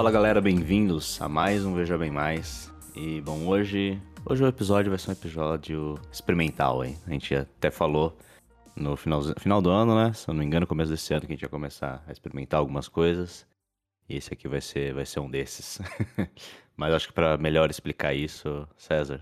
Fala 0.00 0.10
galera, 0.10 0.40
bem-vindos 0.40 1.20
a 1.20 1.28
mais 1.28 1.62
um 1.62 1.74
Veja 1.74 1.98
Bem 1.98 2.10
Mais. 2.10 2.72
E 2.96 3.20
bom, 3.20 3.46
hoje, 3.46 4.00
hoje 4.24 4.42
o 4.42 4.46
episódio 4.46 4.88
vai 4.88 4.98
ser 4.98 5.10
um 5.10 5.12
episódio 5.12 6.00
experimental, 6.10 6.82
hein? 6.82 6.96
A 7.06 7.10
gente 7.10 7.34
até 7.34 7.70
falou 7.70 8.16
no 8.74 8.96
final, 8.96 9.20
final 9.38 9.60
do 9.60 9.68
ano, 9.68 9.94
né? 9.94 10.10
Se 10.14 10.26
eu 10.26 10.32
não 10.32 10.40
me 10.40 10.46
engano, 10.46 10.66
começo 10.66 10.90
desse 10.90 11.12
ano 11.12 11.26
que 11.26 11.26
a 11.26 11.36
gente 11.36 11.42
ia 11.42 11.50
começar 11.50 12.02
a 12.08 12.12
experimentar 12.12 12.60
algumas 12.60 12.88
coisas. 12.88 13.46
E 14.08 14.16
esse 14.16 14.32
aqui 14.32 14.48
vai 14.48 14.62
ser, 14.62 14.94
vai 14.94 15.04
ser 15.04 15.20
um 15.20 15.30
desses. 15.30 15.78
Mas 16.74 16.94
acho 16.94 17.08
que 17.08 17.12
para 17.12 17.36
melhor 17.36 17.68
explicar 17.68 18.14
isso, 18.14 18.66
César, 18.78 19.20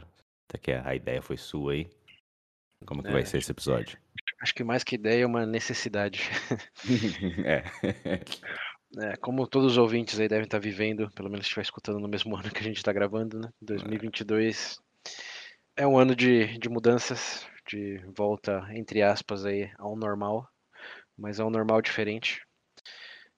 até 0.48 0.58
que 0.58 0.70
a 0.70 0.94
ideia 0.94 1.20
foi 1.20 1.36
sua 1.36 1.72
aí. 1.72 1.90
Como 2.86 3.02
que 3.02 3.08
é, 3.08 3.12
vai 3.12 3.26
ser 3.26 3.38
esse 3.38 3.50
episódio? 3.50 3.98
Acho 4.40 4.54
que 4.54 4.62
mais 4.62 4.84
que 4.84 4.94
ideia 4.94 5.24
é 5.24 5.26
uma 5.26 5.44
necessidade. 5.44 6.30
é. 7.44 7.64
É, 8.96 9.16
como 9.16 9.46
todos 9.46 9.72
os 9.72 9.78
ouvintes 9.78 10.18
aí 10.18 10.28
devem 10.28 10.44
estar 10.44 10.58
vivendo, 10.58 11.10
pelo 11.10 11.28
menos 11.28 11.44
estiver 11.44 11.62
escutando 11.62 11.98
no 11.98 12.08
mesmo 12.08 12.34
ano 12.36 12.50
que 12.50 12.60
a 12.60 12.62
gente 12.62 12.78
está 12.78 12.92
gravando, 12.92 13.38
né? 13.38 13.50
2022 13.60 14.78
é 15.76 15.86
um 15.86 15.98
ano 15.98 16.16
de, 16.16 16.58
de 16.58 16.68
mudanças, 16.68 17.46
de 17.68 17.98
volta, 18.16 18.66
entre 18.72 19.02
aspas, 19.02 19.44
aí, 19.44 19.70
ao 19.78 19.94
normal, 19.94 20.48
mas 21.16 21.38
é 21.38 21.44
um 21.44 21.50
normal 21.50 21.80
diferente. 21.82 22.42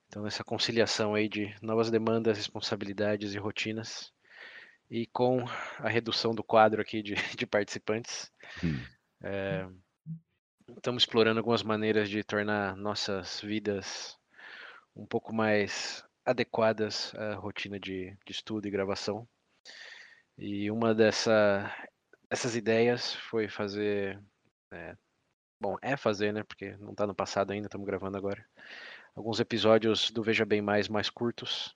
Então, 0.06 0.26
essa 0.26 0.42
conciliação 0.42 1.14
aí 1.14 1.28
de 1.28 1.54
novas 1.60 1.90
demandas, 1.90 2.36
responsabilidades 2.36 3.34
e 3.34 3.38
rotinas, 3.38 4.12
e 4.90 5.06
com 5.08 5.44
a 5.78 5.88
redução 5.88 6.34
do 6.34 6.42
quadro 6.42 6.80
aqui 6.80 7.02
de, 7.02 7.14
de 7.36 7.46
participantes, 7.46 8.30
hum. 8.64 8.80
é, 9.22 9.68
estamos 10.76 11.02
explorando 11.02 11.40
algumas 11.40 11.62
maneiras 11.62 12.08
de 12.08 12.24
tornar 12.24 12.74
nossas 12.76 13.40
vidas 13.40 14.18
um 15.00 15.06
pouco 15.06 15.32
mais 15.32 16.04
adequadas 16.26 17.14
à 17.14 17.34
rotina 17.34 17.80
de, 17.80 18.14
de 18.26 18.32
estudo 18.32 18.68
e 18.68 18.70
gravação. 18.70 19.26
E 20.36 20.70
uma 20.70 20.94
dessa, 20.94 21.74
dessas 22.28 22.54
ideias 22.54 23.14
foi 23.14 23.48
fazer. 23.48 24.22
É, 24.70 24.94
bom, 25.58 25.76
é 25.80 25.96
fazer, 25.96 26.32
né? 26.32 26.42
Porque 26.42 26.76
não 26.76 26.92
está 26.92 27.06
no 27.06 27.14
passado 27.14 27.50
ainda, 27.50 27.66
estamos 27.66 27.86
gravando 27.86 28.18
agora. 28.18 28.44
Alguns 29.14 29.40
episódios 29.40 30.10
do 30.10 30.22
Veja 30.22 30.44
Bem 30.44 30.60
Mais 30.60 30.88
mais 30.88 31.08
curtos, 31.08 31.74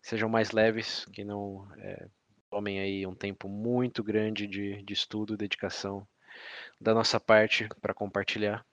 sejam 0.00 0.28
mais 0.28 0.52
leves, 0.52 1.04
que 1.06 1.24
não 1.24 1.68
é, 1.76 2.08
tomem 2.48 2.80
aí 2.80 3.06
um 3.06 3.14
tempo 3.14 3.48
muito 3.48 4.02
grande 4.02 4.46
de, 4.46 4.82
de 4.82 4.92
estudo, 4.92 5.36
dedicação 5.36 6.06
da 6.80 6.94
nossa 6.94 7.18
parte 7.18 7.68
para 7.80 7.92
compartilhar. 7.92 8.64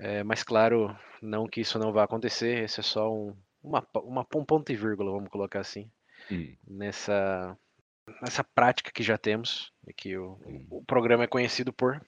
É, 0.00 0.24
mas 0.24 0.42
claro, 0.42 0.96
não 1.20 1.46
que 1.46 1.60
isso 1.60 1.78
não 1.78 1.92
vá 1.92 2.04
acontecer, 2.04 2.64
esse 2.64 2.80
é 2.80 2.82
só 2.82 3.12
um, 3.12 3.36
uma, 3.62 3.86
uma, 3.96 4.26
um 4.34 4.44
ponto 4.44 4.72
e 4.72 4.76
vírgula, 4.76 5.12
vamos 5.12 5.28
colocar 5.28 5.60
assim, 5.60 5.90
hum. 6.32 6.56
nessa, 6.66 7.56
nessa 8.22 8.42
prática 8.42 8.90
que 8.90 9.02
já 9.02 9.18
temos, 9.18 9.72
e 9.86 9.92
que 9.92 10.16
o, 10.16 10.38
hum. 10.46 10.66
o 10.70 10.84
programa 10.84 11.24
é 11.24 11.26
conhecido 11.26 11.70
por, 11.70 12.00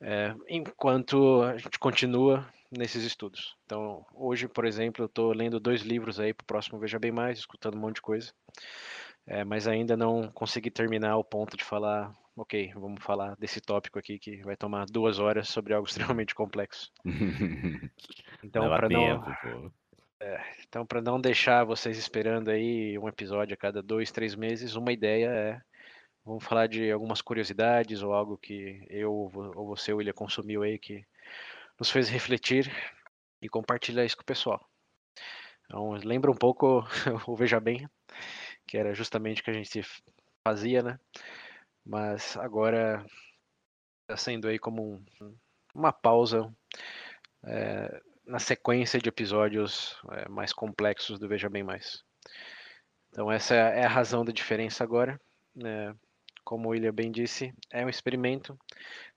é, 0.00 0.34
enquanto 0.48 1.42
a 1.42 1.56
gente 1.56 1.78
continua 1.78 2.44
nesses 2.76 3.04
estudos. 3.04 3.56
Então, 3.64 4.04
hoje, 4.12 4.48
por 4.48 4.64
exemplo, 4.64 5.04
eu 5.04 5.06
estou 5.06 5.32
lendo 5.32 5.60
dois 5.60 5.82
livros 5.82 6.18
aí 6.18 6.34
para 6.34 6.42
o 6.42 6.46
próximo 6.46 6.80
Veja 6.80 6.98
Bem 6.98 7.12
Mais, 7.12 7.38
escutando 7.38 7.76
um 7.76 7.80
monte 7.80 7.96
de 7.96 8.02
coisa, 8.02 8.32
é, 9.24 9.44
mas 9.44 9.68
ainda 9.68 9.96
não 9.96 10.28
consegui 10.32 10.72
terminar 10.72 11.16
o 11.16 11.24
ponto 11.24 11.56
de 11.56 11.62
falar 11.62 12.12
ok, 12.36 12.72
vamos 12.74 13.02
falar 13.02 13.34
desse 13.36 13.60
tópico 13.60 13.98
aqui 13.98 14.18
que 14.18 14.42
vai 14.42 14.56
tomar 14.56 14.86
duas 14.86 15.18
horas 15.18 15.48
sobre 15.48 15.72
algo 15.72 15.88
extremamente 15.88 16.34
complexo. 16.34 16.92
Então, 18.44 18.68
para 18.68 18.88
não, 18.88 19.34
é, 20.20 20.40
então 20.68 20.86
para 20.86 21.00
não 21.00 21.20
deixar 21.20 21.64
vocês 21.64 21.98
esperando 21.98 22.48
aí 22.48 22.96
um 22.98 23.08
episódio 23.08 23.54
a 23.54 23.56
cada 23.56 23.82
dois, 23.82 24.12
três 24.12 24.36
meses, 24.36 24.76
uma 24.76 24.92
ideia 24.92 25.26
é 25.26 25.60
vamos 26.24 26.44
falar 26.44 26.68
de 26.68 26.90
algumas 26.92 27.20
curiosidades 27.20 28.02
ou 28.02 28.12
algo 28.12 28.36
que 28.36 28.84
eu 28.88 29.30
ou 29.32 29.66
você, 29.66 29.92
William, 29.92 30.12
consumiu 30.12 30.62
aí 30.62 30.78
que 30.78 31.04
nos 31.78 31.90
fez 31.90 32.08
refletir 32.08 32.70
e 33.40 33.48
compartilhar 33.48 34.04
isso 34.04 34.16
com 34.16 34.22
o 34.22 34.26
pessoal. 34.26 34.60
Então, 35.64 35.90
lembra 35.92 36.30
um 36.30 36.36
pouco 36.36 36.84
o 37.26 37.34
Veja 37.34 37.58
Bem, 37.58 37.88
que 38.66 38.76
era 38.76 38.94
justamente 38.94 39.40
o 39.40 39.44
que 39.44 39.50
a 39.50 39.54
gente 39.54 39.82
fazia, 40.46 40.82
né? 40.82 40.98
Mas 41.86 42.36
agora 42.36 43.06
está 44.02 44.16
sendo 44.16 44.48
aí 44.48 44.58
como 44.58 45.04
um, 45.20 45.36
uma 45.72 45.92
pausa 45.92 46.52
é, 47.44 48.02
na 48.26 48.40
sequência 48.40 49.00
de 49.00 49.08
episódios 49.08 49.96
é, 50.10 50.28
mais 50.28 50.52
complexos 50.52 51.18
do 51.18 51.28
Veja 51.28 51.48
Bem 51.48 51.62
Mais. 51.62 52.02
Então 53.10 53.30
essa 53.30 53.54
é 53.54 53.84
a 53.84 53.88
razão 53.88 54.24
da 54.24 54.32
diferença 54.32 54.82
agora. 54.82 55.20
Né? 55.54 55.94
Como 56.44 56.68
o 56.68 56.70
William 56.72 56.92
bem 56.92 57.10
disse, 57.10 57.54
é 57.70 57.84
um 57.84 57.88
experimento. 57.88 58.58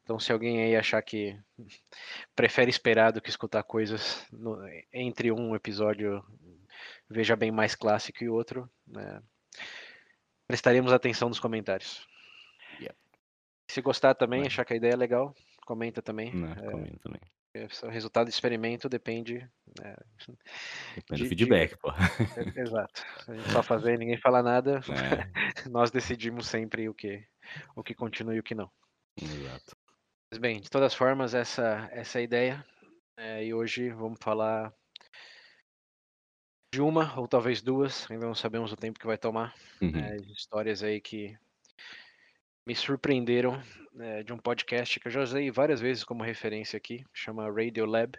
Então 0.03 0.19
se 0.19 0.31
alguém 0.31 0.63
aí 0.63 0.75
achar 0.75 1.01
que 1.01 1.35
prefere 2.35 2.69
esperar 2.69 3.11
do 3.11 3.21
que 3.21 3.29
escutar 3.29 3.63
coisas 3.63 4.25
no, 4.31 4.59
entre 4.93 5.31
um 5.31 5.55
episódio 5.55 6.23
Veja 7.09 7.35
Bem 7.35 7.51
Mais 7.51 7.73
clássico 7.73 8.23
e 8.23 8.29
outro, 8.29 8.69
né? 8.85 9.21
prestaremos 10.47 10.93
atenção 10.93 11.29
nos 11.29 11.39
comentários. 11.39 12.07
Se 13.69 13.81
gostar 13.81 14.15
também, 14.15 14.47
achar 14.47 14.65
que 14.65 14.73
a 14.73 14.75
ideia 14.75 14.93
é 14.93 14.97
legal, 14.97 15.35
comenta 15.63 16.01
também. 16.01 16.33
Não, 16.33 16.51
é, 16.51 16.71
comenta 16.71 16.97
também. 17.03 17.21
É, 17.53 17.67
o 17.83 17.89
resultado 17.89 18.25
do 18.25 18.31
experimento 18.31 18.89
depende. 18.89 19.47
É, 19.79 19.95
depende 20.95 21.21
de, 21.21 21.23
do 21.23 21.29
feedback, 21.29 21.71
de... 21.71 21.77
pô. 21.77 21.91
É, 21.91 22.59
exato. 22.61 23.03
A 23.27 23.35
gente 23.35 23.51
só 23.51 23.61
fazer 23.61 23.93
e 23.93 23.97
ninguém 23.99 24.17
falar 24.17 24.41
nada, 24.41 24.81
é. 24.89 25.69
nós 25.69 25.91
decidimos 25.91 26.47
sempre 26.47 26.89
o 26.89 26.95
que, 26.95 27.23
o 27.75 27.83
que 27.83 27.93
continua 27.93 28.35
e 28.35 28.39
o 28.39 28.43
que 28.43 28.55
não. 28.55 28.71
Exato. 29.21 29.75
Mas 30.31 30.39
bem, 30.39 30.59
de 30.59 30.69
todas 30.69 30.95
formas, 30.95 31.35
essa, 31.35 31.87
essa 31.91 32.17
é 32.17 32.21
a 32.21 32.23
ideia. 32.23 32.65
É, 33.17 33.45
e 33.45 33.53
hoje 33.53 33.91
vamos 33.91 34.17
falar 34.19 34.73
de 36.73 36.81
uma 36.81 37.19
ou 37.19 37.27
talvez 37.27 37.61
duas, 37.61 38.09
ainda 38.09 38.25
não 38.25 38.33
sabemos 38.33 38.71
o 38.71 38.77
tempo 38.77 38.99
que 38.99 39.05
vai 39.05 39.17
tomar. 39.17 39.53
Uhum. 39.79 39.95
É, 39.95 40.17
histórias 40.17 40.81
aí 40.81 40.99
que 40.99 41.37
me 42.69 42.75
surpreenderam 42.75 43.59
é, 43.99 44.21
de 44.21 44.31
um 44.31 44.37
podcast 44.37 44.99
que 44.99 45.07
eu 45.07 45.11
já 45.11 45.23
usei 45.23 45.49
várias 45.49 45.81
vezes 45.81 46.03
como 46.03 46.21
referência 46.21 46.77
aqui, 46.77 47.03
chama 47.11 47.51
Radio 47.51 47.83
Lab. 47.83 48.15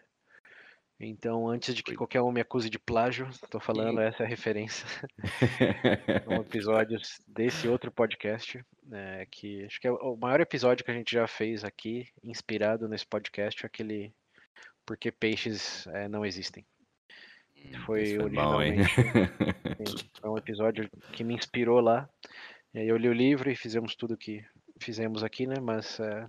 Então, 0.99 1.47
antes 1.47 1.73
de 1.73 1.85
que 1.85 1.95
qualquer 1.95 2.21
um 2.21 2.33
me 2.33 2.41
acuse 2.41 2.69
de 2.69 2.77
plágio, 2.77 3.29
estou 3.29 3.61
falando, 3.61 4.01
essa 4.01 4.25
é 4.25 4.27
a 4.27 4.29
referência. 4.29 4.85
São 6.25 6.43
episódios 6.43 7.21
desse 7.29 7.69
outro 7.69 7.93
podcast, 7.93 8.61
é, 8.91 9.25
que 9.31 9.65
acho 9.67 9.81
que 9.81 9.87
é 9.87 9.93
o 9.93 10.17
maior 10.17 10.41
episódio 10.41 10.85
que 10.85 10.91
a 10.91 10.95
gente 10.95 11.13
já 11.13 11.29
fez 11.29 11.63
aqui, 11.63 12.09
inspirado 12.21 12.89
nesse 12.89 13.07
podcast, 13.07 13.65
aquele 13.65 14.13
Porque 14.85 15.13
Peixes 15.13 15.87
é, 15.87 16.09
Não 16.09 16.27
Existem. 16.27 16.67
Hum, 17.57 17.73
foi, 17.87 18.17
foi 18.17 18.19
originalmente. 18.19 18.83
Bom, 19.79 19.85
foi 20.21 20.31
um 20.31 20.39
episódio 20.39 20.91
que 21.13 21.23
me 21.23 21.35
inspirou 21.35 21.79
lá. 21.79 22.11
E 22.73 22.79
aí 22.79 22.89
eu 22.89 22.97
li 22.97 23.09
o 23.09 23.13
livro 23.13 23.51
e 23.51 23.57
fizemos 23.57 23.97
tudo 23.97 24.17
que 24.17 24.45
fizemos 24.79 25.25
aqui, 25.25 25.47
né? 25.47 25.57
Mas 25.61 25.99
é, 25.99 26.27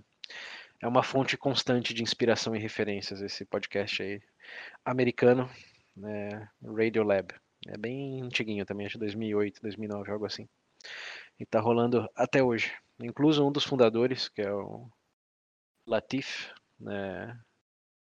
é 0.80 0.88
uma 0.88 1.02
fonte 1.02 1.36
constante 1.36 1.94
de 1.94 2.02
inspiração 2.02 2.54
e 2.54 2.58
referências 2.58 3.20
esse 3.20 3.44
podcast 3.44 4.02
aí 4.02 4.20
americano, 4.84 5.48
né? 5.96 6.48
Radio 6.76 7.04
Lab. 7.04 7.32
É 7.68 7.78
bem 7.78 8.20
antiguinho 8.22 8.66
também, 8.66 8.86
acho 8.86 8.98
2008, 8.98 9.62
2009, 9.62 10.10
algo 10.10 10.26
assim. 10.26 10.48
E 11.38 11.46
tá 11.46 11.60
rolando 11.60 12.08
até 12.16 12.42
hoje. 12.42 12.72
Incluso 13.00 13.46
um 13.46 13.52
dos 13.52 13.64
fundadores, 13.64 14.28
que 14.28 14.42
é 14.42 14.52
o 14.52 14.88
Latif, 15.86 16.50
né? 16.78 17.38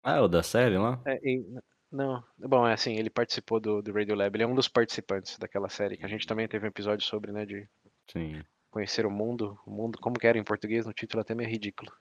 Ah, 0.01 0.17
é 0.17 0.21
o 0.21 0.27
da 0.27 0.41
série 0.41 0.77
lá? 0.77 0.99
É, 1.05 1.19
e, 1.23 1.45
não, 1.91 2.23
bom, 2.37 2.67
é 2.67 2.73
assim, 2.73 2.95
ele 2.95 3.09
participou 3.09 3.59
do, 3.59 3.81
do 3.81 3.93
Radio 3.93 4.15
Lab, 4.15 4.35
ele 4.35 4.43
é 4.43 4.47
um 4.47 4.55
dos 4.55 4.67
participantes 4.67 5.37
daquela 5.37 5.69
série, 5.69 5.95
que 5.95 6.05
a 6.05 6.09
gente 6.09 6.25
também 6.25 6.47
teve 6.47 6.65
um 6.65 6.69
episódio 6.69 7.05
sobre, 7.05 7.31
né, 7.31 7.45
de 7.45 7.69
Sim. 8.11 8.41
Conhecer 8.71 9.05
o 9.05 9.11
mundo, 9.11 9.59
o 9.65 9.71
mundo, 9.71 9.99
como 9.99 10.17
que 10.17 10.27
era 10.27 10.37
em 10.37 10.43
português, 10.43 10.85
no 10.85 10.93
título 10.93 11.21
até 11.21 11.35
meio 11.35 11.49
ridículo. 11.49 11.91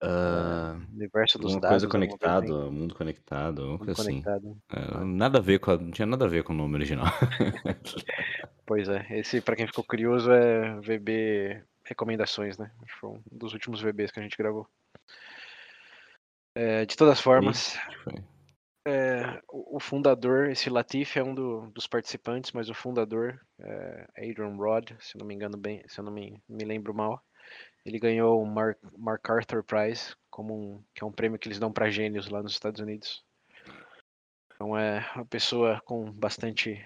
Uh, 0.00 0.78
universo 0.94 1.38
dos 1.38 1.54
uma 1.54 1.60
dados. 1.60 1.82
Coisa 1.82 1.88
conectado, 1.88 2.44
assim. 2.44 2.70
mundo 2.70 2.94
conectado, 2.94 3.66
mundo 3.66 3.78
coisa 3.78 4.00
assim. 4.00 4.22
conectado. 4.22 4.56
É, 4.72 5.04
nada 5.04 5.38
a 5.38 5.42
ver 5.42 5.58
com 5.58 5.72
a, 5.72 5.76
não 5.76 5.90
tinha 5.90 6.06
nada 6.06 6.24
a 6.24 6.28
ver 6.28 6.44
com 6.44 6.52
o 6.52 6.56
nome 6.56 6.76
original. 6.76 7.06
pois 8.64 8.88
é, 8.88 9.04
esse 9.10 9.40
para 9.40 9.56
quem 9.56 9.66
ficou 9.66 9.82
curioso 9.82 10.30
é 10.30 10.78
VB 10.80 11.64
recomendações, 11.84 12.56
né? 12.58 12.70
Foi 13.00 13.10
um 13.10 13.22
dos 13.32 13.52
últimos 13.54 13.80
VBs 13.80 14.12
que 14.12 14.20
a 14.20 14.22
gente 14.22 14.36
gravou. 14.36 14.68
É, 16.54 16.86
de 16.86 16.96
todas 16.96 17.20
formas, 17.20 17.76
é, 18.88 19.42
o 19.48 19.78
fundador, 19.78 20.50
esse 20.50 20.70
Latif 20.70 21.16
é 21.16 21.22
um 21.22 21.34
do, 21.34 21.70
dos 21.70 21.86
participantes, 21.86 22.52
mas 22.52 22.68
o 22.70 22.74
fundador, 22.74 23.40
é 23.60 24.06
Adrian 24.16 24.56
Rod, 24.56 24.92
se 25.00 25.18
não 25.18 25.26
me 25.26 25.34
engano 25.34 25.56
bem, 25.56 25.82
se 25.86 26.00
eu 26.00 26.04
não 26.04 26.12
me, 26.12 26.42
me 26.48 26.64
lembro 26.64 26.94
mal, 26.94 27.22
ele 27.84 27.98
ganhou 27.98 28.42
o 28.42 28.46
Mark, 28.46 28.78
MacArthur 28.96 29.62
Prize, 29.62 30.14
como 30.30 30.54
um, 30.54 30.84
que 30.94 31.02
é 31.02 31.06
um 31.06 31.12
prêmio 31.12 31.38
que 31.38 31.48
eles 31.48 31.58
dão 31.58 31.72
para 31.72 31.90
gênios 31.90 32.28
lá 32.28 32.42
nos 32.42 32.52
Estados 32.52 32.80
Unidos. 32.80 33.24
Então 34.54 34.76
é 34.76 35.08
uma 35.14 35.26
pessoa 35.26 35.80
com 35.84 36.10
bastante 36.10 36.84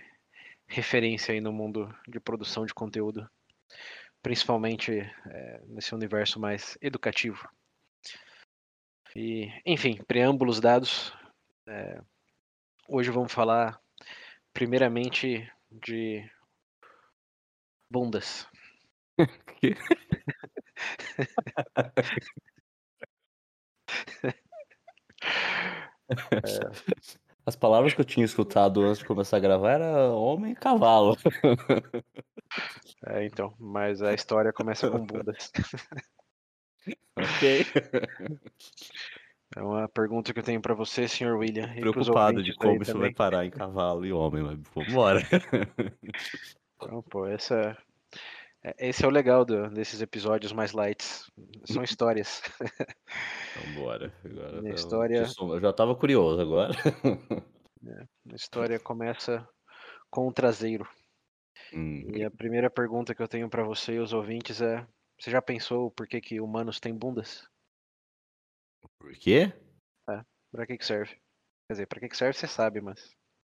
referência 0.67 1.33
aí 1.33 1.41
no 1.41 1.53
mundo 1.53 1.95
de 2.07 2.21
produção 2.21 2.67
de 2.67 2.75
conteúdo, 2.75 3.29
principalmente 4.23 5.01
é, 5.27 5.63
nesse 5.67 5.95
universo 5.95 6.39
mais 6.39 6.77
educativo. 6.81 7.49
E, 9.15 9.51
enfim, 9.67 10.03
preâmbulos 10.07 10.61
dados. 10.61 11.13
É, 11.73 11.99
hoje 12.87 13.11
vamos 13.11 13.33
falar 13.33 13.81
primeiramente 14.53 15.51
de 15.71 16.31
bundas. 17.91 18.47
É. 26.11 26.93
As 27.47 27.57
palavras 27.57 27.95
que 27.95 28.01
eu 28.01 28.05
tinha 28.05 28.27
escutado 28.27 28.83
antes 28.83 28.99
de 28.99 29.05
começar 29.05 29.37
a 29.39 29.41
gravar 29.41 29.71
era 29.73 30.11
homem 30.11 30.53
e 30.53 30.57
cavalo. 30.57 31.17
É, 33.07 33.25
então, 33.25 33.55
mas 33.59 34.03
a 34.03 34.13
história 34.13 34.53
começa 34.53 34.91
com 34.91 35.07
bundas. 35.07 35.51
ok. 37.17 37.65
É 39.57 39.63
uma 39.63 39.89
pergunta 39.89 40.33
que 40.33 40.39
eu 40.39 40.45
tenho 40.45 40.61
para 40.61 40.75
você, 40.75 41.07
senhor 41.07 41.37
William. 41.37 41.73
Preocupado 41.75 42.43
de 42.43 42.55
como 42.55 42.83
isso 42.83 42.93
também. 42.93 43.09
vai 43.09 43.15
parar 43.15 43.45
em 43.45 43.51
cavalo 43.51 44.07
e 44.07 44.13
homem, 44.13 44.43
mas 44.43 44.59
vambora. 44.75 45.21
Então, 46.77 47.03
pô, 47.03 47.27
essa, 47.27 47.77
é, 48.65 48.89
esse 48.89 49.05
é 49.05 49.09
o 49.09 49.11
legal 49.11 49.45
do, 49.45 49.69
desses 49.71 50.01
episódios 50.01 50.53
mais 50.53 50.73
lights. 50.73 51.31
São 51.65 51.83
histórias. 51.83 52.43
Vambora. 53.75 54.13
Agora 54.25 54.63
Minha 54.63 54.75
história... 54.75 55.27
Eu 55.39 55.61
já 55.61 55.73
tava 55.73 55.95
curioso 55.95 56.41
agora. 56.41 56.73
É, 57.85 58.05
a 58.31 58.37
história 58.37 58.79
começa 58.79 59.45
com 60.09 60.29
o 60.29 60.33
traseiro. 60.33 60.89
Hum. 61.75 62.07
E 62.15 62.23
a 62.23 62.31
primeira 62.31 62.71
pergunta 62.71 63.13
que 63.13 63.21
eu 63.21 63.27
tenho 63.27 63.51
para 63.51 63.65
você 63.65 63.95
e 63.95 63.99
os 63.99 64.13
ouvintes 64.13 64.63
é: 64.63 64.87
você 65.19 65.33
já 65.33 65.43
pensou 65.43 65.91
por 65.91 66.07
que, 66.07 66.21
que 66.21 66.41
humanos 66.41 66.79
têm 66.79 66.95
bundas? 66.95 67.45
Por 68.99 69.13
quê? 69.13 69.53
É, 70.09 70.25
pra 70.51 70.67
que, 70.67 70.79
que 70.79 70.85
serve? 70.85 71.15
Quer 71.67 71.75
dizer, 71.75 71.87
pra 71.87 72.01
que, 72.01 72.09
que 72.09 72.17
serve 72.17 72.39
você 72.39 72.47
sabe, 72.47 72.81
mas. 72.81 73.15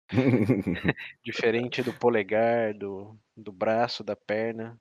Diferente 1.25 1.83
do 1.83 1.93
polegar, 1.95 2.75
do, 2.75 3.19
do 3.37 3.53
braço, 3.53 4.05
da 4.05 4.15
perna, 4.15 4.79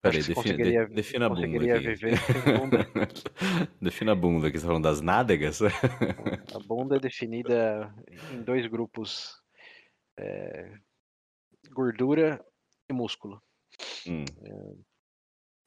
Peraí, 0.00 0.22
defina, 0.22 0.56
de, 0.56 0.94
defina 0.94 1.26
a 1.26 1.28
bunda 1.28 1.74
aqui. 1.74 1.94
Viver 1.94 2.14
bunda. 2.58 2.78
defina 3.82 4.12
a 4.12 4.14
bunda, 4.14 4.48
aqui 4.48 4.58
você 4.58 4.62
tá 4.62 4.68
falando 4.68 4.84
das 4.84 5.00
nádegas? 5.02 5.60
a 5.62 6.58
bunda 6.66 6.96
é 6.96 7.00
definida 7.00 7.94
em 8.32 8.42
dois 8.42 8.66
grupos, 8.66 9.38
é, 10.18 10.74
gordura 11.70 12.42
e 12.88 12.94
músculo. 12.94 13.42
Hum. 14.06 14.24
É, 14.42 14.74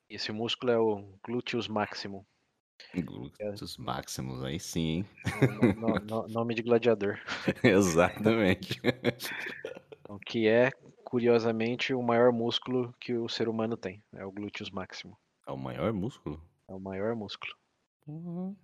esse 0.09 0.31
músculo 0.31 0.71
é 0.71 0.79
o 0.79 1.19
gluteus 1.23 1.67
máximo. 1.67 2.25
Gluteus 2.95 3.77
é, 3.77 3.81
máximos, 3.81 4.43
aí 4.43 4.59
sim, 4.59 4.79
hein? 4.79 5.05
É, 5.41 5.73
no, 5.73 5.95
no, 5.99 6.27
nome 6.27 6.53
de 6.53 6.61
gladiador. 6.61 7.19
Exatamente. 7.63 8.79
Então, 10.05 10.19
que 10.19 10.49
é 10.49 10.69
curiosamente, 11.03 11.93
o 11.93 12.01
maior 12.01 12.31
músculo 12.31 12.93
que 12.99 13.13
o 13.13 13.29
ser 13.29 13.47
humano 13.47 13.77
tem. 13.77 14.03
É 14.13 14.25
o 14.25 14.31
glúteus 14.31 14.69
máximo. 14.69 15.17
É 15.47 15.51
o 15.51 15.57
maior 15.57 15.93
músculo? 15.93 16.43
É 16.67 16.73
o 16.73 16.79
maior 16.79 17.15
músculo. 17.15 17.53
Uhum. 18.05 18.55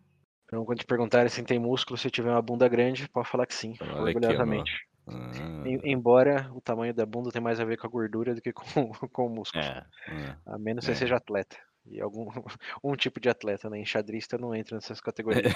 Então, 0.45 0.65
quando 0.65 0.79
te 0.79 0.85
perguntarem 0.85 1.29
se 1.29 1.43
tem 1.43 1.59
músculo, 1.59 1.97
se 1.97 2.09
tiver 2.09 2.31
uma 2.31 2.41
bunda 2.41 2.67
grande, 2.67 3.07
pode 3.07 3.29
falar 3.29 3.45
que 3.45 3.53
sim, 3.53 3.75
Olha 3.79 4.01
orgulhosamente. 4.01 4.87
Aqui, 5.07 5.75
ah. 5.75 5.79
Embora 5.83 6.51
o 6.53 6.59
tamanho 6.59 6.93
da 6.93 7.05
bunda 7.05 7.31
tenha 7.31 7.41
mais 7.41 7.59
a 7.59 7.65
ver 7.65 7.77
com 7.77 7.87
a 7.87 7.89
gordura 7.89 8.35
do 8.35 8.41
que 8.41 8.51
com, 8.51 8.63
com 9.13 9.27
o 9.27 9.29
músculo. 9.29 9.63
É, 9.63 9.85
é, 10.07 10.35
a 10.45 10.57
menos 10.57 10.85
que 10.85 10.91
é. 10.91 10.95
você 10.95 10.99
seja 10.99 11.17
atleta 11.17 11.55
e 11.89 11.99
algum 11.99 12.29
um 12.83 12.95
tipo 12.95 13.19
de 13.19 13.29
atleta, 13.29 13.69
né? 13.69 13.79
Enxadrista 13.79 14.37
não 14.37 14.53
entra 14.53 14.75
nessas 14.75 15.01
categorias. 15.01 15.53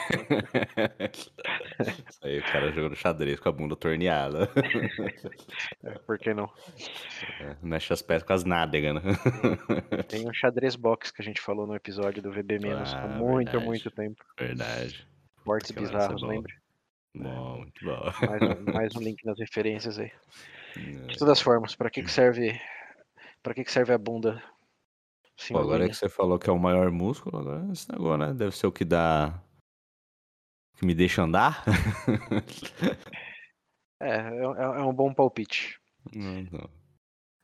Isso 2.09 2.19
aí, 2.23 2.39
o 2.39 2.43
cara 2.43 2.71
jogando 2.71 2.95
xadrez 2.95 3.39
com 3.39 3.49
a 3.49 3.51
bunda 3.51 3.75
torneada. 3.75 4.49
É, 5.83 5.91
por 5.99 6.17
que 6.17 6.33
não? 6.33 6.51
É, 7.39 7.55
mexe 7.61 7.93
as 7.93 8.01
pernas 8.01 8.23
com 8.23 8.33
as 8.33 8.43
nádegas, 8.43 8.95
né? 8.95 9.01
Tem 10.07 10.27
um 10.27 10.33
xadrez 10.33 10.75
box 10.75 11.11
que 11.11 11.21
a 11.21 11.25
gente 11.25 11.41
falou 11.41 11.67
no 11.67 11.75
episódio 11.75 12.21
do 12.21 12.31
VB 12.31 12.59
menos 12.59 12.93
ah, 12.93 13.03
há 13.03 13.07
muito, 13.07 13.51
verdade, 13.51 13.65
muito 13.65 13.91
tempo. 13.91 14.23
Verdade. 14.37 15.07
Fortes 15.43 15.71
bizarros, 15.71 16.21
lembra? 16.23 16.53
Bom, 17.15 17.57
muito 17.57 17.85
bom. 17.85 18.11
Mais 18.27 18.41
um, 18.41 18.73
mais 18.73 18.95
um 18.95 18.99
link 18.99 19.23
nas 19.23 19.37
referências 19.37 19.99
aí. 19.99 20.11
De 21.07 21.17
todas 21.17 21.33
as 21.33 21.41
formas, 21.41 21.75
para 21.75 21.89
que, 21.89 22.01
que 22.01 22.11
serve 22.11 22.59
para 23.43 23.53
que, 23.53 23.63
que 23.63 23.71
serve 23.71 23.93
a 23.93 23.97
bunda 23.97 24.41
Pô, 25.51 25.59
agora 25.59 25.87
que 25.87 25.95
você 25.95 26.09
falou 26.09 26.39
que 26.39 26.49
é 26.49 26.53
o 26.53 26.59
maior 26.59 26.91
músculo, 26.91 27.39
agora 27.39 27.67
esse 27.71 27.91
negócio, 27.91 28.17
né? 28.17 28.33
Deve 28.33 28.55
ser 28.55 28.67
o 28.67 28.71
que 28.71 28.85
dá. 28.85 29.41
que 30.77 30.85
me 30.85 30.93
deixa 30.93 31.23
andar? 31.23 31.63
é, 34.01 34.09
é, 34.09 34.43
é, 34.43 34.83
um 34.83 34.93
bom 34.93 35.13
palpite. 35.13 35.79
Não, 36.13 36.43
não. 36.51 36.69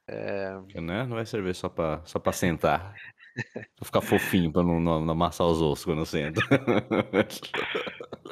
É... 0.07 0.53
Porque, 0.53 0.81
né? 0.81 1.03
Não 1.03 1.15
vai 1.15 1.25
servir 1.25 1.53
só 1.53 1.69
pra, 1.69 2.01
só 2.05 2.19
pra 2.19 2.33
sentar. 2.33 2.95
pra 3.75 3.85
ficar 3.85 4.01
fofinho, 4.01 4.51
pra 4.51 4.63
não, 4.63 4.79
não, 4.79 5.05
não 5.05 5.13
amassar 5.13 5.47
os 5.47 5.61
ossos 5.61 5.85
quando 5.85 5.99
eu 5.99 6.05
sento. 6.05 6.41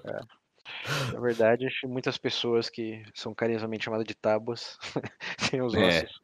é. 0.06 0.48
Na 1.14 1.20
verdade, 1.20 1.68
muitas 1.86 2.18
pessoas 2.18 2.70
que 2.70 3.04
são 3.14 3.34
carinhosamente 3.34 3.86
chamadas 3.86 4.06
de 4.06 4.16
tábuas 4.16 4.78
têm 5.50 5.62
os 5.62 5.74
é. 5.74 5.88
ossos 5.88 6.22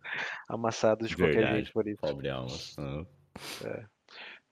amassados 0.47 1.09
de 1.09 1.15
verdade. 1.15 1.37
qualquer 1.37 1.55
jeito 1.55 1.73
por 1.73 1.87
isso. 1.87 2.01
Pobre 2.01 2.29
alma. 2.29 2.55
Uhum. 2.77 3.05
É. 3.65 3.85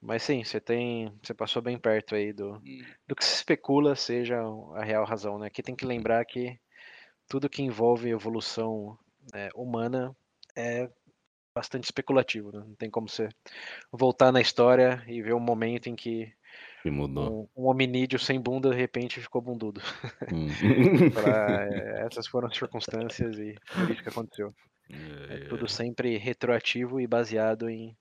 Mas 0.00 0.24
sim, 0.24 0.42
você 0.42 0.60
tem. 0.60 1.12
Você 1.22 1.32
passou 1.32 1.62
bem 1.62 1.78
perto 1.78 2.16
aí 2.16 2.32
do, 2.32 2.54
hum. 2.54 2.84
do 3.06 3.14
que 3.14 3.24
se 3.24 3.34
especula 3.36 3.94
seja 3.94 4.40
a 4.74 4.82
real 4.82 5.04
razão, 5.04 5.38
né? 5.38 5.46
Aqui 5.46 5.62
tem 5.62 5.76
que 5.76 5.86
lembrar 5.86 6.24
que 6.24 6.58
tudo 7.28 7.48
que 7.48 7.62
envolve 7.62 8.10
evolução 8.10 8.98
é, 9.32 9.48
humana 9.54 10.14
é 10.56 10.90
bastante 11.54 11.84
especulativo, 11.84 12.50
né? 12.50 12.64
Não 12.66 12.74
tem 12.74 12.90
como 12.90 13.08
você 13.08 13.28
voltar 13.92 14.32
na 14.32 14.40
história 14.40 15.04
e 15.06 15.22
ver 15.22 15.34
um 15.34 15.40
momento 15.40 15.88
em 15.88 15.94
que 15.94 16.32
que 16.82 16.90
mudou. 16.90 17.48
Um, 17.56 17.62
um, 17.62 17.68
hominídeo 17.68 18.18
sem 18.18 18.40
bunda 18.40 18.70
de 18.70 18.76
repente 18.76 19.20
ficou 19.20 19.40
bundudo. 19.40 19.80
Hum. 20.32 20.48
pra, 21.14 21.68
é, 21.70 22.06
essas 22.06 22.26
foram 22.26 22.48
as 22.48 22.56
circunstâncias 22.56 23.38
e 23.38 23.54
isso 23.90 24.02
que 24.02 24.08
aconteceu. 24.08 24.52
É, 24.90 25.34
é 25.34 25.38
tudo 25.48 25.68
sempre 25.68 26.18
retroativo 26.18 27.00
e 27.00 27.06
baseado 27.06 27.70
em 27.70 27.96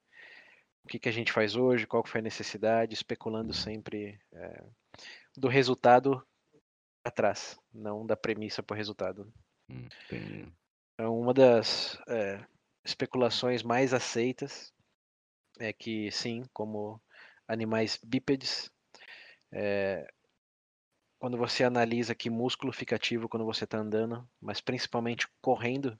o 0.83 0.88
que, 0.88 1.00
que 1.00 1.09
a 1.09 1.11
gente 1.11 1.31
faz 1.31 1.55
hoje, 1.55 1.88
qual 1.88 2.05
foi 2.05 2.19
a 2.19 2.23
necessidade, 2.23 2.93
especulando 2.93 3.53
sempre 3.53 4.19
é, 4.33 4.63
do 5.38 5.47
resultado 5.47 6.25
atrás, 7.03 7.59
não 7.73 8.05
da 8.05 8.15
premissa 8.15 8.61
para 8.61 8.73
o 8.73 8.77
resultado. 8.77 9.31
Então, 10.93 11.19
uma 11.19 11.33
das 11.33 12.00
é, 12.07 12.43
especulações 12.83 13.63
mais 13.63 13.93
aceitas 13.93 14.73
é 15.59 15.71
que, 15.71 16.11
sim, 16.11 16.43
como 16.53 17.01
animais 17.47 18.00
bípedes, 18.03 18.71
é, 19.51 20.07
quando 21.19 21.38
você 21.38 21.63
analisa 21.63 22.15
que 22.15 22.29
músculo 22.29 22.73
fica 22.73 22.95
ativo 22.95 23.29
quando 23.29 23.45
você 23.45 23.65
está 23.65 23.77
andando, 23.77 24.27
mas 24.39 24.59
principalmente 24.59 25.27
correndo, 25.41 25.97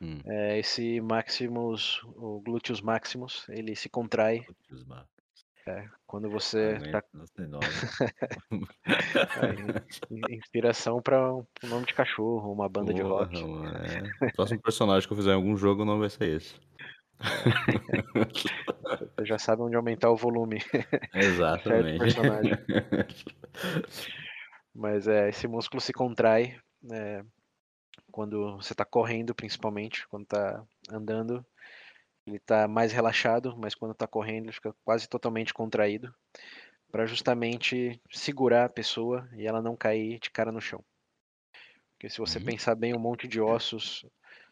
Hum. 0.00 0.20
É, 0.26 0.58
esse 0.58 1.00
Maximus, 1.00 2.00
o 2.16 2.40
gluteus 2.40 2.80
maximus, 2.80 3.46
ele 3.48 3.74
se 3.74 3.88
contrai. 3.88 4.44
É, 5.66 5.86
quando 6.06 6.30
você 6.30 6.76
está. 6.76 7.02
é, 9.42 10.32
inspiração 10.34 11.02
para 11.02 11.34
um 11.34 11.44
nome 11.64 11.84
de 11.84 11.92
cachorro, 11.92 12.50
uma 12.52 12.68
banda 12.68 12.92
Porra, 12.92 13.28
de 13.28 13.42
rock. 13.42 13.68
É. 14.22 14.28
O 14.32 14.34
próximo 14.34 14.62
personagem 14.62 15.06
que 15.06 15.12
eu 15.12 15.16
fizer 15.18 15.32
em 15.32 15.34
algum 15.34 15.56
jogo 15.56 15.84
não 15.84 15.98
vai 15.98 16.08
ser 16.08 16.36
esse. 16.36 16.54
Você 19.16 19.26
já 19.26 19.38
sabe 19.38 19.62
onde 19.62 19.76
aumentar 19.76 20.10
o 20.10 20.16
volume. 20.16 20.58
Exatamente. 21.14 22.16
Mas 24.74 25.06
é, 25.06 25.28
esse 25.28 25.46
músculo 25.48 25.80
se 25.80 25.92
contrai. 25.92 26.56
É, 26.90 27.22
quando 28.10 28.56
você 28.56 28.72
está 28.72 28.84
correndo, 28.84 29.34
principalmente, 29.34 30.06
quando 30.08 30.24
está 30.24 30.64
andando, 30.90 31.44
ele 32.26 32.36
está 32.36 32.68
mais 32.68 32.92
relaxado, 32.92 33.56
mas 33.56 33.74
quando 33.74 33.92
está 33.92 34.06
correndo, 34.06 34.46
ele 34.46 34.52
fica 34.52 34.74
quase 34.84 35.08
totalmente 35.08 35.54
contraído, 35.54 36.14
para 36.90 37.06
justamente 37.06 38.00
segurar 38.10 38.64
a 38.64 38.70
pessoa 38.70 39.28
e 39.34 39.46
ela 39.46 39.62
não 39.62 39.76
cair 39.76 40.18
de 40.18 40.30
cara 40.30 40.52
no 40.52 40.60
chão. 40.60 40.84
Porque 41.92 42.08
se 42.08 42.18
você 42.18 42.38
uhum. 42.38 42.44
pensar 42.44 42.74
bem, 42.74 42.94
um 42.94 42.98
monte 42.98 43.26
de 43.26 43.40
ossos 43.40 44.06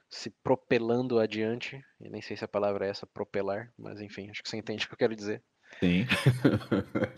se 0.08 0.30
propelando 0.30 1.18
adiante, 1.18 1.84
e 2.00 2.08
nem 2.08 2.22
sei 2.22 2.36
se 2.36 2.44
a 2.44 2.48
palavra 2.48 2.86
é 2.86 2.90
essa, 2.90 3.06
propelar, 3.06 3.72
mas 3.76 4.00
enfim, 4.00 4.30
acho 4.30 4.42
que 4.42 4.48
você 4.48 4.56
entende 4.56 4.84
o 4.84 4.88
que 4.88 4.94
eu 4.94 4.98
quero 4.98 5.16
dizer. 5.16 5.42
Sim. 5.80 6.06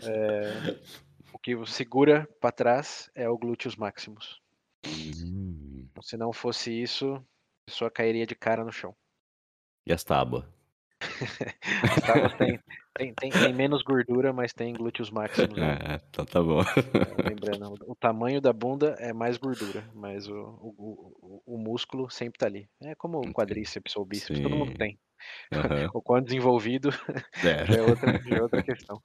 É, 0.03 0.79
o 1.31 1.39
que 1.39 1.55
segura 1.65 2.27
para 2.39 2.51
trás 2.51 3.09
é 3.13 3.29
o 3.29 3.37
glúteos 3.37 3.75
maximus. 3.75 4.41
Uhum. 4.85 5.87
Se 6.01 6.17
não 6.17 6.31
fosse 6.31 6.71
isso, 6.71 7.23
pessoa 7.65 7.91
cairia 7.91 8.25
de 8.25 8.35
cara 8.35 8.63
no 8.63 8.71
chão. 8.71 8.95
E 9.85 9.93
as 9.93 10.03
tábuas? 10.03 10.45
As 11.95 12.01
tábuas 12.05 12.33
têm, 12.33 12.59
tem, 12.93 13.13
tem, 13.13 13.31
tem 13.31 13.53
menos 13.53 13.81
gordura, 13.83 14.33
mas 14.33 14.51
tem 14.51 14.73
glúteos 14.73 15.09
máximos. 15.09 15.57
Né? 15.57 15.77
É, 15.81 15.95
então 16.09 16.25
tá 16.25 16.41
bom. 16.41 16.61
É, 16.61 17.29
lembrando, 17.29 17.77
o 17.87 17.95
tamanho 17.95 18.41
da 18.41 18.51
bunda 18.51 18.97
é 18.99 19.13
mais 19.13 19.37
gordura, 19.37 19.89
mas 19.93 20.27
o, 20.27 20.35
o, 20.35 21.41
o, 21.45 21.55
o 21.55 21.57
músculo 21.57 22.09
sempre 22.09 22.37
tá 22.37 22.47
ali. 22.47 22.69
É 22.81 22.95
como 22.95 23.19
o 23.19 23.33
quadríceps 23.33 23.95
ou 23.95 24.05
bíceps, 24.05 24.37
Sim. 24.37 24.43
todo 24.43 24.55
mundo 24.57 24.73
tem. 24.77 24.99
Uhum. 25.53 25.59
o 25.93 26.01
quão 26.01 26.21
desenvolvido 26.21 26.89
é. 27.43 27.77
é 27.77 27.81
outra, 27.81 28.21
já 28.21 28.35
é 28.35 28.41
outra 28.41 28.61
questão. 28.61 29.01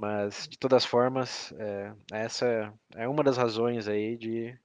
Mas, 0.00 0.48
de 0.48 0.58
todas 0.58 0.82
formas, 0.82 1.52
é, 1.58 1.94
essa 2.10 2.72
é 2.94 3.06
uma 3.06 3.22
das 3.22 3.36
razões 3.36 3.86
aí 3.86 4.16
de 4.16 4.58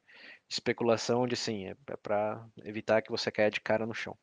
especulação 0.50 1.28
de 1.28 1.36
sim, 1.36 1.66
é, 1.66 1.76
é 1.88 1.98
para 1.98 2.48
evitar 2.64 3.02
que 3.02 3.12
você 3.12 3.30
caia 3.30 3.52
de 3.52 3.60
cara 3.60 3.86
no 3.86 3.94
chão. 3.94 4.18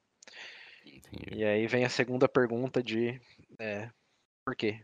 Entendi. 0.86 1.36
E 1.36 1.44
aí 1.44 1.66
vem 1.66 1.84
a 1.84 1.90
segunda 1.90 2.26
pergunta 2.26 2.82
de 2.82 3.20
é, 3.58 3.90
por 4.42 4.56
quê? 4.56 4.82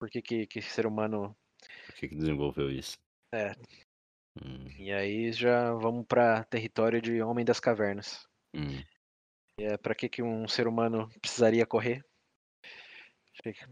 Por 0.00 0.08
que, 0.08 0.22
que, 0.22 0.46
que 0.46 0.62
ser 0.62 0.86
humano. 0.86 1.36
Por 1.84 1.96
que, 1.96 2.08
que 2.08 2.16
desenvolveu 2.16 2.70
isso? 2.70 2.96
É. 3.34 3.52
Hum. 4.42 4.70
E 4.78 4.90
aí 4.90 5.32
já 5.32 5.74
vamos 5.74 6.06
para 6.06 6.44
território 6.44 7.02
de 7.02 7.20
homem 7.20 7.44
das 7.44 7.60
cavernas. 7.60 8.26
Hum. 8.54 8.82
É, 9.58 9.76
para 9.76 9.94
que, 9.94 10.08
que 10.08 10.22
um 10.22 10.48
ser 10.48 10.66
humano 10.66 11.10
precisaria 11.20 11.66
correr? 11.66 12.02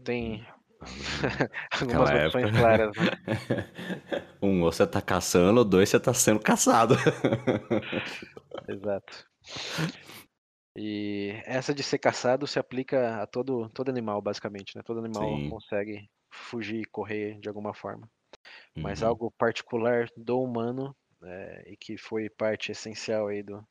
Tem 0.03 0.45
algumas 1.71 2.09
Aquela 2.09 2.25
opções 2.27 2.45
época. 2.45 2.59
claras. 2.59 2.97
Né? 2.97 4.23
um, 4.41 4.61
ou 4.63 4.71
você 4.71 4.85
tá 4.87 5.01
caçando, 5.01 5.59
ou 5.59 5.65
dois, 5.65 5.89
você 5.89 5.99
tá 5.99 6.13
sendo 6.13 6.39
caçado. 6.39 6.95
Exato. 8.67 9.25
E 10.75 11.33
essa 11.45 11.73
de 11.73 11.83
ser 11.83 11.99
caçado 11.99 12.47
se 12.47 12.57
aplica 12.57 13.21
a 13.21 13.27
todo, 13.27 13.69
todo 13.69 13.89
animal, 13.89 14.21
basicamente, 14.21 14.75
né? 14.75 14.81
Todo 14.85 14.99
animal 14.99 15.37
Sim. 15.37 15.49
consegue 15.49 16.09
fugir, 16.31 16.85
correr 16.91 17.39
de 17.39 17.49
alguma 17.49 17.73
forma. 17.73 18.09
Uhum. 18.75 18.83
Mas 18.83 19.03
algo 19.03 19.31
particular 19.37 20.07
do 20.15 20.41
humano, 20.41 20.95
é, 21.23 21.63
e 21.67 21.77
que 21.77 21.97
foi 21.97 22.29
parte 22.29 22.71
essencial 22.71 23.27
aí 23.27 23.43
do 23.43 23.61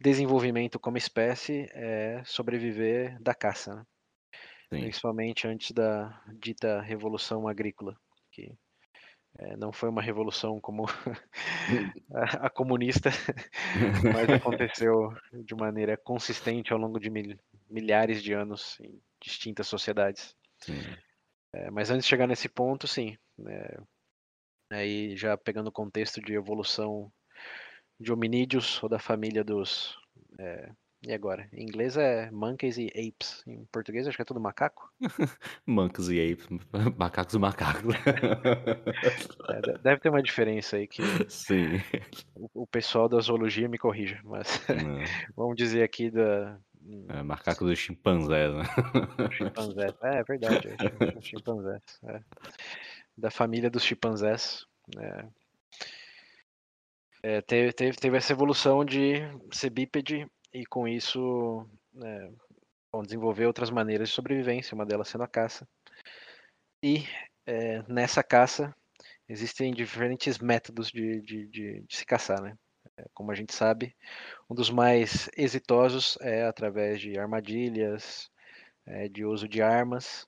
desenvolvimento 0.00 0.80
como 0.80 0.96
espécie, 0.96 1.68
é 1.72 2.22
sobreviver 2.24 3.20
da 3.20 3.34
caça, 3.34 3.74
né? 3.74 3.84
Principalmente 4.80 5.46
antes 5.46 5.70
da 5.72 6.22
dita 6.34 6.80
revolução 6.80 7.46
agrícola, 7.46 7.96
que 8.30 8.52
é, 9.38 9.56
não 9.56 9.72
foi 9.72 9.88
uma 9.88 10.02
revolução 10.02 10.60
como 10.60 10.86
a, 10.86 10.92
a, 12.46 12.50
comunista, 12.50 13.10
mas 14.14 14.28
aconteceu 14.30 15.14
de 15.32 15.54
maneira 15.54 15.96
consistente 15.96 16.72
ao 16.72 16.78
longo 16.78 16.98
de 16.98 17.10
mil, 17.10 17.38
milhares 17.68 18.22
de 18.22 18.32
anos 18.32 18.78
em 18.80 19.00
distintas 19.22 19.66
sociedades. 19.66 20.36
É, 21.54 21.70
mas 21.70 21.90
antes 21.90 22.04
de 22.04 22.10
chegar 22.10 22.26
nesse 22.26 22.48
ponto, 22.48 22.86
sim. 22.86 23.16
É, 23.46 23.80
aí 24.70 25.16
já 25.16 25.36
pegando 25.36 25.68
o 25.68 25.72
contexto 25.72 26.20
de 26.20 26.34
evolução 26.34 27.12
de 27.98 28.12
hominídeos 28.12 28.82
ou 28.82 28.88
da 28.88 28.98
família 28.98 29.44
dos 29.44 29.96
é, 30.38 30.70
e 31.04 31.12
agora? 31.12 31.48
Em 31.52 31.64
inglês 31.64 31.96
é 31.96 32.30
monkeys 32.30 32.78
e 32.78 32.86
apes. 32.86 33.42
Em 33.46 33.64
português 33.72 34.06
acho 34.06 34.16
que 34.16 34.22
é 34.22 34.24
tudo 34.24 34.40
macaco. 34.40 34.92
monkeys 35.66 36.08
e 36.08 36.32
apes. 36.32 36.46
Macacos 36.96 37.34
e 37.34 37.38
macacos. 37.38 37.94
é, 39.48 39.78
deve 39.78 40.00
ter 40.00 40.08
uma 40.10 40.22
diferença 40.22 40.76
aí 40.76 40.86
que 40.86 41.02
Sim. 41.28 41.82
O, 42.36 42.62
o 42.62 42.66
pessoal 42.66 43.08
da 43.08 43.18
zoologia 43.18 43.68
me 43.68 43.78
corrija, 43.78 44.20
mas 44.22 44.64
vamos 45.36 45.56
dizer 45.56 45.82
aqui 45.82 46.10
da. 46.10 46.58
É, 47.08 47.22
macaco 47.22 47.64
do 47.64 47.74
chimpanzé, 47.74 48.48
né? 48.48 48.64
Chimpanzé. 49.32 49.94
É, 50.02 50.18
é 50.18 50.22
verdade. 50.24 50.68
É, 50.68 51.20
chimpanzé. 51.20 51.80
É. 52.04 52.20
Da 53.16 53.30
família 53.30 53.70
dos 53.70 53.84
chimpanzés. 53.84 54.66
É. 54.98 55.24
É, 57.24 57.40
teve, 57.40 57.72
teve, 57.72 57.96
teve 57.96 58.16
essa 58.16 58.32
evolução 58.32 58.84
de 58.84 59.22
ser 59.52 59.70
bípede 59.70 60.28
e 60.52 60.66
com 60.66 60.86
isso 60.86 61.66
é, 62.02 62.32
desenvolver 63.02 63.46
outras 63.46 63.70
maneiras 63.70 64.08
de 64.08 64.14
sobrevivência, 64.14 64.74
uma 64.74 64.84
delas 64.84 65.08
sendo 65.08 65.24
a 65.24 65.28
caça. 65.28 65.66
E 66.82 67.04
é, 67.46 67.82
nessa 67.88 68.22
caça 68.22 68.74
existem 69.28 69.72
diferentes 69.72 70.38
métodos 70.38 70.90
de, 70.90 71.20
de, 71.22 71.46
de, 71.46 71.80
de 71.82 71.96
se 71.96 72.04
caçar, 72.04 72.42
né? 72.42 72.56
É, 72.96 73.06
como 73.14 73.30
a 73.30 73.34
gente 73.34 73.54
sabe, 73.54 73.96
um 74.50 74.54
dos 74.54 74.68
mais 74.68 75.30
exitosos 75.36 76.18
é 76.20 76.44
através 76.44 77.00
de 77.00 77.18
armadilhas, 77.18 78.30
é, 78.84 79.08
de 79.08 79.24
uso 79.24 79.48
de 79.48 79.62
armas, 79.62 80.26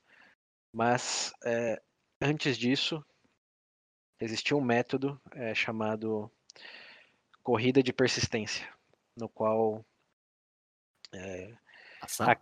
mas 0.72 1.32
é, 1.44 1.80
antes 2.22 2.56
disso 2.56 3.04
existia 4.20 4.56
um 4.56 4.64
método 4.64 5.20
é, 5.32 5.54
chamado 5.54 6.30
corrida 7.42 7.82
de 7.82 7.92
persistência, 7.92 8.66
no 9.16 9.28
qual 9.28 9.84
é, 11.14 11.54
a, 12.21 12.37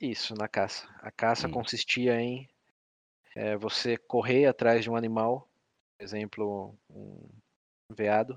isso, 0.00 0.34
na 0.34 0.48
caça. 0.48 0.88
A 1.00 1.10
caça 1.10 1.48
hum. 1.48 1.50
consistia 1.50 2.20
em 2.20 2.48
é, 3.34 3.56
você 3.56 3.96
correr 3.96 4.46
atrás 4.46 4.82
de 4.82 4.90
um 4.90 4.96
animal, 4.96 5.48
por 5.96 6.04
exemplo, 6.04 6.78
um 6.90 7.28
veado, 7.90 8.36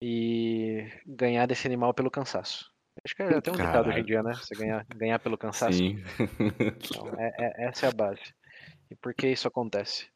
e 0.00 0.90
ganhar 1.06 1.46
desse 1.46 1.66
animal 1.66 1.94
pelo 1.94 2.10
cansaço. 2.10 2.70
Acho 3.04 3.14
que 3.14 3.22
é 3.22 3.36
até 3.36 3.50
um 3.50 3.56
ditado 3.56 3.88
hoje 3.88 4.00
em 4.00 4.04
dia, 4.04 4.22
né? 4.22 4.32
Você 4.34 4.54
ganhar, 4.54 4.86
ganhar 4.94 5.18
pelo 5.18 5.36
cansaço. 5.36 5.78
Sim. 5.78 6.02
Então, 6.58 7.20
é, 7.20 7.34
é, 7.38 7.68
essa 7.68 7.86
é 7.86 7.88
a 7.90 7.92
base. 7.92 8.34
E 8.90 8.96
por 8.96 9.14
que 9.14 9.28
isso 9.28 9.46
acontece? 9.46 10.08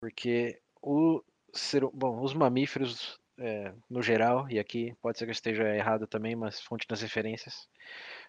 Porque 0.00 0.60
o 0.82 1.22
ser, 1.52 1.86
bom, 1.92 2.20
os 2.22 2.34
mamíferos 2.34 3.19
é, 3.40 3.72
no 3.88 4.02
geral, 4.02 4.48
e 4.50 4.58
aqui 4.58 4.94
pode 5.00 5.18
ser 5.18 5.24
que 5.24 5.30
eu 5.30 5.32
esteja 5.32 5.74
errado 5.74 6.06
também, 6.06 6.36
mas 6.36 6.60
fonte 6.60 6.86
das 6.86 7.00
referências, 7.00 7.68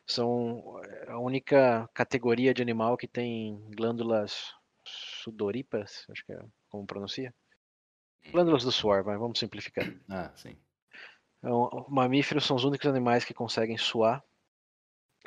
são 0.07 0.79
é, 0.83 1.11
a 1.11 1.19
única 1.19 1.89
categoria 1.93 2.53
de 2.53 2.61
animal 2.61 2.97
que 2.97 3.07
tem 3.07 3.61
glândulas 3.75 4.53
sudoríparas, 4.85 6.05
acho 6.09 6.25
que 6.25 6.31
é 6.31 6.39
como 6.69 6.87
pronuncia. 6.87 7.33
Glândulas 8.31 8.63
do 8.63 8.71
suor, 8.71 9.03
mas 9.03 9.19
vamos 9.19 9.37
simplificar. 9.37 9.85
Ah, 10.09 10.31
sim. 10.35 10.57
Então, 11.39 11.85
mamíferos 11.89 12.45
são 12.45 12.55
os 12.55 12.63
únicos 12.63 12.87
animais 12.87 13.25
que 13.25 13.33
conseguem 13.33 13.77
suar, 13.77 14.23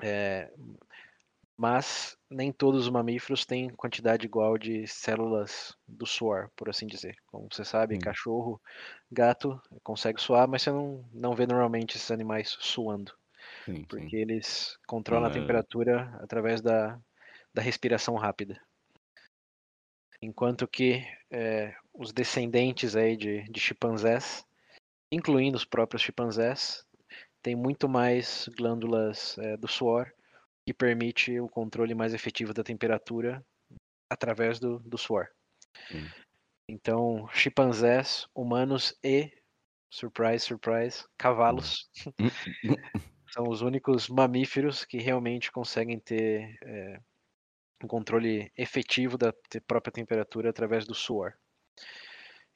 é, 0.03 0.53
mas 1.57 2.17
nem 2.29 2.53
todos 2.53 2.83
os 2.83 2.91
mamíferos 2.91 3.47
têm 3.47 3.71
quantidade 3.71 4.27
igual 4.27 4.59
de 4.59 4.87
células 4.89 5.77
do 5.87 6.05
suor, 6.05 6.51
por 6.57 6.69
assim 6.69 6.87
dizer. 6.87 7.17
Como 7.27 7.49
você 7.51 7.65
sabe, 7.65 7.99
cachorro, 7.99 8.61
gato 9.11 9.61
consegue 9.83 10.21
suar, 10.21 10.49
mas 10.49 10.63
você 10.63 10.71
não, 10.71 11.05
não 11.13 11.35
vê 11.35 11.47
normalmente 11.47 11.97
esses 11.97 12.11
animais 12.11 12.57
suando. 12.59 13.13
Sim, 13.65 13.85
porque 13.85 14.11
sim. 14.11 14.17
eles 14.17 14.77
controlam 14.87 15.29
a 15.29 15.33
temperatura 15.33 16.19
através 16.21 16.61
da, 16.61 16.99
da 17.53 17.63
respiração 17.63 18.17
rápida. 18.17 18.61
Enquanto 20.21 20.67
que 20.67 21.07
é, 21.31 21.75
os 21.93 22.13
descendentes 22.13 22.97
aí 22.97 23.17
de, 23.17 23.43
de 23.45 23.61
chimpanzés, 23.61 24.45
incluindo 25.13 25.57
os 25.57 25.65
próprios 25.65 26.03
chimpanzés, 26.03 26.85
têm 27.43 27.55
muito 27.55 27.89
mais 27.89 28.49
glândulas 28.57 29.39
é, 29.39 29.57
do 29.57 29.69
suor 29.69 30.13
que 30.67 30.73
permite 30.73 31.39
o 31.41 31.49
controle 31.49 31.95
mais 31.95 32.15
efetivo 32.15 32.55
da 32.55 32.63
temperatura 32.63 33.45
através 34.09 34.59
do, 34.59 34.79
do 34.81 34.97
suor. 34.97 35.29
Então, 36.69 37.29
chimpanzés, 37.33 38.27
humanos 38.35 38.97
e, 39.03 39.31
surprise, 39.91 40.45
surprise, 40.45 41.05
cavalos 41.19 41.91
hum. 42.19 42.29
são 43.31 43.49
os 43.49 43.61
únicos 43.61 44.09
mamíferos 44.09 44.85
que 44.85 44.99
realmente 44.99 45.53
conseguem 45.53 45.99
ter 45.99 46.57
é, 46.63 47.01
um 47.83 47.89
controle 47.89 48.51
efetivo 48.57 49.19
da 49.19 49.35
própria 49.67 49.93
temperatura 49.93 50.49
através 50.49 50.87
do 50.87 50.95
suor. 50.95 51.35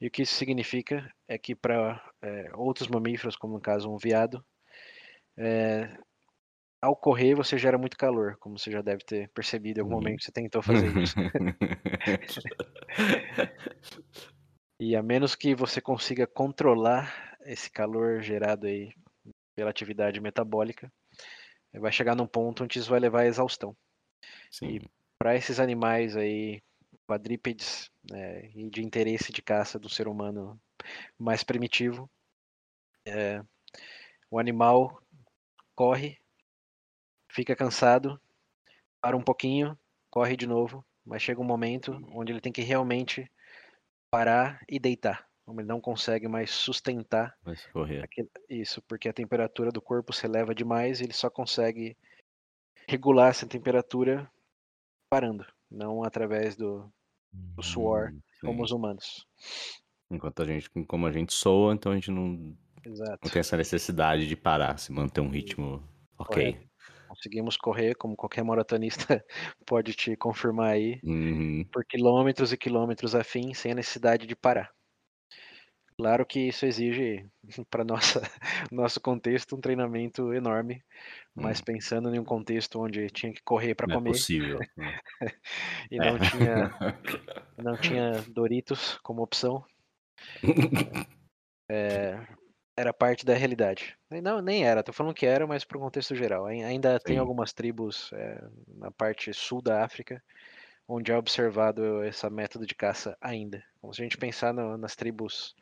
E 0.01 0.07
o 0.07 0.11
que 0.11 0.23
isso 0.23 0.35
significa 0.35 1.13
é 1.27 1.37
que 1.37 1.55
para 1.55 2.01
é, 2.23 2.51
outros 2.55 2.89
mamíferos, 2.89 3.37
como 3.37 3.55
no 3.55 3.61
caso 3.61 3.93
um 3.93 3.99
veado, 3.99 4.45
é, 5.37 5.99
ao 6.81 6.97
correr 6.97 7.35
você 7.35 7.59
gera 7.59 7.77
muito 7.77 7.97
calor, 7.97 8.37
como 8.39 8.59
você 8.59 8.71
já 8.71 8.83
deve 8.83 9.05
ter 9.05 9.29
percebido 9.31 9.79
em 9.79 9.83
algum 9.83 9.95
uhum. 9.95 10.01
momento 10.01 10.19
que 10.19 10.25
você 10.25 10.33
tentou 10.33 10.63
fazer 10.63 10.87
isso. 11.03 11.17
e 14.81 14.95
a 14.95 15.03
menos 15.03 15.35
que 15.35 15.55
você 15.55 15.81
consiga 15.81 16.27
controlar 16.27 17.37
esse 17.43 17.71
calor 17.71 18.23
gerado 18.23 18.67
aí 18.67 18.93
pela 19.57 19.71
atividade 19.71 20.21
metabólica, 20.21 20.93
vai 21.75 21.91
chegar 21.91 22.15
num 22.15 22.27
ponto 22.27 22.65
onde 22.65 22.79
isso 22.79 22.91
vai 22.91 23.01
levar 23.01 23.23
à 23.23 23.27
exaustão. 23.27 23.77
Sim. 24.51 24.67
E 24.67 24.91
para 25.19 25.35
esses 25.35 25.59
animais 25.59 26.17
aí 26.17 26.63
quadrípedes 27.09 27.91
né, 28.11 28.51
e 28.55 28.69
de 28.71 28.85
interesse 28.85 29.33
de 29.33 29.43
caça 29.43 29.79
do 29.79 29.89
ser 29.89 30.07
humano 30.07 30.61
mais 31.19 31.43
primitivo, 31.43 32.09
é, 33.07 33.43
o 34.31 34.39
animal 34.39 35.03
corre, 35.75 36.19
fica 37.29 37.55
cansado, 37.55 38.21
para 39.01 39.17
um 39.17 39.23
pouquinho, 39.23 39.79
corre 40.11 40.37
de 40.37 40.47
novo, 40.47 40.85
mas 41.05 41.23
chega 41.23 41.41
um 41.41 41.45
momento 41.45 41.93
onde 42.13 42.33
ele 42.33 42.41
tem 42.41 42.53
que 42.53 42.63
realmente 42.63 43.31
parar 44.11 44.61
e 44.69 44.79
deitar. 44.79 45.27
Ele 45.49 45.63
não 45.63 45.81
consegue 45.81 46.29
mais 46.29 46.51
sustentar 46.51 47.35
aquele, 48.03 48.29
isso, 48.51 48.83
porque 48.83 49.09
a 49.09 49.13
temperatura 49.15 49.71
do 49.71 49.81
corpo 49.81 50.13
se 50.13 50.27
eleva 50.27 50.55
demais 50.55 51.01
e 51.01 51.05
ele 51.05 51.15
só 51.15 51.31
consegue 51.31 51.97
regular 52.87 53.31
essa 53.31 53.47
temperatura 53.47 54.31
parando, 55.09 55.47
não 55.71 56.05
através 56.05 56.55
do, 56.55 56.93
do 57.33 57.63
suor, 57.63 58.11
hum, 58.13 58.21
como 58.43 58.63
os 58.63 58.73
humanos. 58.73 59.27
Enquanto 60.11 60.43
a 60.43 60.45
gente, 60.45 60.69
como 60.87 61.07
a 61.07 61.13
gente 61.13 61.33
soa, 61.33 61.73
então 61.73 61.93
a 61.93 61.95
gente 61.95 62.11
não, 62.11 62.55
não 62.85 63.31
tem 63.31 63.41
essa 63.41 63.57
necessidade 63.57 64.29
de 64.29 64.37
parar, 64.37 64.79
se 64.79 64.93
manter 64.93 65.23
um 65.23 65.31
ritmo 65.31 65.83
ok. 66.19 66.68
Conseguimos 67.19 67.57
correr, 67.57 67.97
como 67.97 68.17
qualquer 68.17 68.45
maratonista 68.45 69.25
pode 69.67 69.93
te 69.93 70.17
confirmar 70.17 70.71
aí, 70.71 71.01
uhum. 71.03 71.67
por 71.73 71.85
quilômetros 71.85 72.53
e 72.53 72.57
quilômetros 72.57 73.15
a 73.15 73.25
fim, 73.25 73.53
sem 73.53 73.73
a 73.73 73.75
necessidade 73.75 74.25
de 74.25 74.37
parar. 74.37 74.71
Claro 76.01 76.25
que 76.25 76.39
isso 76.39 76.65
exige, 76.65 77.29
para 77.69 77.85
nosso 78.71 79.01
contexto, 79.01 79.57
um 79.57 79.61
treinamento 79.61 80.33
enorme, 80.33 80.81
mas 81.35 81.61
hum. 81.61 81.65
pensando 81.67 82.15
em 82.15 82.21
um 82.21 82.25
contexto 82.25 82.81
onde 82.81 83.11
tinha 83.11 83.33
que 83.33 83.43
correr 83.43 83.75
para 83.75 83.93
comer. 83.93 84.11
É 84.11 84.13
possível. 84.13 84.61
Né? 84.77 85.01
e 85.91 85.99
não 85.99 86.17
é. 86.17 86.19
tinha 86.21 86.71
não 87.59 87.77
tinha 87.77 88.13
Doritos 88.29 88.97
como 89.03 89.23
opção. 89.23 89.65
É, 91.69 92.19
era 92.79 92.93
parte 92.93 93.27
da 93.27 93.35
realidade. 93.35 93.97
Não, 94.23 94.41
nem 94.41 94.65
era, 94.65 94.83
tô 94.83 94.93
falando 94.93 95.15
que 95.15 95.27
era, 95.27 95.47
mas 95.47 95.65
para 95.65 95.79
o 95.79 95.81
contexto 95.81 96.15
geral. 96.15 96.47
Ainda 96.47 96.99
Sim. 96.99 97.05
tem 97.05 97.19
algumas 97.19 97.53
tribos 97.53 98.11
é, 98.13 98.43
na 98.77 98.91
parte 98.91 99.33
sul 99.35 99.61
da 99.61 99.85
África 99.85 100.23
onde 100.89 101.13
é 101.13 101.17
observado 101.17 102.03
esse 102.05 102.29
método 102.31 102.67
de 102.67 102.75
caça 102.75 103.17
ainda. 103.21 103.63
Como 103.81 103.93
se 103.93 104.01
a 104.01 104.05
gente 104.05 104.17
pensar 104.17 104.55
no, 104.55 104.79
nas 104.79 104.97
tribos 104.97 105.55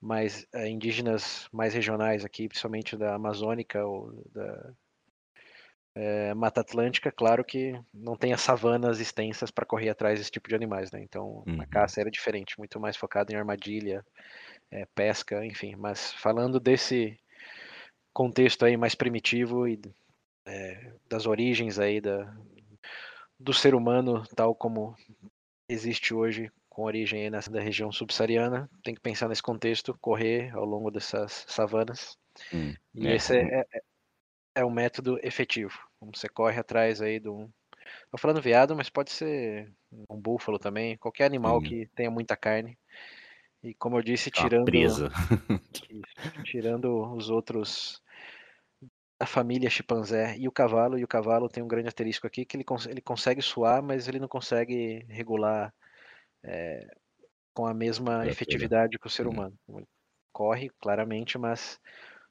mais 0.00 0.46
é, 0.54 0.68
indígenas, 0.68 1.48
mais 1.52 1.74
regionais 1.74 2.24
aqui, 2.24 2.48
principalmente 2.48 2.96
da 2.96 3.14
Amazônica 3.14 3.84
ou 3.84 4.12
da 4.32 4.72
é, 5.94 6.34
Mata 6.34 6.62
Atlântica, 6.62 7.12
claro 7.12 7.44
que 7.44 7.78
não 7.92 8.16
tem 8.16 8.32
as 8.32 8.40
savanas 8.40 9.00
extensas 9.00 9.50
para 9.50 9.66
correr 9.66 9.90
atrás 9.90 10.18
desse 10.18 10.30
tipo 10.30 10.48
de 10.48 10.54
animais, 10.54 10.90
né? 10.90 11.00
Então 11.02 11.44
uhum. 11.46 11.60
a 11.60 11.66
caça 11.66 12.00
era 12.00 12.10
diferente, 12.10 12.58
muito 12.58 12.80
mais 12.80 12.96
focada 12.96 13.32
em 13.32 13.36
armadilha, 13.36 14.04
é, 14.74 14.84
pesca, 14.86 15.46
enfim. 15.46 15.76
Mas 15.76 16.12
falando 16.14 16.58
desse 16.58 17.16
contexto 18.12 18.64
aí 18.64 18.76
mais 18.76 18.94
primitivo 18.94 19.68
e 19.68 19.80
é, 20.44 20.92
das 21.08 21.26
origens 21.26 21.78
aí 21.78 22.00
da, 22.00 22.36
do 23.38 23.54
ser 23.54 23.74
humano, 23.74 24.26
tal 24.34 24.54
como 24.54 24.96
existe 25.68 26.12
hoje, 26.12 26.50
com 26.68 26.82
origem 26.82 27.30
nessa 27.30 27.50
da 27.50 27.60
região 27.60 27.92
subsaariana, 27.92 28.68
tem 28.82 28.94
que 28.94 29.00
pensar 29.00 29.28
nesse 29.28 29.42
contexto, 29.42 29.96
correr 30.00 30.50
ao 30.54 30.64
longo 30.64 30.90
dessas 30.90 31.44
savanas. 31.48 32.18
Hum, 32.52 32.74
e 32.92 33.06
é. 33.06 33.14
esse 33.14 33.38
é, 33.38 33.60
é, 33.60 33.82
é 34.56 34.64
um 34.64 34.70
método 34.70 35.18
efetivo. 35.22 35.78
Como 36.00 36.10
você 36.14 36.28
corre 36.28 36.58
atrás 36.58 37.00
aí 37.00 37.20
de 37.20 37.28
um. 37.28 37.48
Tô 38.10 38.18
falando 38.18 38.42
veado, 38.42 38.74
mas 38.74 38.90
pode 38.90 39.12
ser 39.12 39.72
um 40.08 40.20
búfalo 40.20 40.58
também, 40.58 40.96
qualquer 40.96 41.26
animal 41.26 41.60
que 41.60 41.86
tenha 41.94 42.10
muita 42.10 42.36
carne. 42.36 42.76
E 43.64 43.72
como 43.74 43.96
eu 43.96 44.02
disse, 44.02 44.30
tirando. 44.30 44.66
tirando 46.44 47.14
os 47.14 47.30
outros 47.30 48.02
da 49.18 49.26
família 49.26 49.70
chimpanzé 49.70 50.36
e 50.36 50.46
o 50.46 50.52
cavalo, 50.52 50.98
e 50.98 51.04
o 51.04 51.08
cavalo 51.08 51.48
tem 51.48 51.62
um 51.62 51.68
grande 51.68 51.88
asterisco 51.88 52.26
aqui 52.26 52.44
que 52.44 52.56
ele, 52.56 52.64
cons 52.64 52.86
ele 52.86 53.00
consegue 53.00 53.40
suar, 53.40 53.82
mas 53.82 54.06
ele 54.06 54.18
não 54.18 54.28
consegue 54.28 55.06
regular 55.08 55.72
é, 56.42 56.86
com 57.54 57.66
a 57.66 57.72
mesma 57.72 58.26
efetividade 58.26 58.98
que 58.98 59.06
o 59.06 59.10
ser 59.10 59.26
humano. 59.26 59.56
Corre, 60.30 60.68
claramente, 60.80 61.38
mas 61.38 61.80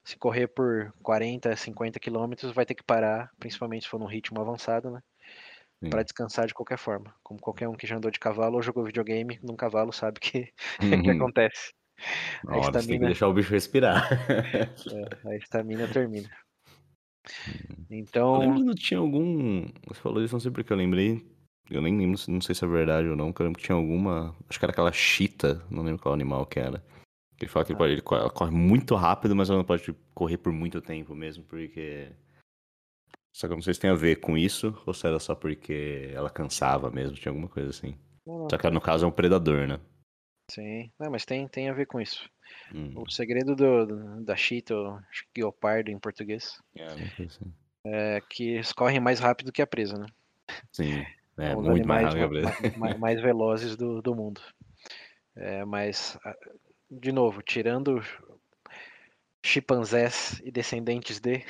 se 0.03 0.17
correr 0.17 0.47
por 0.47 0.93
40, 1.01 1.55
50 1.55 1.99
quilômetros, 1.99 2.51
vai 2.51 2.65
ter 2.65 2.75
que 2.75 2.83
parar, 2.83 3.31
principalmente 3.39 3.83
se 3.83 3.89
for 3.89 3.99
num 3.99 4.05
ritmo 4.05 4.39
avançado, 4.39 4.91
né? 4.91 5.01
Para 5.89 6.03
descansar 6.03 6.47
de 6.47 6.53
qualquer 6.53 6.77
forma. 6.77 7.13
Como 7.23 7.39
qualquer 7.39 7.67
um 7.67 7.73
que 7.73 7.87
já 7.87 7.97
andou 7.97 8.11
de 8.11 8.19
cavalo 8.19 8.55
ou 8.55 8.61
jogou 8.61 8.83
videogame 8.83 9.39
num 9.43 9.55
cavalo 9.55 9.91
sabe 9.91 10.19
que 10.19 10.51
uhum. 10.81 11.01
que 11.01 11.09
acontece. 11.09 11.73
A 12.47 12.57
hora 12.57 12.59
estamina... 12.59 12.87
tem 12.87 12.99
que 12.99 13.05
deixar 13.05 13.27
o 13.27 13.33
bicho 13.33 13.51
respirar. 13.51 14.09
é, 14.31 15.29
a 15.29 15.35
estamina 15.35 15.87
termina. 15.87 16.29
Uhum. 17.47 17.85
Então. 17.89 18.43
Eu 18.43 18.51
lembro 18.51 18.75
que 18.75 18.81
tinha 18.81 18.99
algum. 18.99 19.65
Você 19.87 20.01
falou 20.01 20.23
isso, 20.23 20.33
não 20.33 20.39
sei 20.39 20.51
porque 20.51 20.71
eu 20.71 20.77
lembrei. 20.77 21.25
Eu 21.69 21.81
nem 21.81 21.97
lembro, 21.97 22.19
não 22.27 22.41
sei 22.41 22.53
se 22.53 22.65
é 22.65 22.67
verdade 22.67 23.07
ou 23.07 23.15
não, 23.15 23.31
porque 23.31 23.41
eu 23.41 23.45
lembro 23.45 23.59
que 23.59 23.65
tinha 23.65 23.75
alguma. 23.75 24.35
Acho 24.49 24.59
que 24.59 24.65
era 24.65 24.71
aquela 24.71 24.91
chita, 24.91 25.65
não 25.69 25.83
lembro 25.83 26.01
qual 26.01 26.13
animal 26.13 26.45
que 26.45 26.59
era. 26.59 26.83
Ele 27.39 27.49
fala 27.49 27.65
que 27.65 27.71
ele, 27.71 27.77
pode, 27.77 27.93
ele 27.93 28.03
ela 28.11 28.29
corre 28.29 28.51
muito 28.51 28.95
rápido, 28.95 29.35
mas 29.35 29.49
ela 29.49 29.57
não 29.57 29.65
pode 29.65 29.93
correr 30.13 30.37
por 30.37 30.51
muito 30.51 30.81
tempo 30.81 31.15
mesmo, 31.15 31.43
porque. 31.43 32.09
Só 33.33 33.47
que 33.47 33.53
eu 33.53 33.57
não 33.57 33.63
sei 33.63 33.73
se 33.73 33.79
tem 33.79 33.89
a 33.89 33.95
ver 33.95 34.17
com 34.17 34.37
isso, 34.37 34.79
ou 34.85 34.93
se 34.93 35.07
era 35.07 35.19
só 35.19 35.33
porque 35.33 36.11
ela 36.13 36.29
cansava 36.29 36.91
mesmo, 36.91 37.15
tinha 37.15 37.31
alguma 37.31 37.49
coisa 37.49 37.71
assim. 37.71 37.97
Não, 38.25 38.47
só 38.49 38.57
que 38.57 38.69
no 38.69 38.79
caso 38.79 39.05
é 39.05 39.07
um 39.07 39.11
predador, 39.11 39.67
né? 39.67 39.79
Sim, 40.51 40.91
não, 40.99 41.09
mas 41.09 41.25
tem, 41.25 41.47
tem 41.47 41.67
a 41.67 41.73
ver 41.73 41.87
com 41.87 41.99
isso. 41.99 42.29
Hum. 42.73 42.93
O 42.95 43.09
segredo 43.09 43.55
do, 43.55 44.23
da 44.23 44.35
chita, 44.35 44.75
acho 45.09 45.25
que 45.33 45.41
guepardo 45.41 45.89
em 45.89 45.97
português, 45.97 46.61
é, 46.75 46.85
assim. 46.85 47.53
é 47.85 48.21
que 48.29 48.49
eles 48.51 48.71
correm 48.71 48.99
mais 48.99 49.19
rápido 49.19 49.51
que 49.51 49.61
a 49.63 49.67
presa, 49.67 49.97
né? 49.97 50.05
Sim. 50.71 51.03
É, 51.37 51.55
Os 51.55 51.65
muito 51.65 51.87
mais 51.87 52.13
rápido 52.13 52.43
mais, 52.43 52.77
mais, 52.77 52.99
mais, 52.99 53.21
velozes 53.21 53.75
do, 53.75 53.99
do 54.01 54.13
mundo. 54.13 54.39
É, 55.35 55.65
mas, 55.65 56.15
de 56.91 57.11
novo, 57.11 57.41
tirando 57.41 57.99
chimpanzés 59.43 60.39
e 60.43 60.51
descendentes 60.51 61.19
de, 61.19 61.43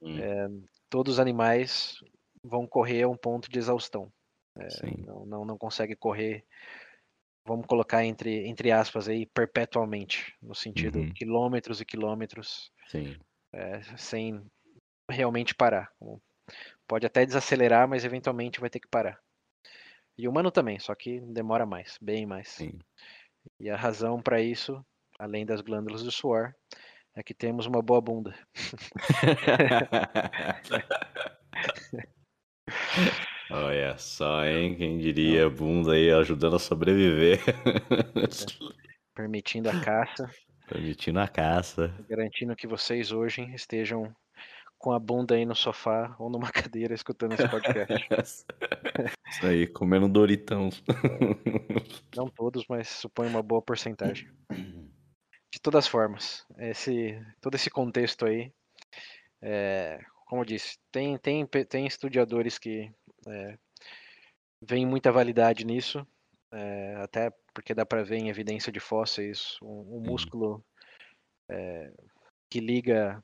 hum. 0.00 0.18
é, 0.20 0.48
todos 0.90 1.14
os 1.14 1.20
animais 1.20 1.94
vão 2.42 2.66
correr 2.66 3.04
a 3.04 3.08
um 3.08 3.16
ponto 3.16 3.48
de 3.48 3.58
exaustão. 3.58 4.12
É, 4.58 4.66
não, 5.06 5.24
não, 5.24 5.44
não 5.44 5.56
consegue 5.56 5.94
correr, 5.94 6.44
vamos 7.46 7.66
colocar 7.66 8.04
entre, 8.04 8.46
entre 8.46 8.72
aspas 8.72 9.08
aí, 9.08 9.24
perpetualmente, 9.26 10.34
no 10.42 10.54
sentido 10.54 10.98
uhum. 10.98 11.12
quilômetros 11.14 11.80
e 11.80 11.84
quilômetros, 11.84 12.72
é, 13.52 13.80
sem 13.96 14.44
realmente 15.08 15.54
parar. 15.54 15.90
Pode 16.86 17.06
até 17.06 17.24
desacelerar, 17.24 17.88
mas 17.88 18.04
eventualmente 18.04 18.60
vai 18.60 18.68
ter 18.68 18.80
que 18.80 18.88
parar. 18.88 19.20
E 20.18 20.28
humano 20.28 20.50
também, 20.50 20.78
só 20.78 20.94
que 20.94 21.20
demora 21.20 21.64
mais, 21.64 21.96
bem 22.00 22.26
mais. 22.26 22.48
Sim. 22.48 22.78
E 23.58 23.70
a 23.70 23.76
razão 23.76 24.20
para 24.20 24.40
isso, 24.40 24.84
além 25.18 25.46
das 25.46 25.60
glândulas 25.60 26.02
do 26.02 26.10
suor, 26.10 26.54
é 27.14 27.22
que 27.22 27.34
temos 27.34 27.66
uma 27.66 27.82
boa 27.82 28.00
bunda. 28.00 28.34
Olha 33.50 33.98
só, 33.98 34.44
hein? 34.44 34.76
Quem 34.76 34.98
diria 34.98 35.50
bunda 35.50 35.94
aí 35.94 36.10
ajudando 36.12 36.54
a 36.56 36.60
sobreviver. 36.60 37.40
Permitindo 39.14 39.68
a 39.68 39.80
caça. 39.80 40.30
Permitindo 40.68 41.18
a 41.18 41.26
caça. 41.26 41.92
Garantindo 42.08 42.54
que 42.54 42.68
vocês 42.68 43.10
hoje 43.10 43.42
estejam 43.52 44.14
com 44.78 44.92
a 44.92 44.98
bunda 44.98 45.34
aí 45.34 45.44
no 45.44 45.54
sofá 45.54 46.14
ou 46.18 46.30
numa 46.30 46.50
cadeira 46.52 46.94
escutando 46.94 47.32
esse 47.32 47.48
podcast. 47.48 48.06
Isso 49.28 49.46
aí, 49.46 49.66
comendo 49.66 50.08
Doritão. 50.08 50.70
Não 52.16 52.28
todos, 52.28 52.64
mas 52.68 52.88
suponho 52.88 53.30
uma 53.30 53.42
boa 53.42 53.60
porcentagem. 53.60 54.28
De 55.52 55.60
todas 55.60 55.86
formas, 55.86 56.46
esse, 56.58 57.20
todo 57.40 57.56
esse 57.56 57.70
contexto 57.70 58.24
aí, 58.24 58.52
é, 59.42 59.98
como 60.26 60.42
eu 60.42 60.46
disse, 60.46 60.78
tem, 60.92 61.18
tem, 61.18 61.46
tem 61.46 61.86
estudiadores 61.86 62.58
que 62.58 62.92
é, 63.26 63.58
veem 64.62 64.86
muita 64.86 65.10
validade 65.10 65.64
nisso, 65.64 66.06
é, 66.52 66.96
até 66.96 67.32
porque 67.52 67.74
dá 67.74 67.84
para 67.84 68.04
ver 68.04 68.18
em 68.18 68.28
evidência 68.28 68.72
de 68.72 68.80
fósseis 68.80 69.56
um, 69.62 69.96
um 69.96 70.00
músculo 70.00 70.64
é, 71.48 71.92
que 72.48 72.60
liga 72.60 73.22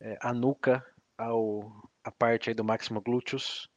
é, 0.00 0.16
a 0.20 0.32
nuca 0.32 0.84
ao 1.16 1.90
a 2.04 2.10
parte 2.10 2.48
aí 2.48 2.54
do 2.54 2.64
máximo 2.64 3.00
gluteus, 3.00 3.68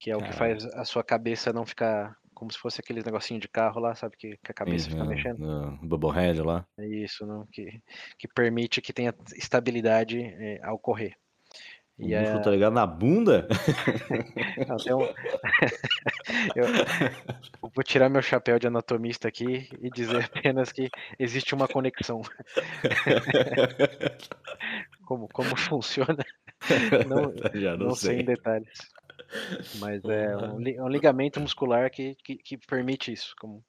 que 0.00 0.10
é 0.10 0.16
o 0.16 0.22
que 0.22 0.32
faz 0.32 0.64
a 0.66 0.84
sua 0.84 1.02
cabeça 1.02 1.52
não 1.52 1.66
ficar 1.66 2.16
como 2.42 2.50
se 2.50 2.58
fosse 2.58 2.80
aquele 2.80 3.04
negocinho 3.04 3.38
de 3.38 3.46
carro 3.46 3.80
lá, 3.80 3.94
sabe? 3.94 4.16
Que, 4.16 4.36
que 4.36 4.50
a 4.50 4.54
cabeça 4.54 4.90
fica 4.90 5.04
mexendo. 5.04 5.38
No 5.38 5.78
Bubblehead 5.80 6.42
lá. 6.42 6.66
É 6.76 6.84
isso, 6.88 7.24
não? 7.24 7.46
Que, 7.52 7.80
que 8.18 8.26
permite 8.26 8.82
que 8.82 8.92
tenha 8.92 9.14
estabilidade 9.36 10.20
é, 10.20 10.58
ao 10.64 10.76
correr. 10.76 11.14
O 11.96 12.02
e 12.02 12.16
músculo 12.16 12.40
é... 12.40 12.42
tá 12.42 12.50
ligado 12.50 12.72
na 12.72 12.84
bunda? 12.84 13.46
não, 14.66 14.98
um... 14.98 15.02
Eu... 16.56 16.66
vou 17.72 17.84
tirar 17.84 18.08
meu 18.08 18.22
chapéu 18.22 18.58
de 18.58 18.66
anatomista 18.66 19.28
aqui 19.28 19.68
e 19.80 19.88
dizer 19.88 20.24
apenas 20.34 20.72
que 20.72 20.90
existe 21.20 21.54
uma 21.54 21.68
conexão. 21.68 22.22
como, 25.06 25.28
como 25.28 25.54
funciona, 25.54 26.24
não, 27.08 27.60
Já 27.60 27.76
não, 27.76 27.86
não 27.86 27.94
sei 27.94 28.14
em 28.14 28.16
sei. 28.16 28.24
detalhes. 28.24 28.91
Mas 29.78 30.04
é 30.04 30.36
um, 30.36 30.66
é 30.66 30.82
um 30.82 30.88
ligamento 30.88 31.40
muscular 31.40 31.90
que, 31.90 32.14
que, 32.16 32.36
que 32.36 32.58
permite 32.58 33.12
isso. 33.12 33.34
Como 33.38 33.64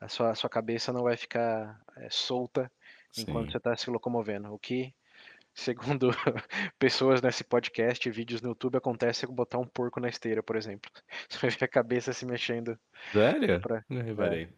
a 0.00 0.08
sua, 0.08 0.30
a 0.30 0.34
sua 0.34 0.50
cabeça 0.50 0.92
não 0.92 1.02
vai 1.02 1.16
ficar 1.16 1.80
é, 1.96 2.08
solta 2.10 2.70
enquanto 3.16 3.46
Sim. 3.46 3.52
você 3.52 3.56
está 3.58 3.76
se 3.76 3.90
locomovendo. 3.90 4.52
O 4.52 4.58
que, 4.58 4.94
segundo 5.54 6.10
pessoas 6.78 7.22
nesse 7.22 7.44
podcast 7.44 8.08
e 8.08 8.12
vídeos 8.12 8.42
no 8.42 8.50
YouTube, 8.50 8.76
acontece 8.76 9.26
com 9.26 9.34
botar 9.34 9.58
um 9.58 9.66
porco 9.66 10.00
na 10.00 10.08
esteira, 10.08 10.42
por 10.42 10.56
exemplo. 10.56 10.90
Você 11.28 11.38
vai 11.38 11.50
ver 11.50 11.64
a 11.64 11.68
cabeça 11.68 12.12
se 12.12 12.26
mexendo. 12.26 12.78
Sério? 13.12 13.60
Pra- 13.60 13.84
Não 13.88 14.02
reparei. 14.02 14.48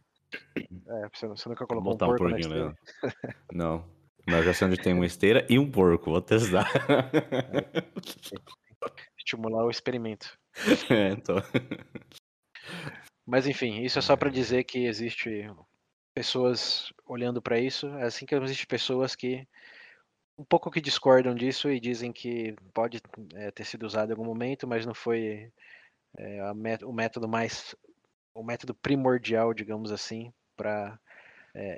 É, 0.89 1.09
você, 1.13 1.29
você 1.29 1.49
nunca 1.49 1.65
colocou 1.67 1.93
um 1.93 1.97
botar 1.97 2.07
um 2.07 2.09
porco 2.09 2.25
na 2.25 2.31
porquinho 2.31 2.53
esteira? 2.53 2.77
nela. 3.03 3.37
Não. 3.53 3.97
Mas 4.27 4.45
já 4.45 4.53
sei 4.53 4.67
onde 4.67 4.77
tem 4.77 4.93
uma 4.93 5.07
esteira 5.07 5.47
e 5.49 5.57
um 5.57 5.71
porco. 5.71 6.11
Vou 6.11 6.21
testar. 6.21 6.69
Estimular 9.27 9.65
o 9.65 9.71
experimento. 9.71 10.39
É, 10.89 11.11
então. 11.11 11.37
Mas 13.27 13.47
enfim, 13.47 13.83
isso 13.83 13.99
é 13.99 14.03
só 14.03 14.17
para 14.17 14.31
dizer 14.31 14.65
que 14.65 14.87
existe 14.87 15.51
pessoas 16.15 16.93
olhando 17.05 17.43
para 17.43 17.59
isso, 17.59 17.89
é 17.99 18.05
assim 18.05 18.25
que 18.25 18.35
existe 18.35 18.67
pessoas 18.67 19.15
que 19.17 19.47
um 20.39 20.45
pouco 20.45 20.71
que 20.71 20.81
discordam 20.81 21.35
disso 21.35 21.69
e 21.71 21.81
dizem 21.81 22.13
que 22.13 22.55
pode 22.73 23.01
é, 23.35 23.51
ter 23.51 23.65
sido 23.65 23.85
usado 23.85 24.11
em 24.11 24.13
algum 24.13 24.25
momento, 24.25 24.67
mas 24.67 24.87
não 24.87 24.95
foi 24.95 25.53
é, 26.17 26.41
o 26.85 26.93
método 26.93 27.29
mais 27.29 27.75
o 28.33 28.45
método 28.45 28.75
primordial, 28.75 29.53
digamos 29.53 29.91
assim, 29.91 30.33
para 30.57 30.99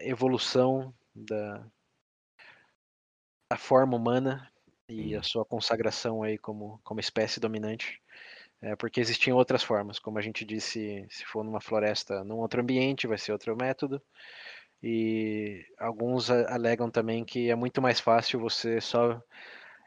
evolução 0.03 0.93
da, 1.15 1.65
da 3.51 3.57
forma 3.57 3.97
humana 3.97 4.51
e 4.89 5.15
a 5.15 5.23
sua 5.23 5.45
consagração 5.45 6.23
aí 6.23 6.39
como, 6.39 6.81
como 6.83 7.01
espécie 7.01 7.41
dominante. 7.41 8.01
É, 8.61 8.75
porque 8.75 9.01
existiam 9.01 9.37
outras 9.37 9.63
formas, 9.63 9.99
como 10.01 10.19
a 10.19 10.23
gente 10.23 10.45
disse, 10.45 11.07
se 11.11 11.25
for 11.25 11.45
numa 11.45 11.61
floresta, 11.61 12.25
num 12.25 12.39
outro 12.39 12.61
ambiente, 12.61 13.07
vai 13.07 13.17
ser 13.17 13.33
outro 13.33 13.57
método. 13.57 14.03
E 14.83 15.65
alguns 15.79 16.31
alegam 16.31 16.91
também 16.91 17.25
que 17.25 17.51
é 17.51 17.55
muito 17.55 17.81
mais 17.83 18.01
fácil 18.01 18.41
você 18.41 18.81
só 18.81 19.21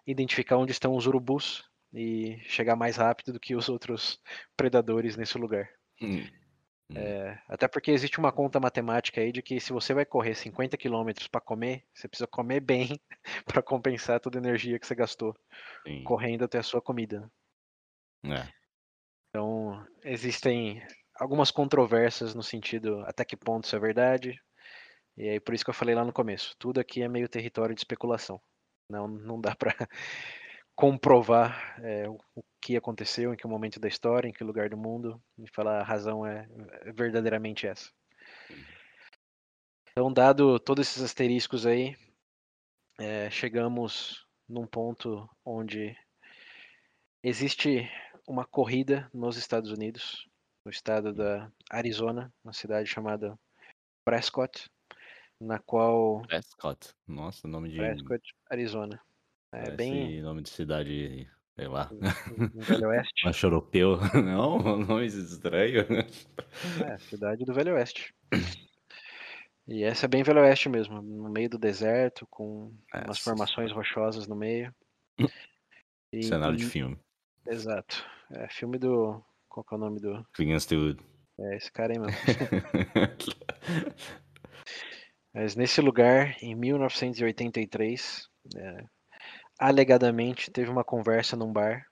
identificar 0.05 0.57
onde 0.57 0.71
estão 0.71 0.95
os 0.95 1.05
urubus 1.05 1.63
e 1.93 2.39
chegar 2.43 2.75
mais 2.75 2.97
rápido 2.97 3.33
do 3.33 3.39
que 3.39 3.55
os 3.55 3.69
outros 3.69 4.19
predadores 4.55 5.17
nesse 5.17 5.37
lugar. 5.37 5.69
Hum. 6.01 6.25
Hum. 6.91 6.97
É, 6.97 7.41
até 7.47 7.67
porque 7.67 7.91
existe 7.91 8.19
uma 8.19 8.31
conta 8.31 8.59
matemática 8.59 9.21
aí 9.21 9.31
de 9.31 9.41
que 9.41 9.59
se 9.59 9.71
você 9.71 9.93
vai 9.93 10.05
correr 10.05 10.35
50 10.35 10.77
quilômetros 10.77 11.27
para 11.27 11.39
comer, 11.39 11.85
você 11.93 12.07
precisa 12.07 12.27
comer 12.27 12.59
bem 12.59 12.99
para 13.45 13.61
compensar 13.61 14.19
toda 14.19 14.37
a 14.37 14.41
energia 14.41 14.77
que 14.77 14.85
você 14.85 14.95
gastou 14.95 15.35
Sim. 15.85 16.03
correndo 16.03 16.43
até 16.43 16.57
a 16.57 16.63
sua 16.63 16.81
comida. 16.81 17.31
É. 18.25 18.47
Então, 19.29 19.85
existem 20.03 20.85
algumas 21.15 21.51
controvérsias 21.51 22.35
no 22.35 22.43
sentido 22.43 23.01
até 23.05 23.23
que 23.23 23.37
ponto 23.37 23.65
isso 23.65 23.75
é 23.75 23.79
verdade. 23.79 24.41
E 25.15 25.29
aí 25.29 25.39
por 25.39 25.53
isso 25.53 25.63
que 25.63 25.69
eu 25.69 25.75
falei 25.75 25.95
lá 25.95 26.03
no 26.03 26.13
começo, 26.13 26.55
tudo 26.57 26.79
aqui 26.79 27.01
é 27.01 27.07
meio 27.07 27.29
território 27.29 27.73
de 27.73 27.81
especulação. 27.81 28.41
Não, 28.89 29.07
não 29.07 29.39
dá 29.39 29.55
para 29.55 29.73
comprovar 30.75 31.79
é, 31.83 32.07
o, 32.07 32.17
o 32.35 32.43
que 32.61 32.75
aconteceu, 32.77 33.33
em 33.33 33.37
que 33.37 33.47
momento 33.47 33.79
da 33.79 33.87
história, 33.87 34.27
em 34.27 34.33
que 34.33 34.43
lugar 34.43 34.69
do 34.69 34.77
mundo, 34.77 35.21
e 35.37 35.47
falar 35.49 35.79
a 35.79 35.83
razão 35.83 36.25
é, 36.25 36.47
é 36.81 36.91
verdadeiramente 36.91 37.67
essa. 37.67 37.91
Então, 39.91 40.11
dado 40.11 40.59
todos 40.59 40.87
esses 40.87 41.03
asteriscos 41.03 41.65
aí, 41.65 41.95
é, 42.99 43.29
chegamos 43.29 44.25
num 44.47 44.65
ponto 44.65 45.29
onde 45.45 45.95
existe 47.23 47.89
uma 48.27 48.45
corrida 48.45 49.09
nos 49.13 49.37
Estados 49.37 49.71
Unidos, 49.71 50.27
no 50.63 50.71
estado 50.71 51.13
da 51.13 51.51
Arizona, 51.69 52.31
uma 52.43 52.53
cidade 52.53 52.87
chamada 52.87 53.37
Prescott, 54.05 54.69
na 55.39 55.59
qual 55.59 56.21
Prescott. 56.27 56.93
Nossa, 57.07 57.47
nome 57.47 57.69
de. 57.69 57.77
Prescott, 57.77 58.35
Arizona. 58.49 59.01
É 59.53 59.57
parece 59.57 59.75
bem 59.75 60.21
nome 60.21 60.41
de 60.41 60.49
cidade, 60.49 61.29
sei 61.55 61.67
lá. 61.67 61.89
no 61.91 62.61
Velho 62.61 62.87
Oeste. 62.89 63.21
Mas 63.25 63.43
europeu. 63.43 63.97
Não, 64.23 64.59
nome 64.59 65.05
estranho. 65.05 65.85
É, 66.85 66.97
cidade 66.99 67.43
do 67.43 67.53
Velho 67.53 67.73
Oeste. 67.73 68.13
E 69.67 69.83
essa 69.83 70.05
é 70.05 70.09
bem 70.09 70.23
Velho 70.23 70.41
Oeste 70.41 70.69
mesmo, 70.69 71.01
no 71.01 71.29
meio 71.29 71.49
do 71.49 71.57
deserto, 71.57 72.25
com 72.29 72.73
umas 72.93 73.07
Nossa 73.07 73.23
formações 73.23 73.71
rochosas 73.71 74.27
no 74.27 74.35
meio. 74.35 74.73
E, 76.13 76.23
Cenário 76.23 76.57
de 76.57 76.65
filme. 76.65 76.97
Exato. 77.45 78.05
É 78.31 78.47
filme 78.49 78.77
do. 78.77 79.23
Qual 79.47 79.63
que 79.63 79.73
é 79.73 79.77
o 79.77 79.79
nome 79.79 79.99
do. 79.99 80.25
Clint 80.33 80.51
Eastwood. 80.51 80.99
É 81.39 81.57
esse 81.57 81.71
cara 81.71 81.93
aí 81.93 81.99
mesmo. 81.99 82.15
Mas 85.33 85.55
nesse 85.55 85.79
lugar, 85.79 86.35
em 86.41 86.53
1983, 86.55 88.29
é, 88.55 88.85
alegadamente 89.61 90.51
teve 90.51 90.69
uma 90.69 90.83
conversa 90.83 91.37
num 91.37 91.53
bar 91.53 91.85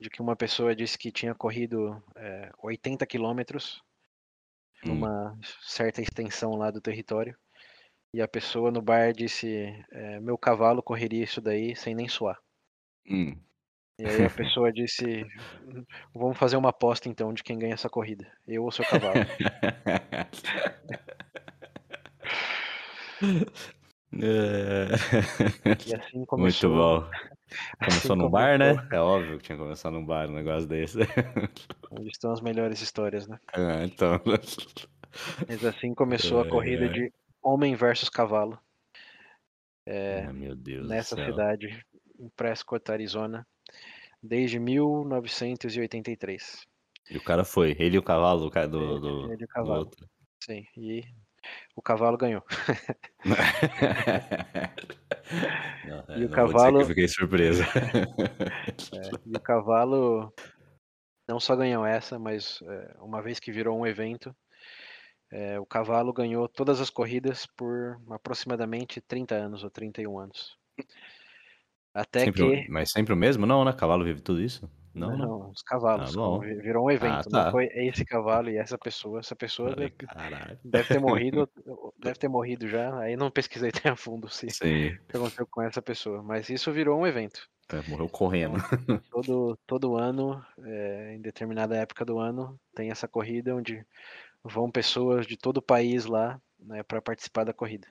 de 0.00 0.10
que 0.10 0.22
uma 0.22 0.34
pessoa 0.34 0.74
disse 0.74 0.98
que 0.98 1.12
tinha 1.12 1.34
corrido 1.34 2.02
é, 2.16 2.50
80 2.62 3.06
quilômetros 3.06 3.82
Hum. 4.84 4.88
numa 4.88 5.38
certa 5.62 6.00
extensão 6.00 6.56
lá 6.56 6.70
do 6.70 6.80
território. 6.80 7.36
E 8.14 8.22
a 8.22 8.28
pessoa 8.28 8.70
no 8.70 8.82
bar 8.82 9.12
disse: 9.12 9.48
é, 9.92 10.20
Meu 10.20 10.38
cavalo 10.38 10.82
correria 10.82 11.22
isso 11.24 11.40
daí 11.40 11.76
sem 11.76 11.94
nem 11.94 12.08
suar. 12.08 12.38
Hum. 13.06 13.36
E 13.98 14.06
aí 14.06 14.24
a 14.24 14.30
pessoa 14.30 14.72
disse: 14.72 15.26
Vamos 16.14 16.38
fazer 16.38 16.56
uma 16.56 16.70
aposta 16.70 17.08
então 17.08 17.32
de 17.32 17.42
quem 17.42 17.58
ganha 17.58 17.74
essa 17.74 17.88
corrida, 17.90 18.26
eu 18.46 18.64
ou 18.64 18.72
seu 18.72 18.84
cavalo. 18.84 19.24
E 24.12 25.94
assim 25.94 26.18
Muito 26.36 26.36
começou. 26.66 26.68
bom. 26.68 27.10
assim 27.80 27.84
Começou 27.84 28.16
num 28.16 28.30
bar, 28.30 28.58
né? 28.58 28.74
É 28.92 29.00
óbvio 29.00 29.38
que 29.38 29.44
tinha 29.44 29.58
começado 29.58 29.92
num 29.92 30.04
bar 30.04 30.28
um 30.28 30.34
negócio 30.34 30.68
desse. 30.68 30.98
Onde 31.90 32.08
estão 32.10 32.32
as 32.32 32.40
melhores 32.40 32.80
histórias, 32.80 33.26
né? 33.26 33.38
Ah, 33.52 33.84
então. 33.84 34.20
Mas 35.48 35.64
assim 35.64 35.94
começou 35.94 36.40
a 36.40 36.44
Ai, 36.44 36.50
corrida 36.50 36.88
de 36.88 37.12
homem 37.42 37.74
versus 37.74 38.08
cavalo 38.08 38.58
Ah, 39.88 40.32
meu 40.32 40.54
Deus 40.54 40.88
nessa 40.88 41.16
cidade, 41.16 41.84
em 42.18 42.28
Prescott, 42.30 42.90
Arizona, 42.92 43.46
desde 44.22 44.58
1983. 44.58 46.66
E 47.10 47.16
o 47.16 47.22
cara 47.22 47.44
foi, 47.44 47.74
ele 47.78 47.96
e 47.96 47.98
o 47.98 48.02
cavalo 48.02 48.40
do, 48.44 48.50
ca- 48.50 48.66
do, 48.66 48.78
Ele- 48.78 49.00
do, 49.00 49.32
ele 49.32 49.42
e 49.42 49.44
o 49.44 49.48
cavalo. 49.48 49.90
Sim, 50.42 50.64
e 50.76 51.04
o 51.80 51.82
cavalo 51.82 52.16
ganhou. 52.18 52.44
Não, 55.84 56.04
E 56.16 56.22
é, 56.22 56.26
o 56.26 56.28
cavalo- 56.30 56.84
fiquei 56.84 57.08
surpresa. 57.08 57.64
E 59.26 59.36
o 59.36 59.40
cavalo 59.40 60.32
não 61.26 61.40
só 61.40 61.56
ganhou 61.56 61.86
essa, 61.86 62.18
mas 62.18 62.60
é, 62.62 62.96
uma 63.00 63.22
vez 63.22 63.40
que 63.40 63.50
virou 63.50 63.78
um 63.78 63.86
evento, 63.86 64.36
é, 65.32 65.58
o 65.58 65.64
cavalo 65.64 66.12
ganhou 66.12 66.46
todas 66.46 66.80
as 66.82 66.90
corridas 66.90 67.46
por 67.56 67.98
aproximadamente 68.10 69.00
30 69.00 69.34
anos 69.34 69.64
ou 69.64 69.70
31 69.70 70.18
anos. 70.18 70.58
Até 71.94 72.20
Sempre 72.20 72.62
que. 72.62 72.70
Mas 72.70 72.90
sempre 72.90 73.14
o 73.14 73.16
mesmo? 73.16 73.46
Não, 73.46 73.64
né? 73.64 73.72
Cavalo 73.72 74.04
vive 74.04 74.20
tudo 74.20 74.40
isso? 74.42 74.70
Não, 74.94 75.16
não. 75.16 75.50
os 75.50 75.62
cavalos. 75.62 76.14
Tá 76.14 76.38
vi- 76.38 76.56
virou 76.56 76.86
um 76.86 76.90
evento. 76.90 77.28
tá. 77.28 77.44
Não 77.44 77.50
foi 77.52 77.66
esse 77.74 78.04
cavalo 78.04 78.50
e 78.50 78.56
essa 78.56 78.76
pessoa. 78.76 79.20
Essa 79.20 79.36
pessoa 79.36 79.74
deve, 79.74 79.94
deve 80.64 80.88
ter 80.88 81.00
morrido. 81.00 81.48
deve 81.98 82.18
ter 82.18 82.28
morrido 82.28 82.68
já. 82.68 82.98
Aí 82.98 83.16
não 83.16 83.30
pesquisei 83.30 83.70
tão 83.88 83.92
a 83.92 83.96
fundo 83.96 84.28
se 84.28 84.50
Sim, 84.50 84.96
que 85.08 85.16
aconteceu 85.16 85.46
com 85.46 85.62
essa 85.62 85.80
pessoa. 85.80 86.22
Mas 86.22 86.50
isso 86.50 86.72
virou 86.72 86.98
um 86.98 87.06
evento. 87.06 87.48
é, 87.72 87.88
morreu 87.88 88.08
correndo. 88.08 88.54
Todo, 89.10 89.56
todo 89.66 89.96
ano, 89.96 90.44
é, 90.64 91.14
em 91.14 91.20
determinada 91.20 91.76
época 91.76 92.04
do 92.04 92.18
ano, 92.18 92.58
tem 92.74 92.90
essa 92.90 93.06
corrida 93.06 93.54
onde 93.54 93.84
vão 94.42 94.70
pessoas 94.70 95.26
de 95.26 95.36
todo 95.36 95.58
o 95.58 95.62
país 95.62 96.06
lá 96.06 96.40
né, 96.58 96.82
para 96.82 97.00
participar 97.00 97.44
da 97.44 97.52
corrida. 97.52 97.86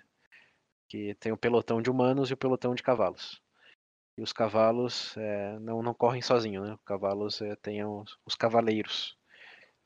Que 0.90 1.14
tem 1.20 1.32
o 1.32 1.38
pelotão 1.38 1.82
de 1.82 1.90
humanos 1.90 2.30
e 2.30 2.34
o 2.34 2.38
pelotão 2.38 2.74
de 2.76 2.82
cavalos. 2.84 3.40
E 4.20 4.22
os 4.22 4.34
cavalos 4.34 5.16
é, 5.16 5.58
não, 5.60 5.82
não 5.82 5.94
correm 5.94 6.22
sozinhos, 6.22 6.68
né? 6.68 6.74
Os 6.76 6.84
cavalos 6.84 7.42
é, 7.42 7.56
têm 7.56 7.86
os, 7.86 8.18
os 8.26 8.36
cavaleiros. 8.36 9.16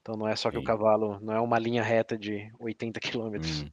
Então 0.01 0.17
não 0.17 0.27
é 0.27 0.35
só 0.35 0.49
que 0.49 0.57
o 0.57 0.63
cavalo, 0.63 1.19
não 1.21 1.35
é 1.35 1.39
uma 1.39 1.59
linha 1.59 1.83
reta 1.83 2.17
de 2.17 2.51
80 2.59 2.99
quilômetros. 2.99 3.61
Hum, 3.61 3.69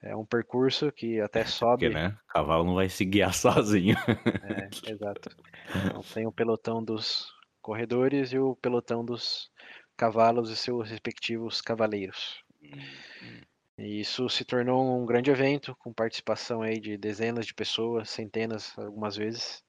É 0.00 0.14
um 0.14 0.24
percurso 0.24 0.92
que 0.92 1.20
até 1.20 1.44
sobe. 1.44 1.88
porque, 1.88 1.94
né? 1.94 2.16
Cavalo 2.28 2.64
não 2.64 2.76
vai 2.76 2.88
se 2.88 3.04
guiar 3.04 3.34
sozinho. 3.34 3.96
É, 4.42 4.92
exato. 4.92 5.28
Então, 5.74 6.00
tem 6.14 6.24
o 6.24 6.32
pelotão 6.32 6.84
dos 6.84 7.26
corredores 7.60 8.32
e 8.32 8.38
o 8.38 8.54
pelotão 8.54 9.04
dos 9.04 9.50
cavalos 9.96 10.50
e 10.50 10.56
seus 10.56 10.88
respectivos 10.88 11.60
cavaleiros. 11.60 12.44
E 13.76 14.00
isso 14.00 14.28
se 14.28 14.44
tornou 14.44 15.02
um 15.02 15.04
grande 15.04 15.30
evento, 15.30 15.74
com 15.80 15.92
participação 15.92 16.62
aí 16.62 16.78
de 16.78 16.96
dezenas 16.96 17.46
de 17.46 17.52
pessoas, 17.54 18.08
centenas 18.08 18.78
algumas 18.78 19.16
vezes, 19.16 19.64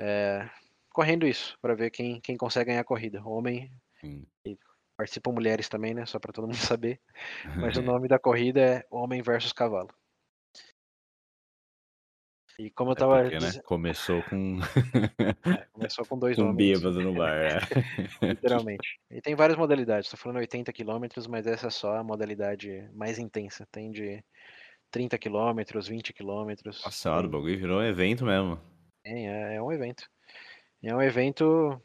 é, 0.00 0.48
correndo 0.90 1.26
isso, 1.26 1.58
para 1.60 1.74
ver 1.74 1.90
quem, 1.90 2.20
quem 2.20 2.36
consegue 2.36 2.66
ganhar 2.70 2.80
a 2.80 2.84
corrida. 2.84 3.22
Homem, 3.24 3.70
Sim. 4.00 4.26
e 4.46 4.58
participam 4.96 5.32
mulheres 5.32 5.68
também, 5.68 5.94
né? 5.94 6.06
Só 6.06 6.18
para 6.18 6.32
todo 6.32 6.46
mundo 6.46 6.56
saber. 6.78 7.00
Mas 7.56 7.76
o 7.76 7.82
nome 7.82 8.08
da 8.08 8.18
corrida 8.18 8.60
é 8.60 8.86
Homem 8.90 9.22
versus 9.22 9.52
Cavalo. 9.52 9.90
E 12.56 12.70
como 12.70 12.92
eu 12.92 12.94
É 12.94 12.98
tava 12.98 13.20
porque, 13.22 13.40
né? 13.40 13.62
Começou 13.64 14.22
com 14.22 14.60
é, 15.58 15.66
começou 15.72 16.06
com 16.06 16.16
dois 16.16 16.38
um 16.38 16.50
homens, 16.50 16.78
bêbado 16.78 17.00
no 17.00 17.12
bar. 17.14 17.34
é. 17.36 18.28
literalmente. 18.28 19.00
E 19.10 19.20
tem 19.20 19.34
várias 19.34 19.58
modalidades, 19.58 20.08
tô 20.08 20.16
falando 20.16 20.36
80 20.38 20.72
quilômetros, 20.72 21.26
mas 21.26 21.48
essa 21.48 21.66
é 21.66 21.70
só 21.70 21.96
a 21.96 22.04
modalidade 22.04 22.88
mais 22.94 23.18
intensa. 23.18 23.66
Tem 23.72 23.90
de 23.90 24.22
30 24.88 25.18
quilômetros, 25.18 25.88
20 25.88 26.12
quilômetros. 26.12 26.80
Nossa 26.84 26.96
senhora, 26.96 27.26
o 27.26 27.30
tem- 27.30 27.40
bagulho 27.40 27.58
virou 27.58 27.80
um 27.80 27.84
evento 27.84 28.24
mesmo. 28.24 28.60
Tem, 29.04 29.28
é, 29.28 29.56
é 29.56 29.62
um 29.62 29.70
evento. 29.70 30.08
É 30.82 30.94
um 30.94 31.02
evento 31.02 31.80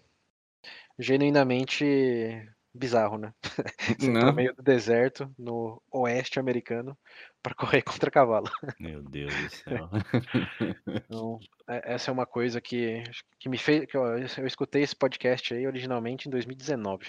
genuinamente 0.97 2.49
bizarro, 2.73 3.17
né? 3.17 3.33
Você 3.79 3.91
ir 3.91 3.97
pro 3.97 4.11
Não. 4.11 4.33
meio 4.33 4.55
do 4.55 4.63
deserto, 4.63 5.29
no 5.37 5.81
oeste 5.91 6.39
americano, 6.39 6.97
para 7.43 7.53
correr 7.53 7.81
contra 7.83 8.09
cavalo. 8.09 8.49
Meu 8.79 9.03
Deus 9.03 9.33
do 9.33 9.49
céu. 9.49 9.89
Então, 11.05 11.39
é- 11.67 11.93
essa 11.93 12.09
é 12.09 12.13
uma 12.13 12.25
coisa 12.25 12.61
que, 12.61 13.03
que 13.39 13.49
me 13.49 13.57
fez. 13.57 13.85
Que 13.85 13.97
eu, 13.97 14.03
eu 14.05 14.47
escutei 14.47 14.83
esse 14.83 14.95
podcast 14.95 15.53
aí 15.53 15.65
originalmente 15.67 16.27
em 16.27 16.31
2019. 16.31 17.05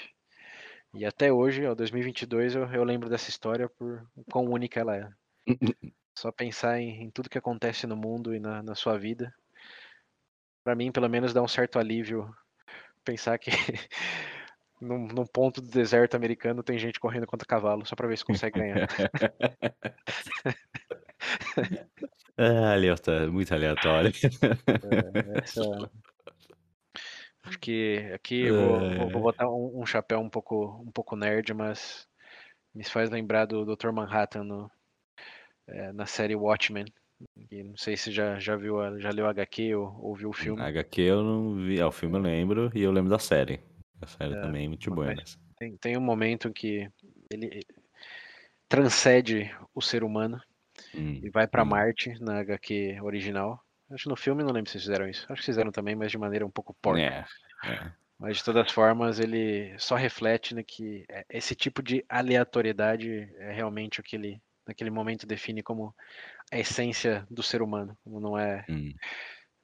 E 0.94 1.04
até 1.04 1.32
hoje, 1.32 1.64
ó, 1.66 1.74
2022, 1.74 2.56
eu, 2.56 2.64
eu 2.72 2.82
lembro 2.82 3.08
dessa 3.08 3.30
história 3.30 3.68
por 3.68 4.04
quão 4.30 4.46
única 4.46 4.80
ela 4.80 4.96
é. 4.96 5.08
Só 6.16 6.32
pensar 6.32 6.80
em, 6.80 7.04
em 7.04 7.10
tudo 7.10 7.30
que 7.30 7.38
acontece 7.38 7.86
no 7.86 7.96
mundo 7.96 8.34
e 8.34 8.40
na, 8.40 8.62
na 8.62 8.74
sua 8.74 8.98
vida. 8.98 9.32
Pra 10.62 10.74
mim, 10.74 10.92
pelo 10.92 11.08
menos, 11.08 11.32
dá 11.32 11.42
um 11.42 11.48
certo 11.48 11.78
alívio 11.78 12.34
pensar 13.04 13.38
que 13.38 13.50
num, 14.80 15.06
num 15.06 15.26
ponto 15.26 15.60
do 15.60 15.68
deserto 15.70 16.14
americano 16.14 16.62
tem 16.62 16.78
gente 16.78 17.00
correndo 17.00 17.26
contra 17.26 17.46
cavalo, 17.46 17.86
só 17.86 17.96
pra 17.96 18.06
ver 18.08 18.18
se 18.18 18.24
consegue 18.24 18.58
ganhar. 18.58 18.88
Ah, 22.36 22.74
ó, 22.92 22.96
tá 22.96 23.26
muito 23.30 23.52
aleatório. 23.52 24.12
Essa- 25.42 25.90
Acho 27.42 27.58
que 27.58 28.10
aqui 28.14 28.42
eu 28.42 28.54
vou, 28.54 28.78
vou- 28.80 29.10
vou 29.10 29.20
É. 29.20 29.22
botar 29.22 29.48
um, 29.48 29.80
um 29.80 29.86
chapéu 29.86 30.20
um 30.20 30.28
pouco, 30.28 30.82
um 30.86 30.90
pouco 30.92 31.16
nerd, 31.16 31.54
mas 31.54 32.06
me 32.74 32.84
faz 32.84 33.08
lembrar 33.10 33.46
do 33.46 33.64
Dr. 33.64 33.90
Manhattan 33.92 34.44
no, 34.44 34.70
é, 35.66 35.90
na 35.92 36.04
série 36.06 36.36
Watchmen. 36.36 36.84
E 37.50 37.62
não 37.62 37.76
sei 37.76 37.96
se 37.96 38.10
já, 38.10 38.38
já 38.38 38.56
viu, 38.56 38.76
já 39.00 39.10
leu 39.10 39.26
HQ 39.26 39.74
ou, 39.74 39.98
ou 40.00 40.14
viu 40.14 40.30
o 40.30 40.32
filme. 40.32 40.62
HQ 40.62 41.00
eu 41.02 41.22
não 41.22 41.54
vi. 41.56 41.80
Ah, 41.80 41.88
o 41.88 41.92
filme 41.92 42.16
eu 42.16 42.22
lembro 42.22 42.70
e 42.74 42.82
eu 42.82 42.92
lembro 42.92 43.10
da 43.10 43.18
série. 43.18 43.60
A 44.00 44.06
série 44.06 44.34
É, 44.34 44.40
também 44.40 44.66
é 44.66 44.68
muito 44.68 44.90
boa. 44.90 45.14
Mas... 45.14 45.38
Tem, 45.58 45.76
tem 45.76 45.96
um 45.96 46.00
momento 46.00 46.50
que 46.52 46.90
ele 47.30 47.60
transcende 48.68 49.50
o 49.74 49.82
ser 49.82 50.02
humano 50.02 50.40
Hum, 50.94 51.20
e 51.22 51.30
vai 51.30 51.46
pra 51.46 51.62
hum. 51.62 51.66
Marte 51.66 52.18
na 52.20 52.40
HQ 52.40 53.00
original. 53.02 53.62
Acho 53.90 54.04
que 54.04 54.08
no 54.08 54.16
filme 54.16 54.42
não 54.42 54.52
lembro 54.52 54.70
se 54.70 54.78
fizeram 54.78 55.08
isso. 55.08 55.26
Acho 55.28 55.42
que 55.42 55.46
fizeram 55.46 55.72
também, 55.72 55.94
mas 55.94 56.10
de 56.10 56.18
maneira 56.18 56.46
um 56.46 56.50
pouco 56.50 56.74
porca. 56.80 57.00
É, 57.00 57.24
é. 57.64 57.92
Mas 58.18 58.36
de 58.38 58.44
todas 58.44 58.70
formas, 58.70 59.18
ele 59.18 59.74
só 59.78 59.96
reflete 59.96 60.54
né, 60.54 60.62
que 60.62 61.04
é- 61.08 61.24
esse 61.30 61.54
tipo 61.54 61.82
de 61.82 62.04
aleatoriedade 62.08 63.28
é 63.38 63.52
realmente 63.52 64.00
o 64.00 64.02
que 64.02 64.16
ele, 64.16 64.40
naquele 64.66 64.90
momento, 64.90 65.26
define 65.26 65.62
como 65.62 65.94
a 66.52 66.58
essência 66.58 67.26
do 67.30 67.42
ser 67.42 67.62
humano. 67.62 67.98
Como 68.04 68.20
não 68.20 68.38
é 68.38 68.66
Hum, 68.68 69.00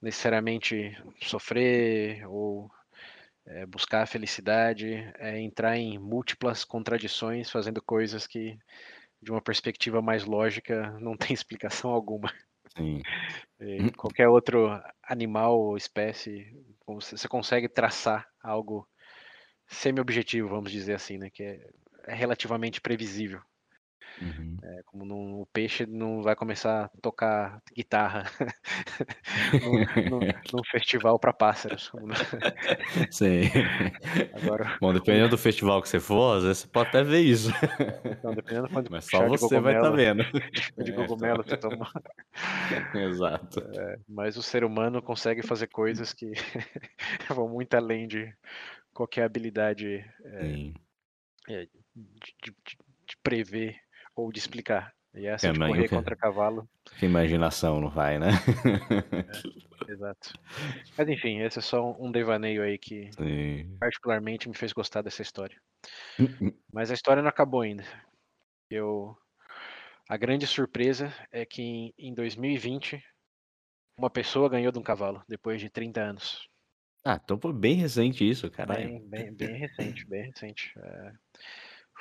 necessariamente 0.01 0.95
sofrer 1.23 2.25
ou 2.27 2.69
é, 3.45 3.65
buscar 3.65 4.03
a 4.03 4.07
felicidade, 4.07 4.87
é 5.19 5.39
entrar 5.39 5.77
em 5.77 5.97
múltiplas 5.99 6.65
contradições, 6.65 7.49
fazendo 7.51 7.81
coisas 7.81 8.27
que, 8.27 8.57
de 9.21 9.31
uma 9.31 9.41
perspectiva 9.41 10.01
mais 10.01 10.25
lógica, 10.25 10.91
não 11.01 11.17
tem 11.17 11.33
explicação 11.33 11.91
alguma. 11.91 12.33
sim. 12.75 13.01
E 13.59 13.91
qualquer 13.97 14.27
outro 14.27 14.69
animal 15.03 15.59
ou 15.59 15.77
espécie, 15.77 16.45
você 16.85 17.17
você 17.17 17.27
consegue 17.27 17.67
traçar 17.67 18.27
algo 18.41 18.87
semi-objetivo, 19.67 20.49
vamos 20.49 20.71
dizer 20.71 20.95
assim, 20.95 21.17
né? 21.17 21.29
Que 21.31 21.43
é, 21.43 21.69
é 22.07 22.15
relativamente 22.15 22.81
previsível. 22.81 23.41
Uhum. 24.21 24.57
É 24.63 24.81
como 24.85 25.05
num- 25.05 25.41
o 25.41 25.45
peixe 25.47 25.85
não 25.85 26.21
vai 26.23 26.35
começar 26.35 26.85
a 26.85 26.89
tocar 27.01 27.61
guitarra 27.75 28.23
num, 30.51 30.63
festival 30.71 31.19
para 31.19 31.31
pássaros. 31.33 31.91
Sim. 33.11 33.41
Agora, 34.33 34.77
Bom, 34.81 34.93
dependendo 34.93 35.29
do 35.29 35.37
festival 35.37 35.81
que 35.81 35.89
você 35.89 35.99
for, 35.99 36.37
às 36.37 36.43
vezes 36.43 36.59
você 36.63 36.67
pode 36.67 36.89
até 36.89 37.03
ver 37.03 37.19
isso. 37.21 37.51
dependendo 38.35 38.69
quando 38.69 38.89
Mas 38.89 39.05
só 39.05 39.27
você 39.27 39.59
vai 39.59 39.75
estar 39.75 39.89
cogumelo- 39.91 39.95
vendo. 39.95 40.23
de 40.83 40.91
É, 40.91 40.95
cogumelo 40.95 41.43
você 41.43 41.57
toma. 41.57 41.91
Exato. 42.95 43.61
Mas 44.07 44.37
o 44.37 44.41
ser 44.43 44.63
humano 44.63 45.01
consegue 45.01 45.41
fazer 45.45 45.67
coisas 45.67 46.13
que 46.13 46.31
vão 47.29 47.47
muito 47.49 47.73
além 47.75 48.07
de 48.07 48.33
qualquer 48.93 49.23
habilidade 49.23 50.03
Sim. 50.41 50.73
de, 51.47 51.65
de- 51.65 52.51
de- 52.65 52.77
de 53.07 53.17
prever 53.23 53.75
ou 54.17 54.31
de 54.31 54.39
explicar. 54.39 54.93
E 55.13 55.25
essa 55.25 55.47
É, 55.47 55.51
de 55.51 55.59
mas 55.59 55.69
correr 55.69 55.81
nunca- 55.83 55.95
contra 55.95 56.15
cavalo, 56.15 56.67
Que 56.99 57.05
imaginação 57.05 57.79
não 57.79 57.89
vai, 57.89 58.19
né? 58.19 58.29
exato. 59.87 60.33
Mas 60.97 61.07
enfim, 61.09 61.39
esse 61.41 61.59
é 61.59 61.61
só 61.61 61.91
um 61.99 62.11
devaneio 62.11 62.61
aí 62.63 62.77
que 62.77 63.09
Sim. 63.13 63.75
particularmente 63.79 64.47
me 64.49 64.55
fez 64.55 64.73
gostar 64.73 65.01
dessa 65.01 65.21
história. 65.21 65.57
Hum, 66.19 66.51
Mas 66.71 66.91
a 66.91 66.93
história 66.93 67.21
não 67.21 67.29
acabou 67.29 67.61
ainda. 67.61 67.83
Eu 68.69 69.15
a 70.09 70.17
grande 70.17 70.47
surpresa 70.47 71.13
é 71.31 71.45
que 71.45 71.61
em, 71.61 71.93
em 71.97 72.13
2020 72.13 73.01
uma 73.97 74.09
pessoa 74.09 74.49
ganhou 74.49 74.71
de 74.71 74.79
um 74.79 74.83
cavalo 74.83 75.23
depois 75.27 75.59
de 75.59 75.69
30 75.69 76.01
anos. 76.01 76.47
Ah, 77.03 77.19
então 77.23 77.39
foi 77.39 77.53
bem 77.53 77.75
recente 77.75 78.27
isso, 78.29 78.49
caralho. 78.51 78.87
Bem, 78.87 79.07
bem, 79.07 79.33
bem 79.33 79.55
recente, 79.57 80.05
bem 80.05 80.23
recente. 80.25 80.73
É, 80.77 81.11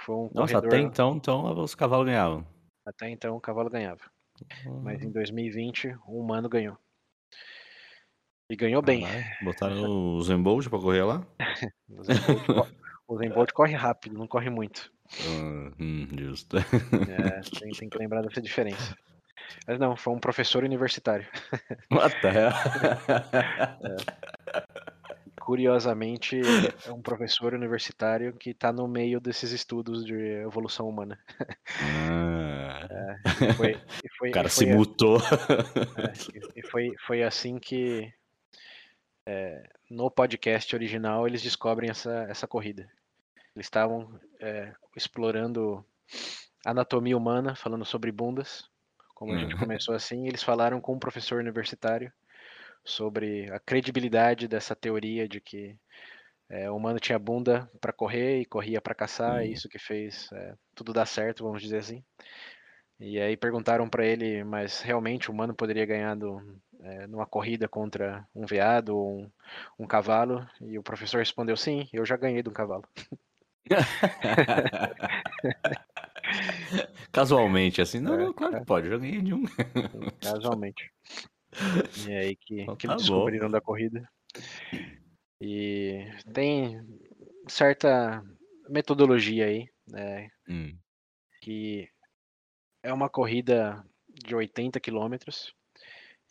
foi 0.04 0.14
um 0.14 0.30
Nossa, 0.34 0.54
corredor. 0.54 0.66
até 0.66 0.78
então, 0.78 1.16
então 1.16 1.62
os 1.62 1.74
cavalos 1.74 2.06
ganhavam. 2.06 2.46
até 2.84 3.08
então 3.10 3.36
o 3.36 3.40
cavalo 3.40 3.70
ganhava. 3.70 4.00
Mas 4.82 5.02
em 5.02 5.10
2020 5.10 5.88
um 6.08 6.20
humano 6.20 6.48
ganhou. 6.48 6.76
E 8.48 8.56
ganhou 8.56 8.82
bem. 8.82 9.02
Botaram 9.42 9.76
o 10.16 10.22
Zembold 10.22 10.70
pra 10.70 10.78
correr 10.78 11.02
lá? 11.02 11.26
O 11.88 12.00
Usain 12.00 12.18
Bolt 13.30 13.52
co- 13.52 13.54
O 13.54 13.54
corre 13.54 13.74
rápido, 13.74 14.18
não 14.18 14.26
corre 14.26 14.50
muito. 14.50 14.92
Ah, 15.20 15.72
hum, 15.80 16.06
justo. 16.18 16.56
É, 16.58 17.40
tem, 17.58 17.70
tem 17.72 17.88
que 17.88 17.98
lembrar 17.98 18.22
dessa 18.22 18.40
diferença. 18.40 18.96
Mas 19.66 19.78
não, 19.78 19.96
foi 19.96 20.14
um 20.14 20.18
professor 20.18 20.64
universitário. 20.64 21.26
What 21.90 22.20
the 22.20 22.30
hell? 22.30 22.52
Curiosamente, 25.46 26.40
é 26.84 26.90
um 26.90 27.00
professor 27.00 27.54
universitário 27.54 28.32
que 28.32 28.50
está 28.50 28.72
no 28.72 28.88
meio 28.88 29.20
desses 29.20 29.52
estudos 29.52 30.04
de 30.04 30.12
evolução 30.42 30.88
humana. 30.88 31.16
Ah, 31.80 33.16
E 33.40 33.52
foi, 33.54 33.80
foi, 34.18 34.30
o 34.30 34.32
cara 34.32 34.48
se 34.48 34.66
mutou. 34.66 35.18
é, 35.20 36.12
e- 36.56 36.62
foi, 36.68 36.92
foi 37.06 37.22
assim 37.22 37.60
que 37.60 38.12
é, 39.24 39.62
no 39.88 40.10
podcast 40.10 40.74
original 40.74 41.28
eles 41.28 41.42
descobrem 41.42 41.90
essa, 41.90 42.26
essa 42.28 42.48
corrida. 42.48 42.90
Eles 43.54 43.66
estavam 43.66 44.18
é, 44.40 44.72
explorando 44.96 45.86
anatomia 46.64 47.16
humana, 47.16 47.54
falando 47.54 47.84
sobre 47.84 48.10
bundas, 48.10 48.64
como 49.14 49.32
a 49.32 49.38
gente 49.38 49.54
Uhum. 49.54 49.60
começou 49.60 49.94
assim, 49.94 50.24
e 50.24 50.28
eles 50.28 50.42
falaram 50.42 50.80
com 50.80 50.94
um 50.94 50.98
professor 50.98 51.38
universitário 51.38 52.12
sobre 52.86 53.52
a 53.52 53.58
credibilidade 53.58 54.48
dessa 54.48 54.74
teoria 54.74 55.28
de 55.28 55.40
que 55.40 55.76
é, 56.48 56.70
o 56.70 56.76
humano 56.76 57.00
tinha 57.00 57.18
bunda 57.18 57.68
para 57.80 57.92
correr 57.92 58.40
e 58.40 58.46
corria 58.46 58.80
para 58.80 58.94
caçar, 58.94 59.42
e 59.42 59.48
Sim. 59.48 59.52
isso 59.52 59.68
que 59.68 59.78
fez 59.78 60.30
é, 60.32 60.54
tudo 60.74 60.92
dar 60.92 61.06
certo, 61.06 61.44
vamos 61.44 61.60
dizer 61.60 61.78
assim. 61.78 62.02
E 62.98 63.20
aí 63.20 63.36
perguntaram 63.36 63.90
para 63.90 64.06
ele, 64.06 64.42
mas 64.44 64.80
realmente 64.80 65.28
o 65.28 65.34
humano 65.34 65.54
poderia 65.54 65.84
ganhar 65.84 66.14
do, 66.14 66.40
é, 66.80 67.06
numa 67.06 67.26
corrida 67.26 67.68
contra 67.68 68.26
um 68.34 68.46
veado 68.46 68.96
ou 68.96 69.18
um, 69.18 69.30
um 69.80 69.86
cavalo? 69.86 70.48
E 70.62 70.78
o 70.78 70.82
professor 70.82 71.18
respondeu, 71.18 71.56
sim, 71.56 71.86
eu 71.92 72.06
já 72.06 72.16
ganhei 72.16 72.42
de 72.42 72.48
um 72.48 72.54
cavalo. 72.54 72.88
Casualmente, 77.12 77.82
assim, 77.82 78.00
não, 78.00 78.14
É, 78.14 78.24
não, 78.24 78.32
claro 78.32 78.60
que 78.60 78.64
pode, 78.64 78.86
eu 78.86 78.92
já 78.92 78.98
ganhei 78.98 79.20
de 79.20 79.34
um. 79.34 79.44
Casualmente. 80.20 80.90
E 82.06 82.12
aí 82.12 82.36
que, 82.36 82.62
Então 82.62 82.76
que 82.76 82.86
tá 82.86 82.94
eles 82.94 83.06
bom. 83.08 83.14
descobriram 83.14 83.50
da 83.50 83.60
corrida. 83.60 84.08
E 85.40 86.06
tem 86.32 86.80
certa 87.48 88.22
metodologia 88.68 89.46
aí, 89.46 89.68
né, 89.88 90.30
Hum, 90.48 90.76
que 91.40 91.88
é 92.82 92.92
uma 92.92 93.08
corrida 93.08 93.84
de 94.08 94.34
80 94.34 94.80
quilômetros. 94.80 95.54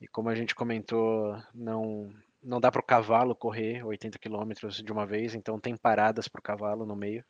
E 0.02 0.08
como 0.08 0.30
a 0.30 0.36
gente 0.36 0.54
comentou, 0.56 1.38
não, 1.54 2.14
não 2.44 2.60
dá 2.60 2.72
para 2.72 2.82
o 2.82 2.86
cavalo 2.86 3.36
correr 3.36 3.86
80 3.86 4.20
quilômetros 4.20 4.82
de 4.84 4.92
uma 4.92 5.06
vez, 5.06 5.34
então 5.36 5.60
tem 5.60 5.78
paradas 5.78 6.28
para 6.28 6.40
o 6.40 6.44
cavalo 6.44 6.86
no 6.86 6.96
meio. 6.96 7.24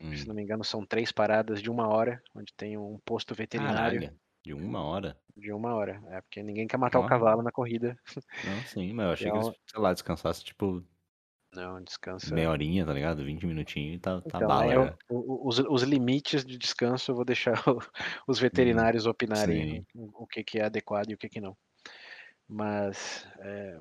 Hum. 0.00 0.14
Se 0.16 0.26
não 0.26 0.34
me 0.34 0.42
engano, 0.42 0.64
são 0.64 0.84
três 0.84 1.12
paradas 1.12 1.62
de 1.62 1.70
uma 1.70 1.88
hora, 1.88 2.22
onde 2.34 2.52
tem 2.54 2.76
um 2.76 2.98
posto 3.04 3.34
veterinário 3.34 4.00
Caralho, 4.00 4.20
de 4.44 4.52
uma 4.54 4.82
hora? 4.82 5.16
de 5.36 5.50
uma 5.50 5.74
hora. 5.74 6.02
É 6.08 6.20
porque 6.20 6.42
ninguém 6.42 6.66
quer 6.66 6.76
matar 6.76 7.00
o 7.00 7.04
Ah. 7.04 7.08
cavalo 7.08 7.42
na 7.42 7.50
corrida. 7.50 7.96
Não, 8.44 8.62
sim, 8.66 8.92
mas 8.92 9.06
eu 9.06 9.12
achei 9.12 9.30
que 9.30 9.36
Então- 9.36 9.48
eles, 9.48 9.60
sei 9.66 9.80
lá, 9.80 9.92
descansasse 9.94 10.44
tipo 10.44 10.84
Não, 11.54 11.82
descansa. 11.82 12.34
meia 12.34 12.50
horinha, 12.50 12.84
tá 12.84 12.92
ligado? 12.92 13.24
20 13.24 13.46
minutinhos 13.46 13.96
e 13.96 13.98
tá, 13.98 14.20
tá 14.20 14.36
Então, 14.36 14.48
bala. 14.48 14.72
eu- 14.74 14.94
o- 15.08 15.44
o- 15.44 15.48
os, 15.48 15.58
os 15.58 15.82
limites 15.82 16.44
de 16.44 16.58
descanso 16.58 17.10
eu 17.10 17.14
vou 17.16 17.24
deixar 17.24 17.52
o- 17.68 17.78
os 18.28 18.38
veterinários 18.38 19.06
opinarem 19.06 19.80
sim. 19.80 19.86
o, 19.94 20.24
o 20.24 20.26
que, 20.26 20.44
que 20.44 20.58
é 20.58 20.64
adequado 20.64 21.10
e 21.10 21.14
o 21.14 21.18
que, 21.18 21.28
que 21.30 21.40
não. 21.40 21.56
Mas 22.48 23.26
é, 23.38 23.78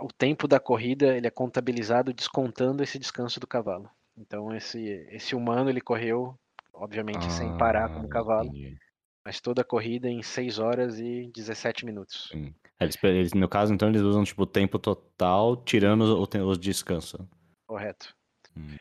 o 0.00 0.08
tempo 0.08 0.48
da 0.48 0.58
corrida 0.60 1.16
ele 1.16 1.26
é 1.26 1.30
contabilizado 1.30 2.12
descontando 2.12 2.82
esse 2.82 2.98
descanso 2.98 3.38
do 3.40 3.46
cavalo. 3.46 3.90
Então 4.16 4.54
esse, 4.54 4.80
esse 5.10 5.34
humano 5.34 5.68
ele 5.68 5.80
correu, 5.82 6.38
obviamente, 6.72 7.30
sem 7.32 7.56
parar 7.58 7.90
como 7.92 8.06
Ah, 8.06 8.10
cavalo, 8.10 8.48
entendi. 8.48 8.78
Mas 9.26 9.40
toda 9.40 9.62
a 9.62 9.64
corrida 9.64 10.08
em 10.08 10.22
6 10.22 10.60
horas 10.60 11.00
e 11.00 11.28
17 11.34 11.84
minutos. 11.84 12.28
Sim. 12.30 12.54
Eles, 12.78 12.96
eles- 13.02 13.32
no 13.32 13.48
caso, 13.48 13.74
então, 13.74 13.88
eles 13.88 14.02
usam 14.02 14.22
tipo 14.22 14.44
o 14.44 14.46
tempo 14.46 14.78
total, 14.78 15.56
tirando 15.56 16.02
o, 16.02 16.22
o, 16.22 16.26
te- 16.28 16.38
os 16.38 16.56
descansos. 16.56 17.20
Correto. 17.66 18.14
Hum. 18.56 18.76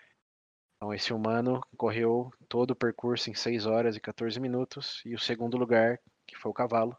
Então 0.77 0.93
esse 0.93 1.11
humano 1.11 1.61
correu 1.75 2.29
todo 2.47 2.71
o 2.71 2.75
percurso 2.75 3.31
em 3.31 3.33
6 3.33 3.65
horas 3.65 3.95
e 3.95 3.99
14 3.99 4.39
minutos 4.39 5.01
e 5.03 5.15
o 5.15 5.19
segundo 5.19 5.57
lugar, 5.57 5.97
que 6.27 6.37
foi 6.37 6.51
o 6.51 6.53
cavalo, 6.53 6.95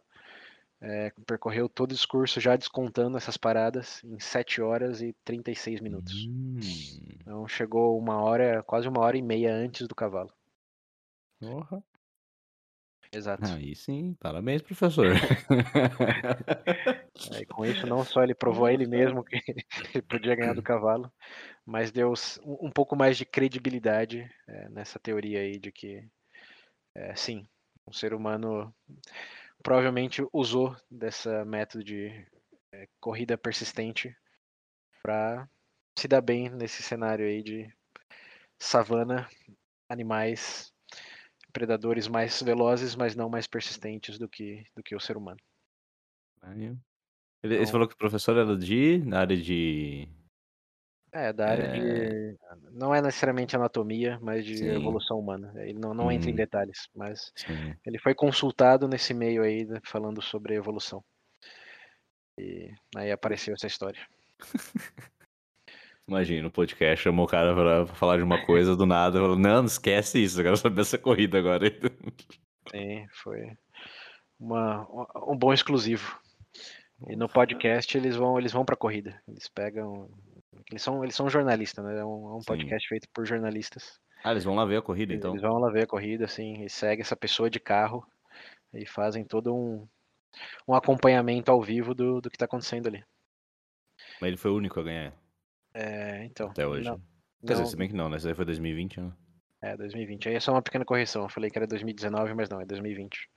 é, 0.80 1.12
percorreu 1.24 1.68
todo 1.68 1.92
o 1.92 1.94
discurso 1.94 2.40
já 2.40 2.56
descontando 2.56 3.16
essas 3.16 3.36
paradas 3.36 4.02
em 4.02 4.18
7 4.18 4.60
horas 4.60 5.02
e 5.02 5.14
36 5.24 5.80
minutos. 5.80 6.26
Hum. 6.26 6.58
Então 7.20 7.46
chegou 7.46 7.96
uma 7.96 8.20
hora, 8.20 8.60
quase 8.64 8.88
uma 8.88 9.02
hora 9.02 9.16
e 9.16 9.22
meia 9.22 9.54
antes 9.54 9.86
do 9.86 9.94
cavalo. 9.94 10.32
Porra. 11.38 11.80
Exato. 13.12 13.44
Aí 13.46 13.74
sim, 13.74 14.14
parabéns, 14.20 14.62
professor. 14.62 15.06
Aí, 17.32 17.46
com 17.46 17.64
isso, 17.64 17.86
não 17.86 18.04
só 18.04 18.22
ele 18.22 18.34
provou 18.34 18.66
a 18.66 18.72
ele 18.72 18.86
mesmo 18.86 19.24
que 19.24 19.36
ele 19.94 20.02
podia 20.02 20.34
ganhar 20.34 20.54
do 20.54 20.62
cavalo, 20.62 21.10
mas 21.64 21.90
deu 21.90 22.12
um 22.44 22.66
um 22.66 22.70
pouco 22.70 22.96
mais 22.96 23.16
de 23.16 23.24
credibilidade 23.24 24.28
é, 24.48 24.68
nessa 24.68 24.98
teoria 24.98 25.40
aí 25.40 25.58
de 25.58 25.72
que, 25.72 26.06
é, 26.94 27.14
sim, 27.14 27.46
um 27.86 27.92
ser 27.92 28.12
humano 28.12 28.74
provavelmente 29.62 30.26
usou 30.32 30.76
dessa 30.90 31.44
método 31.44 31.84
de 31.84 32.26
é, 32.72 32.88
corrida 33.00 33.38
persistente 33.38 34.14
para 35.02 35.48
se 35.98 36.06
dar 36.06 36.20
bem 36.20 36.50
nesse 36.50 36.82
cenário 36.82 37.24
aí 37.24 37.42
de 37.42 37.72
savana, 38.58 39.28
animais, 39.88 40.72
predadores 41.56 42.06
mais 42.06 42.42
velozes, 42.42 42.94
mas 42.94 43.16
não 43.16 43.30
mais 43.30 43.46
persistentes 43.46 44.18
do 44.18 44.28
que, 44.28 44.62
do 44.76 44.82
que 44.82 44.94
o 44.94 45.00
ser 45.00 45.16
humano. 45.16 45.38
Ele, 47.42 47.56
Então- 47.56 47.66
falou 47.72 47.88
que 47.88 47.94
o 47.94 47.98
professor 47.98 48.36
era 48.36 48.54
de. 48.56 48.98
na 48.98 49.20
área 49.20 49.36
de. 49.36 50.06
É, 51.12 51.32
da 51.32 51.48
área 51.48 51.72
de. 51.72 52.36
Não 52.72 52.94
é 52.94 53.00
necessariamente 53.00 53.56
anatomia, 53.56 54.18
mas 54.20 54.44
de 54.44 54.58
Sim. 54.58 54.66
evolução 54.68 55.18
humana. 55.18 55.50
Ele 55.56 55.78
não, 55.78 55.94
não 55.94 56.12
entra 56.12 56.28
em 56.28 56.34
Hum. 56.34 56.36
detalhes, 56.36 56.88
mas 56.94 57.32
Sim. 57.34 57.74
ele 57.86 57.98
foi 57.98 58.14
consultado 58.14 58.86
nesse 58.86 59.14
meio 59.14 59.42
aí, 59.42 59.64
né, 59.64 59.80
falando 59.84 60.20
sobre 60.20 60.54
evolução. 60.54 61.02
E 62.38 62.70
aí 62.94 63.10
apareceu 63.10 63.54
essa 63.54 63.66
história. 63.66 64.06
Imagina, 66.08 66.46
o 66.46 66.52
podcast 66.52 67.02
chamou 67.02 67.24
o 67.24 67.28
cara 67.28 67.52
pra, 67.52 67.86
falar 67.94 68.18
de 68.18 68.22
uma 68.22 68.44
coisa 68.46 68.76
do 68.76 68.86
nada. 68.86 69.18
Falou, 69.18 69.36
não, 69.36 69.56
não 69.56 69.64
esquece 69.64 70.22
isso, 70.22 70.38
eu 70.38 70.44
quero 70.44 70.56
saber 70.56 70.82
essa 70.82 70.96
corrida 70.96 71.38
agora. 71.38 71.66
Sim, 72.70 73.06
foi 73.10 73.56
uma, 74.38 74.86
um 75.26 75.36
bom 75.36 75.52
exclusivo. 75.52 76.16
E 77.08 77.16
no 77.16 77.28
podcast 77.28 77.96
eles 77.98 78.14
vão, 78.14 78.38
eles 78.38 78.52
vão 78.52 78.64
pra 78.64 78.76
corrida. 78.76 79.20
Eles 79.26 79.48
pegam. 79.48 80.08
Eles 80.70 80.82
são, 80.82 81.02
eles 81.02 81.14
são 81.14 81.28
jornalistas, 81.28 81.84
né? 81.84 81.98
É 81.98 82.04
um, 82.04 82.30
é 82.30 82.34
um 82.36 82.42
podcast 82.46 82.88
feito 82.88 83.08
por 83.12 83.26
jornalistas. 83.26 84.00
Ah, 84.22 84.30
eles 84.30 84.44
vão 84.44 84.54
lá 84.54 84.64
ver 84.64 84.78
a 84.78 84.82
corrida, 84.82 85.12
então. 85.12 85.32
Eles 85.32 85.42
vão 85.42 85.58
lá 85.58 85.70
ver 85.70 85.82
a 85.82 85.86
corrida, 85.86 86.24
assim, 86.24 86.64
e 86.64 86.70
segue 86.70 87.02
essa 87.02 87.16
pessoa 87.16 87.50
de 87.50 87.60
carro 87.60 88.06
e 88.72 88.86
fazem 88.86 89.24
todo 89.24 89.54
um, 89.54 89.86
um 90.66 90.74
acompanhamento 90.74 91.50
ao 91.50 91.60
vivo 91.60 91.94
do, 91.94 92.20
do 92.20 92.30
que 92.30 92.38
tá 92.38 92.44
acontecendo 92.44 92.86
ali. 92.86 93.04
Mas 94.20 94.28
ele 94.28 94.36
foi 94.36 94.50
o 94.50 94.56
único 94.56 94.80
a 94.80 94.82
ganhar 94.82 95.25
É, 95.76 96.24
então. 96.24 96.48
até 96.48 96.66
hoje. 96.66 96.88
Não, 96.88 96.98
Quer 97.40 97.52
dizer, 97.52 97.62
não, 97.62 97.70
se 97.70 97.76
bem 97.76 97.88
que 97.88 97.94
não, 97.94 98.08
né? 98.08 98.16
Isso 98.16 98.26
aí 98.26 98.34
foi 98.34 98.44
2020, 98.44 99.00
né? 99.00 99.12
é 99.62 99.76
2020. 99.76 100.28
Aí 100.28 100.34
é 100.36 100.40
só 100.40 100.52
uma 100.52 100.62
pequena 100.62 100.84
correção. 100.84 101.22
Eu 101.22 101.28
falei 101.28 101.50
que 101.50 101.58
era 101.58 101.66
2019, 101.66 102.34
mas 102.34 102.48
não, 102.48 102.60
é 102.60 102.66
2020. 102.66 103.28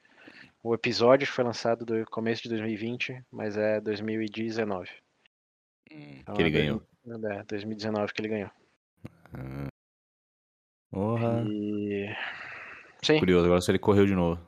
O 0.64 0.74
episódio 0.74 1.28
foi 1.28 1.44
lançado 1.44 1.86
do 1.86 2.06
começo 2.06 2.44
de 2.44 2.50
2020, 2.50 3.24
mas 3.32 3.58
é 3.58 3.80
2019. 3.82 4.90
Então 5.92 6.36
que 6.36 6.42
ele 6.42 6.50
é 6.50 6.62
ganhou. 6.62 6.84
É, 7.08 7.44
2019 7.44 8.14
que 8.14 8.22
ele 8.22 8.30
ganhou. 8.30 8.52
Porra. 10.92 11.44
E. 11.48 12.08
Sim, 13.04 13.20
Curioso, 13.20 13.46
agora 13.46 13.62
se 13.62 13.72
ele 13.72 13.80
correu 13.80 14.06
de 14.06 14.14
novo. 14.14 14.42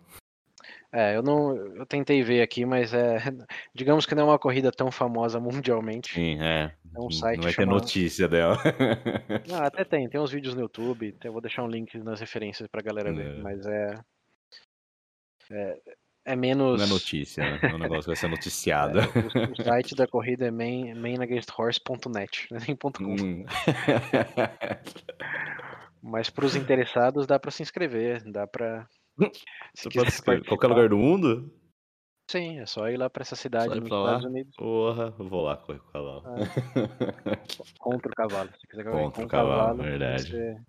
É, 0.91 1.15
eu 1.15 1.23
não. 1.23 1.55
Eu 1.75 1.85
tentei 1.85 2.21
ver 2.23 2.41
aqui, 2.41 2.65
mas 2.65 2.93
é. 2.93 3.17
Digamos 3.73 4.05
que 4.05 4.13
não 4.15 4.23
é 4.23 4.25
uma 4.31 4.39
corrida 4.39 4.71
tão 4.71 4.91
famosa 4.91 5.39
mundialmente. 5.39 6.13
Sim, 6.13 6.37
é. 6.41 6.73
É 6.93 6.99
um 6.99 7.03
Não 7.03 7.11
site 7.11 7.37
vai 7.41 7.51
ter 7.53 7.61
chama- 7.61 7.71
notícia 7.73 8.27
dela. 8.27 8.57
Ah, 9.53 9.67
até 9.67 9.83
tem, 9.85 10.09
tem 10.09 10.19
uns 10.19 10.31
vídeos 10.31 10.53
no 10.55 10.61
YouTube, 10.61 11.15
eu 11.23 11.31
vou 11.31 11.41
deixar 11.41 11.63
um 11.63 11.67
link 11.67 11.97
nas 11.99 12.19
referências 12.19 12.67
pra 12.67 12.81
galera 12.81 13.13
ver, 13.13 13.37
É. 13.37 13.41
mas 13.41 13.65
é. 13.65 13.99
É, 15.49 15.77
é 16.25 16.35
menos. 16.35 16.79
Não 16.79 16.85
é 16.85 16.89
notícia, 16.89 17.43
né? 17.43 17.59
É 17.63 17.73
um 17.75 17.77
negócio 17.77 18.03
que 18.03 18.07
vai 18.07 18.15
ser 18.15 18.27
noticiado. 18.29 18.99
O, 18.99 19.51
o 19.61 19.63
site 19.63 19.95
da 19.95 20.07
corrida 20.07 20.45
é 20.47 20.51
main, 20.51 20.93
mainagainsthorse.net, 20.93 22.47
não 22.51 22.57
é 22.57 22.61
nem 22.67 22.75
ponto 22.75 23.01
.com. 23.03 23.11
Hum. 23.15 23.45
Mas 26.01 26.29
para 26.29 26.45
os 26.45 26.55
interessados 26.55 27.27
dá 27.27 27.39
pra 27.39 27.51
se 27.51 27.61
inscrever, 27.63 28.23
dá 28.29 28.47
pra. 28.47 28.87
Você 29.75 30.21
pode 30.23 30.43
qualquer 30.45 30.67
lugar 30.67 30.89
do 30.89 30.97
mundo? 30.97 31.51
Sim, 32.29 32.59
é 32.59 32.65
só 32.65 32.87
ir 32.89 32.97
lá 32.97 33.09
pra 33.09 33.23
essa 33.23 33.35
cidade 33.35 33.75
nos? 33.79 33.85
Estados 33.85 34.25
Unidos 34.25 34.55
Porra, 34.55 35.13
eu 35.19 35.27
vou 35.27 35.41
lá 35.43 35.57
correr 35.57 35.79
com 35.79 35.89
o 35.89 35.91
cavalo. 35.91 36.23
contra 37.79 38.11
o 38.11 38.15
cavalo. 38.15 38.49
Se 38.57 38.67
quiser 38.67 38.85
Contra 38.85 39.25
o 39.25 39.27
cavalo, 39.27 39.77
que 39.77 39.83
verdade. 39.83 40.29
ser- 40.29 40.61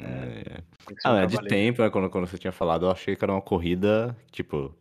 É. 0.00 0.62
tem 0.86 0.96
que 0.96 1.02
ser 1.02 1.08
Ah, 1.08 1.12
um 1.12 1.20
mas 1.20 1.30
de 1.32 1.48
tempo, 1.48 1.82
né, 1.82 1.90
quando, 1.90 2.08
quando 2.08 2.26
você 2.26 2.38
tinha 2.38 2.52
falado, 2.52 2.86
eu 2.86 2.90
achei 2.90 3.14
que 3.14 3.24
era 3.24 3.32
uma 3.32 3.42
corrida, 3.42 4.16
tipo, 4.30 4.74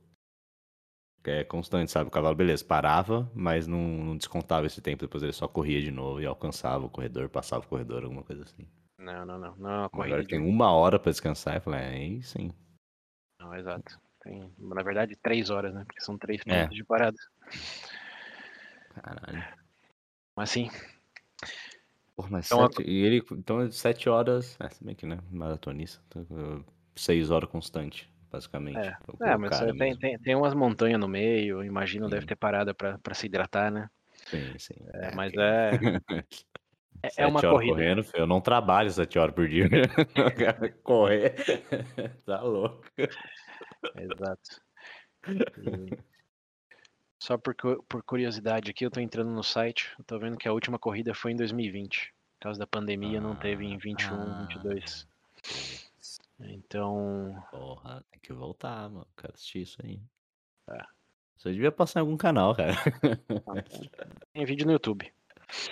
é 1.26 1.44
constante, 1.44 1.92
sabe? 1.92 2.08
O 2.08 2.12
cavalo, 2.12 2.36
beleza, 2.36 2.64
parava, 2.64 3.30
mas 3.36 3.68
não, 3.68 3.80
não 3.80 4.18
descontava 4.18 4.66
esse 4.66 4.82
tempo, 4.82 5.02
depois 5.02 5.22
ele 5.22 5.34
só 5.34 5.48
corria 5.48 5.82
de 5.82 5.92
novo 5.92 6.22
e 6.22 6.26
alcançava 6.26 6.86
o 6.86 6.90
corredor, 6.90 7.28
passava 7.30 7.66
o 7.66 7.68
corredor, 7.68 8.04
alguma 8.04 8.24
coisa 8.24 8.44
assim. 8.44 8.66
Não, 9.08 9.26
não, 9.26 9.39
não. 9.39 9.56
Não 9.56 9.70
é 9.70 9.78
Mas 9.84 9.89
corrida 9.91 10.15
agora 10.15 10.22
de 10.24 10.28
tem 10.28 10.39
uma 10.39 10.74
hora 10.74 11.00
pra 11.00 11.12
descansar, 11.12 11.56
eu 11.56 11.62
falei, 11.62 11.80
é, 11.80 11.88
aí 11.88 12.24
sim. 12.24 12.52
Não, 13.39 13.56
exato. 13.56 13.98
Tem, 14.22 14.52
na 14.58 14.84
verdade, 14.84 15.15
três 15.15 15.50
horas, 15.50 15.73
né? 15.73 15.86
Porque 15.86 16.02
são 16.02 16.17
três 16.17 16.42
É. 16.46 16.63
pontos 16.63 16.75
de 16.75 16.84
parada. 16.84 17.17
Caralho. 19.02 19.46
Mas 20.36 20.50
sim, 20.50 20.69
Porra, 22.17 22.29
mas 22.32 22.48
Então, 22.48 22.67
sete, 22.67 22.84
e 22.90 23.06
ele, 23.06 23.23
então, 23.32 23.71
sete 23.71 24.10
horas, 24.10 24.58
é, 24.60 24.67
se 24.69 24.84
bem 24.84 24.94
que, 24.96 25.06
né, 25.06 25.19
maratonista, 25.32 26.04
então, 26.08 26.65
seis 26.96 27.29
horas 27.32 27.50
constante, 27.50 28.12
basicamente. 28.29 28.79
É. 28.79 28.98
é, 29.21 29.38
mas 29.38 29.58
tem, 29.77 29.98
tem, 29.98 30.19
tem 30.19 30.36
umas 30.36 30.54
montanhas 30.54 31.00
no 31.00 31.08
meio, 31.08 31.63
imagino, 31.63 32.10
deve 32.10 32.21
Sim. 32.21 32.27
ter 32.27 32.36
parada 32.36 32.73
pra, 32.73 32.98
pra 32.98 33.13
se 33.13 33.27
hidratar, 33.27 33.71
né? 33.71 33.88
Sim, 34.25 34.58
sim. 34.58 34.75
É, 34.96 35.15
mas 35.15 35.32
que- 35.32 35.40
é. 35.40 35.71
É, 37.04 37.08
é 37.08 37.10
Sete 37.12 37.29
uma 37.29 37.39
horas 37.39 37.52
corrida. 37.52 37.73
correndo, 37.73 38.04
filho, 38.04 38.21
eu 38.21 38.27
não 38.27 38.41
trabalho 38.41 38.89
sete 38.89 39.19
horas 39.19 39.33
por 39.35 39.48
dia. 39.48 39.67
Correr, 40.83 41.35
tá 42.25 42.41
louco. 42.41 42.83
Exato. 43.95 44.62
E 45.27 45.98
Só 47.19 47.37
por, 47.37 47.56
por 47.87 48.04
curiosidade 48.04 48.71
aqui, 48.71 48.85
eu 48.85 48.91
tô 48.91 49.00
entrando 49.00 49.29
no 49.31 49.43
site, 49.43 49.93
eu 50.00 50.06
tô 50.06 50.17
vendo 50.19 50.37
que 50.37 50.48
a 50.48 50.54
última 50.54 50.79
corrida 50.79 51.13
foi 51.13 51.31
em 51.31 51.35
2020. 51.35 52.13
Por 52.39 52.43
causa 52.43 52.60
da 52.60 52.67
pandemia, 52.67 53.19
não 53.21 53.35
teve 53.35 53.65
em 53.65 53.77
21, 53.77 54.15
Ah. 54.15 54.48
22. 54.50 55.08
Então, 56.39 57.35
Porra, 57.52 58.04
tem 58.12 58.19
que 58.21 58.31
voltar, 58.33 58.89
mano. 58.89 59.08
Quero 59.17 59.33
assistir 59.33 59.62
isso 59.63 59.77
aí. 59.83 60.00
É. 60.69 60.83
Você 61.35 61.52
devia 61.52 61.71
passar 61.71 62.00
em 62.00 62.02
algum 62.02 62.17
canal, 62.17 62.56
cara. 62.56 62.73
tem 64.33 64.45
vídeo 64.45 64.65
no 64.65 64.71
YouTube. 64.73 65.12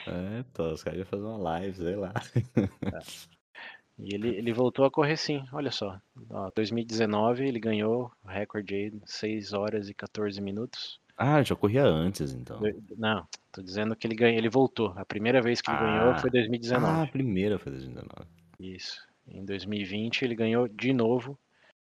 É, 0.07 0.39
então, 0.39 0.73
os 0.73 0.83
caras 0.83 0.99
iam 0.99 1.05
fazer 1.05 1.23
uma 1.23 1.37
live, 1.37 1.77
sei 1.77 1.95
lá. 1.95 2.13
E 3.97 4.13
ele, 4.13 4.27
ele 4.27 4.51
voltou 4.51 4.83
a 4.83 4.91
correr 4.91 5.15
sim, 5.15 5.45
olha 5.53 5.71
só. 5.71 5.97
Ó, 6.29 6.51
2019 6.53 7.47
ele 7.47 7.61
ganhou 7.61 8.11
o 8.25 8.27
recorde 8.27 8.75
aí, 8.75 8.93
6 9.05 9.53
horas 9.53 9.87
e 9.87 9.93
14 9.93 10.41
minutos. 10.41 10.99
Ah, 11.17 11.41
já 11.41 11.55
corria 11.55 11.85
antes, 11.85 12.33
então. 12.33 12.59
Não, 12.97 13.25
tô 13.53 13.61
dizendo 13.61 13.95
que 13.95 14.05
ele 14.05 14.15
ganhou, 14.15 14.37
ele 14.37 14.49
voltou. 14.49 14.93
A 14.97 15.05
primeira 15.05 15.41
vez 15.41 15.61
que 15.61 15.71
ele 15.71 15.77
Ah. 15.77 15.99
ganhou 15.99 16.15
foi 16.19 16.29
2019. 16.29 16.85
Ah, 16.93 17.03
a 17.03 17.07
primeira 17.07 17.57
foi 17.57 17.71
2019. 17.71 18.27
Isso. 18.59 19.01
Em 19.25 19.45
2020 19.45 20.23
ele 20.25 20.35
ganhou 20.35 20.67
de 20.67 20.91
novo, 20.91 21.39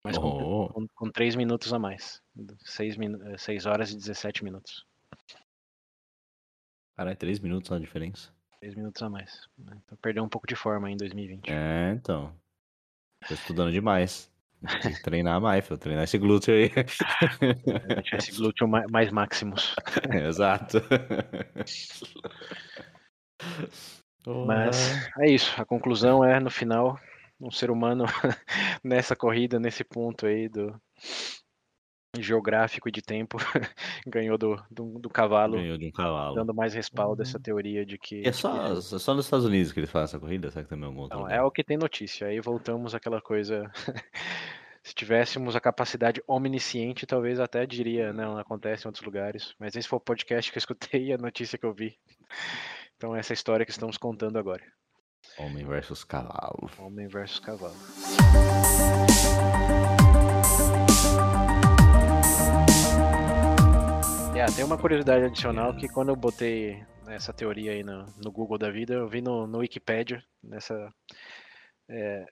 mas 0.03 0.19
com, 0.19 0.27
Oh. 0.27 0.69
com, 0.69 0.87
com 0.93 1.09
3 1.09 1.35
minutos 1.35 1.73
a 1.73 1.79
mais. 1.79 2.21
6, 2.63 2.95
minu 2.95 3.17
6 3.39 3.65
horas 3.65 3.89
e 3.91 3.95
17 3.97 4.43
minutos. 4.43 4.85
Caralho, 6.97 7.15
3 7.15 7.39
minutos 7.39 7.67
só 7.69 7.75
a 7.75 7.79
diferença. 7.79 8.33
3 8.59 8.73
minutos 8.75 9.01
a 9.03 9.09
mais. 9.09 9.47
né? 9.57 9.77
Então 9.85 9.95
perdeu 10.01 10.23
um 10.23 10.27
pouco 10.29 10.47
de 10.47 10.55
forma 10.55 10.89
em 10.89 10.97
2020. 10.97 11.47
É, 11.49 11.91
então. 11.91 12.33
Tô 13.27 13.33
estudando 13.35 13.71
demais. 13.71 14.31
Tem 14.81 14.91
que 14.91 15.03
treinar 15.03 15.39
mais, 15.39 15.63
filho. 15.63 15.77
Treinar 15.77 16.03
esse 16.05 16.17
glúteo 16.17 16.55
aí. 16.55 16.69
Deixar 17.87 18.17
esse 18.17 18.31
glúteo 18.35 18.67
ma- 18.67 18.87
mais 18.89 19.11
máximos. 19.11 19.75
Exato. 20.27 20.79
Mas 24.47 25.07
é 25.19 25.29
isso. 25.29 25.61
A 25.61 25.65
conclusão 25.65 26.23
é, 26.23 26.39
no 26.39 26.49
final, 26.49 26.99
um 27.39 27.51
ser 27.51 27.69
humano 27.69 28.05
nessa 28.83 29.15
corrida, 29.15 29.59
nesse 29.59 29.83
ponto 29.83 30.25
aí 30.25 30.49
do 30.49 30.73
geográfico 32.15 32.87
e 32.89 32.91
de 32.91 33.01
tempo, 33.01 33.37
ganhou 34.07 34.37
do, 34.37 34.55
do, 34.71 34.99
do 34.99 35.09
cavalo, 35.09 35.57
Ganhou 35.57 35.77
de 35.77 35.87
um 35.87 35.91
cavalo. 35.91 36.35
dando 36.35 36.53
mais 36.53 36.73
respaldo 36.73 37.21
a 37.21 37.23
essa 37.23 37.39
teoria 37.39 37.85
de 37.85 37.97
que. 37.97 38.27
É 38.27 38.31
só, 38.31 38.73
é 38.73 38.81
só 38.81 39.13
nos 39.13 39.25
Estados 39.25 39.45
Unidos 39.45 39.71
que 39.71 39.79
eles 39.79 39.89
fazem 39.89 40.05
essa 40.05 40.19
corrida? 40.19 40.49
Será 40.49 40.63
que 40.63 40.69
também 40.69 40.85
é 40.85 40.87
algum 40.87 41.01
outro 41.01 41.19
Não, 41.19 41.29
é 41.29 41.41
o 41.41 41.51
que 41.51 41.63
tem 41.63 41.77
notícia. 41.77 42.27
Aí 42.27 42.39
voltamos 42.39 42.95
àquela 42.95 43.21
coisa. 43.21 43.69
Se 44.83 44.95
tivéssemos 44.95 45.53
a 45.53 45.59
capacidade 45.59 46.23
omnisciente, 46.25 47.05
talvez 47.05 47.41
até 47.41 47.65
diria, 47.65 48.13
não, 48.13 48.37
acontece 48.37 48.85
em 48.85 48.87
outros 48.87 49.03
lugares. 49.03 49.53
Mas 49.59 49.75
esse 49.75 49.87
foi 49.87 49.97
o 49.97 50.01
podcast 50.01 50.49
que 50.49 50.57
eu 50.57 50.59
escutei 50.61 51.07
e 51.07 51.13
a 51.13 51.17
notícia 51.17 51.57
que 51.57 51.65
eu 51.65 51.73
vi. 51.73 51.97
Então 52.95 53.13
essa 53.15 53.33
é 53.33 53.35
a 53.35 53.35
história 53.35 53.65
que 53.65 53.71
estamos 53.71 53.97
contando 53.97 54.39
agora. 54.39 54.63
Homem 55.37 55.65
versus 55.65 56.05
cavalo. 56.05 56.69
Homem 56.79 57.07
versus 57.07 57.39
cavalo. 57.39 57.75
É, 64.37 64.45
tem 64.55 64.63
uma 64.63 64.77
curiosidade 64.77 65.25
adicional 65.25 65.75
que 65.75 65.87
quando 65.87 66.09
eu 66.09 66.15
botei 66.15 66.85
essa 67.07 67.33
teoria 67.33 67.71
aí 67.71 67.83
no, 67.83 68.05
no 68.23 68.31
Google 68.31 68.59
da 68.59 68.69
vida, 68.69 68.93
eu 68.93 69.09
vi 69.09 69.19
no, 69.19 69.47
no 69.47 69.57
Wikipedia, 69.57 70.23
nessa 70.43 70.93
é, 71.89 72.23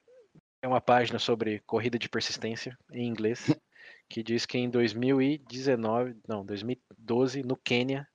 é 0.62 0.68
uma 0.68 0.80
página 0.80 1.18
sobre 1.18 1.58
corrida 1.66 1.98
de 1.98 2.08
persistência 2.08 2.78
em 2.92 3.08
inglês, 3.08 3.40
que 4.08 4.22
diz 4.22 4.46
que 4.46 4.56
em 4.56 4.70
2019, 4.70 6.16
não, 6.28 6.46
2012, 6.46 7.42
no 7.42 7.56
Quênia, 7.56 8.06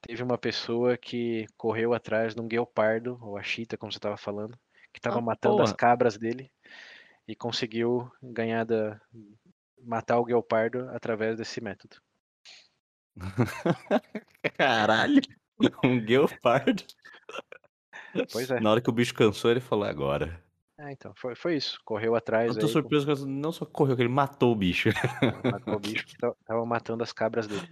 teve 0.00 0.24
uma 0.24 0.36
pessoa 0.36 0.96
que 0.96 1.46
correu 1.56 1.94
atrás 1.94 2.34
de 2.34 2.40
um 2.40 2.48
guepardo, 2.48 3.16
ou 3.22 3.36
a 3.36 3.42
chita, 3.44 3.76
como 3.76 3.92
você 3.92 3.98
estava 3.98 4.16
falando, 4.16 4.58
que 4.92 4.98
estava 4.98 5.18
Ah, 5.18 5.22
matando 5.22 5.62
as 5.62 5.70
porra. 5.70 5.76
cabras 5.76 6.18
dele 6.18 6.50
e 7.28 7.36
conseguiu 7.36 8.10
ganhar 8.20 8.64
da 8.64 9.00
matar 9.80 10.18
o 10.18 10.24
guepardo 10.24 10.88
através 10.90 11.36
desse 11.36 11.60
método. 11.60 11.96
Caralho! 14.56 15.20
Um 15.84 16.00
guepardo. 16.00 16.84
Pois 18.32 18.50
é. 18.50 18.60
Na 18.60 18.70
hora 18.70 18.80
que 18.80 18.90
o 18.90 18.92
bicho 18.92 19.14
cansou, 19.14 19.50
ele 19.50 19.60
falou, 19.60 19.84
"É 19.84 19.90
agora. 19.90 20.42
É, 20.78 20.92
então, 20.92 21.12
foi, 21.16 21.34
foi 21.34 21.56
isso. 21.56 21.78
Correu 21.84 22.14
atrás 22.14 22.54
Eu 22.54 22.60
tô 22.60 22.66
aí, 22.66 22.72
surpreso 22.72 23.04
que 23.04 23.12
ele 23.12 23.26
não 23.30 23.52
só 23.52 23.66
correu, 23.66 23.94
que 23.94 24.02
ele 24.02 24.08
matou 24.08 24.52
o 24.52 24.56
bicho. 24.56 24.88
matou 25.44 25.76
o 25.76 25.78
bicho 25.78 26.06
que 26.06 26.16
ta- 26.16 26.34
tava 26.46 26.64
matando 26.64 27.02
as 27.02 27.12
cabras 27.12 27.46
dele. 27.46 27.68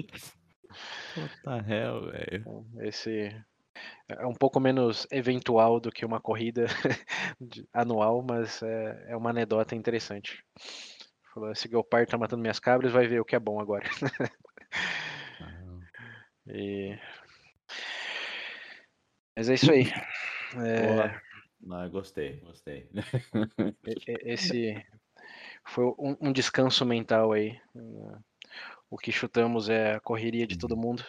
Puta 1.15 1.57
hell, 1.67 2.11
velho. 2.11 2.41
Então, 2.41 2.67
esse 2.83 3.35
é 4.09 4.27
um 4.27 4.35
pouco 4.35 4.61
menos 4.61 5.07
eventual 5.11 5.81
do 5.81 5.91
que 5.91 6.05
uma 6.05 6.21
corrida 6.21 6.67
anual, 7.73 8.23
mas 8.23 8.63
é, 8.63 9.07
é 9.13 9.17
uma 9.17 9.31
anedota 9.31 9.75
interessante. 9.75 10.45
Falou, 11.33 11.51
esse 11.51 11.69
guepardo 11.69 12.11
tá 12.11 12.19
matando 12.19 12.43
minhas 12.43 12.59
cabras, 12.61 12.93
vai 12.93 13.07
ver 13.07 13.21
o 13.21 13.25
que 13.25 13.37
é 13.37 13.41
bom 13.41 13.59
agora. 13.61 13.89
E... 16.49 16.99
Mas 19.37 19.49
é 19.49 19.55
isso 19.55 19.71
aí. 19.71 19.85
É, 20.57 20.87
Boa. 20.87 21.23
Mas 21.61 21.91
gostei, 21.91 22.37
gostei. 22.41 22.89
esse 24.25 24.75
foi 25.67 25.85
um, 25.99 26.17
um 26.21 26.33
descanso 26.33 26.85
mental 26.87 27.33
aí. 27.33 27.61
O 28.89 28.97
que 28.97 29.13
chutamos 29.13 29.69
é 29.69 29.95
a 29.95 30.01
correria 30.01 30.47
de 30.47 30.57
todo 30.57 30.77
mundo. 30.77 31.05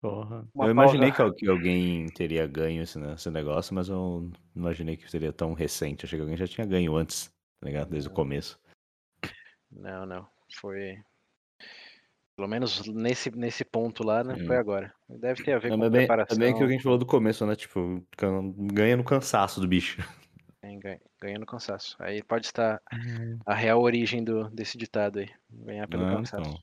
Porra. 0.00 0.46
Uma 0.54 0.66
eu 0.66 0.70
imaginei 0.70 1.10
pausa. 1.12 1.16
que, 1.16 1.22
al- 1.22 1.34
que 1.34 1.48
alguém 1.48 2.06
teria 2.08 2.46
ganho 2.46 2.82
esse, 2.82 2.98
né, 2.98 3.14
esse 3.14 3.30
negócio, 3.30 3.74
mas 3.74 3.88
eu 3.88 3.96
não 3.96 4.32
imaginei 4.54 4.96
que 4.96 5.10
seria 5.10 5.32
tão 5.32 5.52
recente. 5.54 6.04
Achei 6.04 6.18
que 6.18 6.22
alguém 6.22 6.36
já 6.36 6.46
tinha 6.46 6.66
ganho 6.66 6.94
antes, 6.96 7.28
tá 7.60 7.66
ligado? 7.66 7.90
Desde 7.90 8.08
o 8.08 8.12
começo. 8.12 8.60
Não, 9.70 10.04
não. 10.04 10.28
Foi. 10.56 11.00
Pelo 12.34 12.48
menos 12.48 12.86
nesse, 12.86 13.30
nesse 13.30 13.64
ponto 13.64 14.02
lá, 14.02 14.24
né? 14.24 14.36
Foi 14.46 14.56
Hum. 14.56 14.60
agora. 14.60 14.94
Deve 15.08 15.44
ter 15.44 15.52
a 15.52 15.58
ver 15.58 15.70
Não, 15.70 15.78
com 15.78 15.90
bem, 15.90 16.00
preparação. 16.06 16.36
também 16.38 16.54
que 16.54 16.62
a 16.62 16.66
gente 16.68 16.82
falou 16.82 16.98
do 16.98 17.04
começo, 17.06 17.46
né? 17.46 17.54
Tipo, 17.54 18.02
can- 18.16 18.52
ganha 18.72 18.96
no 18.96 19.04
cansaço 19.04 19.60
do 19.60 19.68
bicho. 19.68 19.98
Ganha- 20.62 21.00
ganhando 21.20 21.44
cansaço. 21.44 21.96
Aí 21.98 22.22
pode 22.22 22.46
estar 22.46 22.80
a 23.44 23.54
real 23.54 23.82
origem 23.82 24.22
do, 24.24 24.48
desse 24.50 24.78
ditado 24.78 25.18
aí. 25.18 25.28
Ganhar 25.50 25.88
pelo 25.88 26.04
Ah, 26.04 26.10
cansaço. 26.16 26.40
então. 26.40 26.58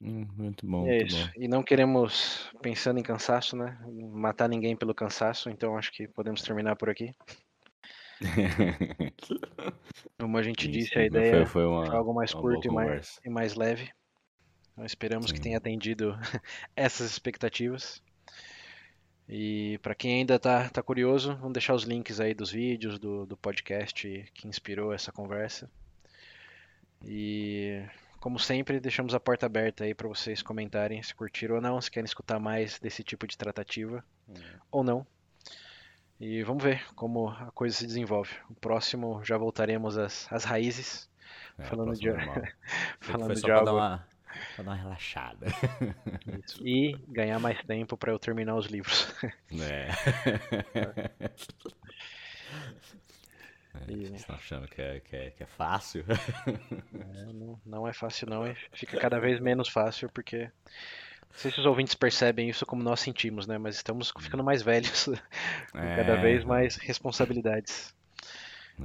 Hum, 0.00 0.26
muito 0.36 0.66
bom, 0.66 0.84
E 0.86 0.90
é 0.90 0.98
muito 0.98 1.06
isso. 1.06 1.30
E 1.36 1.48
não 1.48 1.62
queremos, 1.62 2.50
pensando 2.60 2.98
em 3.00 3.02
cansaço, 3.02 3.56
né? 3.56 3.78
Matar 4.12 4.48
ninguém 4.48 4.76
pelo 4.76 4.94
cansaço, 4.94 5.48
então 5.48 5.76
acho 5.76 5.90
que 5.92 6.06
podemos 6.08 6.42
terminar 6.42 6.76
por 6.76 6.90
aqui. 6.90 7.12
Como 10.18 10.36
a 10.36 10.42
gente 10.42 10.66
Sim, 10.66 10.70
disse, 10.70 10.98
a 10.98 11.04
ideia 11.04 11.46
foi, 11.46 11.46
foi 11.46 11.66
uma, 11.66 11.86
é 11.86 11.90
algo 11.90 12.12
mais 12.14 12.34
curto 12.34 12.66
e 12.66 12.70
mais, 12.70 13.20
e 13.24 13.30
mais 13.30 13.54
leve. 13.54 13.90
Então 14.72 14.84
esperamos 14.84 15.30
que 15.30 15.38
Sim. 15.38 15.44
tenha 15.44 15.58
atendido 15.58 16.16
essas 16.76 17.10
expectativas. 17.10 18.02
E 19.28 19.78
para 19.82 19.94
quem 19.94 20.14
ainda 20.14 20.38
tá, 20.38 20.68
tá 20.70 20.82
curioso, 20.82 21.36
vamos 21.36 21.52
deixar 21.52 21.74
os 21.74 21.84
links 21.84 22.18
aí 22.18 22.32
dos 22.32 22.50
vídeos, 22.50 22.98
do, 22.98 23.26
do 23.26 23.36
podcast 23.36 24.30
que 24.32 24.48
inspirou 24.48 24.92
essa 24.92 25.12
conversa. 25.12 25.70
E 27.04 27.82
como 28.20 28.38
sempre, 28.38 28.80
deixamos 28.80 29.14
a 29.14 29.20
porta 29.20 29.46
aberta 29.46 29.84
aí 29.84 29.94
para 29.94 30.08
vocês 30.08 30.42
comentarem 30.42 31.02
se 31.02 31.14
curtiram 31.14 31.56
ou 31.56 31.60
não, 31.60 31.80
se 31.80 31.90
querem 31.90 32.06
escutar 32.06 32.40
mais 32.40 32.78
desse 32.78 33.04
tipo 33.04 33.26
de 33.26 33.36
tratativa 33.36 34.02
ou 34.70 34.82
não. 34.82 35.06
E 36.20 36.42
vamos 36.42 36.62
ver 36.64 36.84
como 36.94 37.28
a 37.28 37.50
coisa 37.52 37.76
se 37.76 37.86
desenvolve. 37.86 38.30
O 38.50 38.54
próximo 38.54 39.22
já 39.24 39.36
voltaremos 39.38 39.96
às, 39.96 40.30
às 40.32 40.44
raízes, 40.44 41.08
É, 41.58 41.64
falando 41.64 41.94
de- 41.94 42.08
normal. 42.10 42.42
falando 43.00 43.34
de 43.34 43.40
só 43.40 43.46
pra 43.46 43.60
dar, 43.62 43.70
algo 43.70 43.80
uma, 43.80 44.08
pra 44.56 44.64
dar 44.64 44.70
uma 44.70 44.76
relaxada. 44.76 45.46
Isso. 46.44 46.66
E 46.66 46.92
ganhar 47.08 47.38
mais 47.38 47.62
tempo 47.64 47.96
para 47.96 48.10
eu 48.12 48.18
terminar 48.18 48.56
os 48.56 48.66
livros. 48.66 49.14
É. 49.52 49.88
É, 53.74 53.92
E- 53.92 53.96
Vocês 54.06 54.20
estão 54.20 54.34
achando 54.36 54.66
que 54.66 54.80
é, 54.82 55.00
que 55.00 55.14
é, 55.16 55.30
que 55.30 55.42
é 55.42 55.46
fácil? 55.46 56.04
É, 56.08 57.24
não, 57.32 57.60
não 57.64 57.88
é 57.88 57.92
fácil 57.92 58.28
não, 58.28 58.42
fica 58.72 58.98
cada 58.98 59.18
vez 59.20 59.38
menos 59.40 59.68
fácil 59.68 60.08
porque 60.10 60.50
não 61.30 61.38
sei 61.38 61.50
se 61.50 61.60
os 61.60 61.66
ouvintes 61.66 61.94
percebem 61.94 62.48
isso 62.48 62.66
como 62.66 62.82
nós 62.82 63.00
sentimos, 63.00 63.46
né? 63.46 63.58
Mas 63.58 63.76
estamos 63.76 64.12
ficando 64.20 64.44
mais 64.44 64.62
velhos, 64.62 65.08
com 65.78 65.88
cada 65.90 66.16
É, 66.16 66.18
vez 66.18 66.44
mais 66.44 66.76
responsabilidades. 66.76 67.94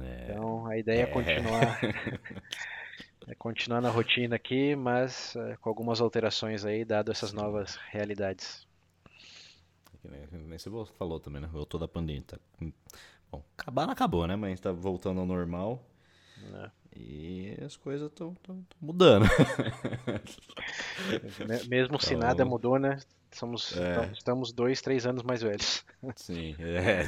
é. 0.00 0.30
Então 0.30 0.66
a 0.66 0.76
ideia 0.78 1.02
é 1.02 1.06
É. 1.06 1.06
continuar, 1.06 1.78
é 3.26 3.34
continuar 3.34 3.80
na 3.82 3.90
rotina 3.90 4.36
aqui, 4.36 4.74
mas 4.74 5.36
é, 5.36 5.56
com 5.58 5.68
algumas 5.68 6.00
alterações 6.00 6.64
aí, 6.64 6.84
dado 6.84 7.10
essas 7.12 7.32
novas 7.32 7.76
realidades. 7.90 8.66
Que 10.00 10.08
nem, 10.08 10.58
você 10.58 10.70
falou 10.98 11.18
também, 11.18 11.40
né? 11.42 11.48
Voltou 11.48 11.80
da 11.80 11.88
pandemia. 11.88 12.22
Tá... 12.26 12.38
Bom, 13.30 13.44
acabar 13.58 13.86
não 13.86 13.92
acabou, 13.92 14.26
né? 14.26 14.36
Mas 14.36 14.46
a 14.48 14.50
gente 14.50 14.62
tá 14.62 14.72
voltando 14.72 15.20
ao 15.20 15.26
normal. 15.26 15.82
né? 16.36 16.70
E 16.96 17.56
as 17.64 17.76
coisas 17.76 18.08
estão 18.08 18.36
mudando. 18.80 19.26
Me- 21.46 21.64
Mesmo 21.68 22.00
se 22.00 22.14
Então- 22.14 22.28
nada 22.28 22.44
mudou, 22.44 22.78
né? 22.78 23.00
Somos, 23.32 23.76
É. 23.76 23.90
então, 23.92 24.12
estamos 24.12 24.52
dois, 24.52 24.80
três 24.80 25.06
anos 25.06 25.22
mais 25.24 25.42
velhos. 25.42 25.84
Sim, 26.16 26.54
é, 26.60 27.02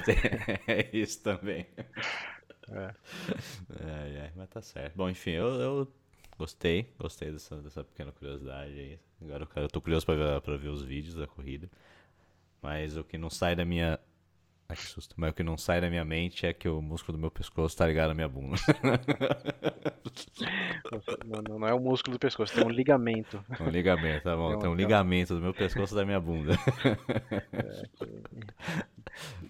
é 0.67 0.91
isso 0.97 1.23
também. 1.23 1.67
É. 2.69 2.95
Ai, 3.81 4.33
mas 4.35 4.49
tá 4.49 4.61
certo. 4.61 4.97
Bom, 4.97 5.09
enfim, 5.09 5.31
eu, 5.31 5.47
eu 5.61 5.89
gostei, 6.37 6.93
gostei 6.99 7.31
dessa, 7.31 7.57
dessa 7.63 7.85
pequena 7.85 8.11
curiosidade 8.11 8.73
aí. 8.73 8.99
Agora 9.23 9.47
eu, 9.57 9.69
tô 9.69 9.81
curioso 9.81 10.05
pra 10.05 10.17
ver, 10.17 10.41
pra 10.41 10.57
ver 10.57 10.69
os 10.69 10.83
vídeos 10.83 11.15
da 11.15 11.29
corrida. 11.29 11.71
Mas 12.61 12.97
o 12.97 13.05
que 13.05 13.17
não 13.17 13.31
sai 13.31 13.55
da 13.55 13.65
minha 13.65 14.01
Ai, 14.69 14.77
que 14.77 14.83
susto. 14.83 15.15
Mas 15.17 15.31
o 15.31 15.35
que 15.35 15.43
não 15.45 15.57
sai 15.57 15.81
da 15.81 15.89
minha 15.89 16.05
mente 16.05 16.45
é 16.45 16.53
que 16.53 16.69
o 16.69 16.83
músculo 16.83 17.17
do 17.17 17.21
meu 17.21 17.31
pescoço 17.31 17.77
tá 17.77 17.87
ligado 17.87 18.09
na 18.09 18.15
minha 18.15 18.29
bunda. 18.29 18.57
Não, 21.25 21.43
não- 21.43 21.59
não 21.61 21.69
é 21.69 21.73
o 21.75 21.79
músculo 21.81 22.17
do 22.17 22.21
pescoço, 22.21 22.53
tem 22.55 22.65
um 22.65 22.71
ligamento. 22.71 23.45
Um 23.61 23.69
ligamento, 23.71 24.25
tá 24.25 24.35
bom. 24.37 24.49
Tem 24.59 24.69
um- 24.69 24.77
Tem 24.77 24.85
ligamento 24.85 25.35
do 25.35 25.41
meu 25.41 25.55
pescoço 25.55 25.95
da 25.95 26.05
minha 26.05 26.19
bunda. 26.21 26.53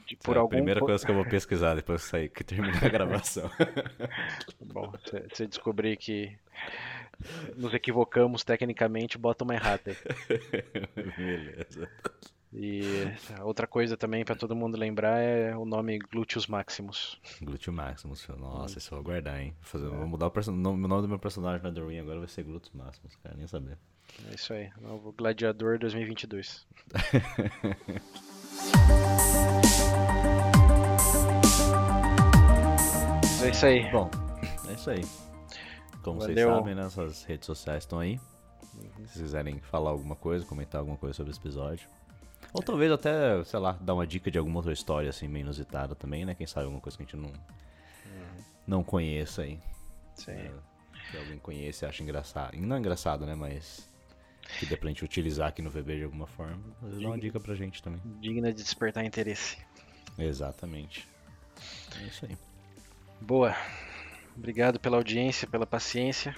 De- 0.07 0.17
Por 0.17 0.25
Por 0.25 0.37
é 0.37 0.39
a 0.39 0.41
algum 0.41 0.49
primeira 0.57 0.81
po- 0.81 0.87
coisa 0.87 1.05
que 1.05 1.11
eu 1.11 1.14
vou 1.17 1.25
pesquisar 1.25 1.75
depois 1.75 2.03
que 2.05 2.09
sair, 2.11 2.29
que 2.29 2.45
terminar 2.45 2.85
a 2.85 2.89
gravação. 2.89 3.51
Bom, 4.61 4.93
se 5.05 5.25
você 5.35 5.47
descobrir 5.47 5.97
que 5.97 6.37
nos 7.57 7.73
equivocamos 7.75 8.45
tecnicamente, 8.45 9.19
bota 9.19 9.45
uma 9.45 9.55
errata 9.55 9.91
aí. 9.91 9.97
Beleza. 11.17 11.89
E 12.59 12.81
outra 13.43 13.67
coisa 13.67 13.99
também 13.99 14.25
pra 14.25 14.35
todo 14.35 14.57
mundo 14.57 14.79
lembrar 14.79 15.19
é 15.19 15.55
o 15.55 15.67
nome 15.67 15.99
Gluteus 15.99 16.47
Maximus. 16.47 17.21
Glúteo 17.43 17.71
Maximus. 17.71 18.27
Nossa, 18.39 18.79
isso 18.79 18.95
eu 18.95 18.97
vou 18.97 19.05
guardar, 19.05 19.39
hein? 19.39 19.55
Vou, 19.61 19.65
fazer- 19.65 19.89
vou 19.95 20.07
mudar 20.09 20.27
o, 20.27 20.31
person... 20.31 20.53
o 20.53 20.57
nome 20.57 20.89
do 21.03 21.09
meu 21.09 21.19
personagem 21.19 21.63
na 21.63 21.71
The 21.71 21.81
Ring 21.85 21.99
agora 21.99 22.19
vai 22.21 22.29
ser 22.29 22.45
Glúteos 22.45 22.73
Maximus, 22.73 23.15
cara, 23.17 23.37
nem 23.37 23.47
saber. 23.47 23.77
É 24.31 24.35
isso 24.35 24.55
aí, 24.55 24.71
novo 24.81 25.13
Gladiador 25.13 25.79
2022. 25.79 26.67
Mas 33.33 33.43
é 33.43 33.51
isso 33.51 33.67
aí. 33.67 33.91
Bom, 33.91 34.11
é 34.69 34.73
isso 34.73 34.91
aí. 34.91 35.05
Como 36.03 36.21
vocês 36.21 36.39
Valeu. 36.39 36.57
sabem, 36.57 36.75
né, 36.75 36.83
nossas 36.85 37.25
redes 37.25 37.47
sociais 37.47 37.83
estão 37.83 37.99
aí. 37.99 38.19
Se 38.71 38.79
vocês 38.97 39.23
quiserem 39.23 39.59
falar 39.61 39.91
alguma 39.91 40.15
coisa, 40.17 40.45
comentar 40.45 40.79
alguma 40.81 40.97
coisa 40.97 41.15
sobre 41.15 41.31
esse 41.33 41.41
episódio. 41.41 41.89
Ou 42.53 42.62
talvez 42.62 42.90
até, 42.90 43.42
sei 43.44 43.59
lá, 43.59 43.72
dar 43.80 43.94
uma 43.94 44.07
dica 44.07 44.30
de 44.30 44.38
alguma 44.38 44.57
outra 44.57 44.72
história 44.72 45.11
assim, 45.11 45.28
meio 45.28 45.42
inusitada 45.42 45.94
também, 45.94 46.24
né? 46.24 46.34
Quem 46.34 46.47
sabe 46.47 46.64
alguma 46.64 46.80
coisa 46.80 46.97
que 46.97 47.03
a 47.03 47.07
gente 47.07 47.16
não, 47.16 47.32
não 48.66 48.82
conheça 48.82 49.42
aí. 49.42 49.61
Sim. 50.14 50.32
É, 50.32 50.53
que 51.11 51.16
alguém 51.18 51.38
conheça 51.38 51.84
e 51.84 51.88
acha 51.88 52.03
engraçado. 52.03 52.57
Não 52.57 52.78
engraçado, 52.78 53.26
né? 53.26 53.34
Mas 53.34 53.88
que 54.59 54.66
dê 54.66 54.76
pra 54.76 54.88
gente 54.88 55.05
utilizar 55.05 55.49
aqui 55.49 55.61
no 55.61 55.70
VB 55.70 55.99
de 55.99 56.05
alguma 56.05 56.26
forma. 56.26 56.62
Às 56.82 56.88
vezes 56.88 57.03
dá 57.03 57.09
uma 57.09 57.18
dica 57.18 57.38
pra 57.38 57.55
gente 57.55 57.82
também. 57.82 58.01
Digna 58.20 58.53
de 58.53 58.62
despertar 58.62 59.05
interesse. 59.05 59.59
Exatamente. 60.18 61.07
É 62.01 62.05
isso 62.05 62.24
aí. 62.26 62.36
Boa. 63.20 63.55
Obrigado 64.36 64.78
pela 64.78 64.97
audiência, 64.97 65.47
pela 65.47 65.66
paciência. 65.66 66.34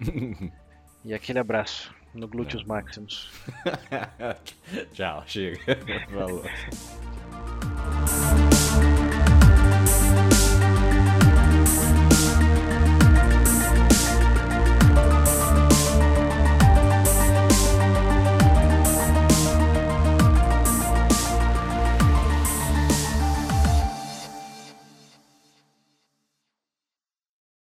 e 1.04 1.14
aquele 1.14 1.38
abraço 1.38 1.94
no 2.14 2.26
Gluteus 2.26 2.64
Maximus. 2.64 3.28
Tchau, 4.92 5.22
chega. 5.26 5.58
Falou. 6.10 6.42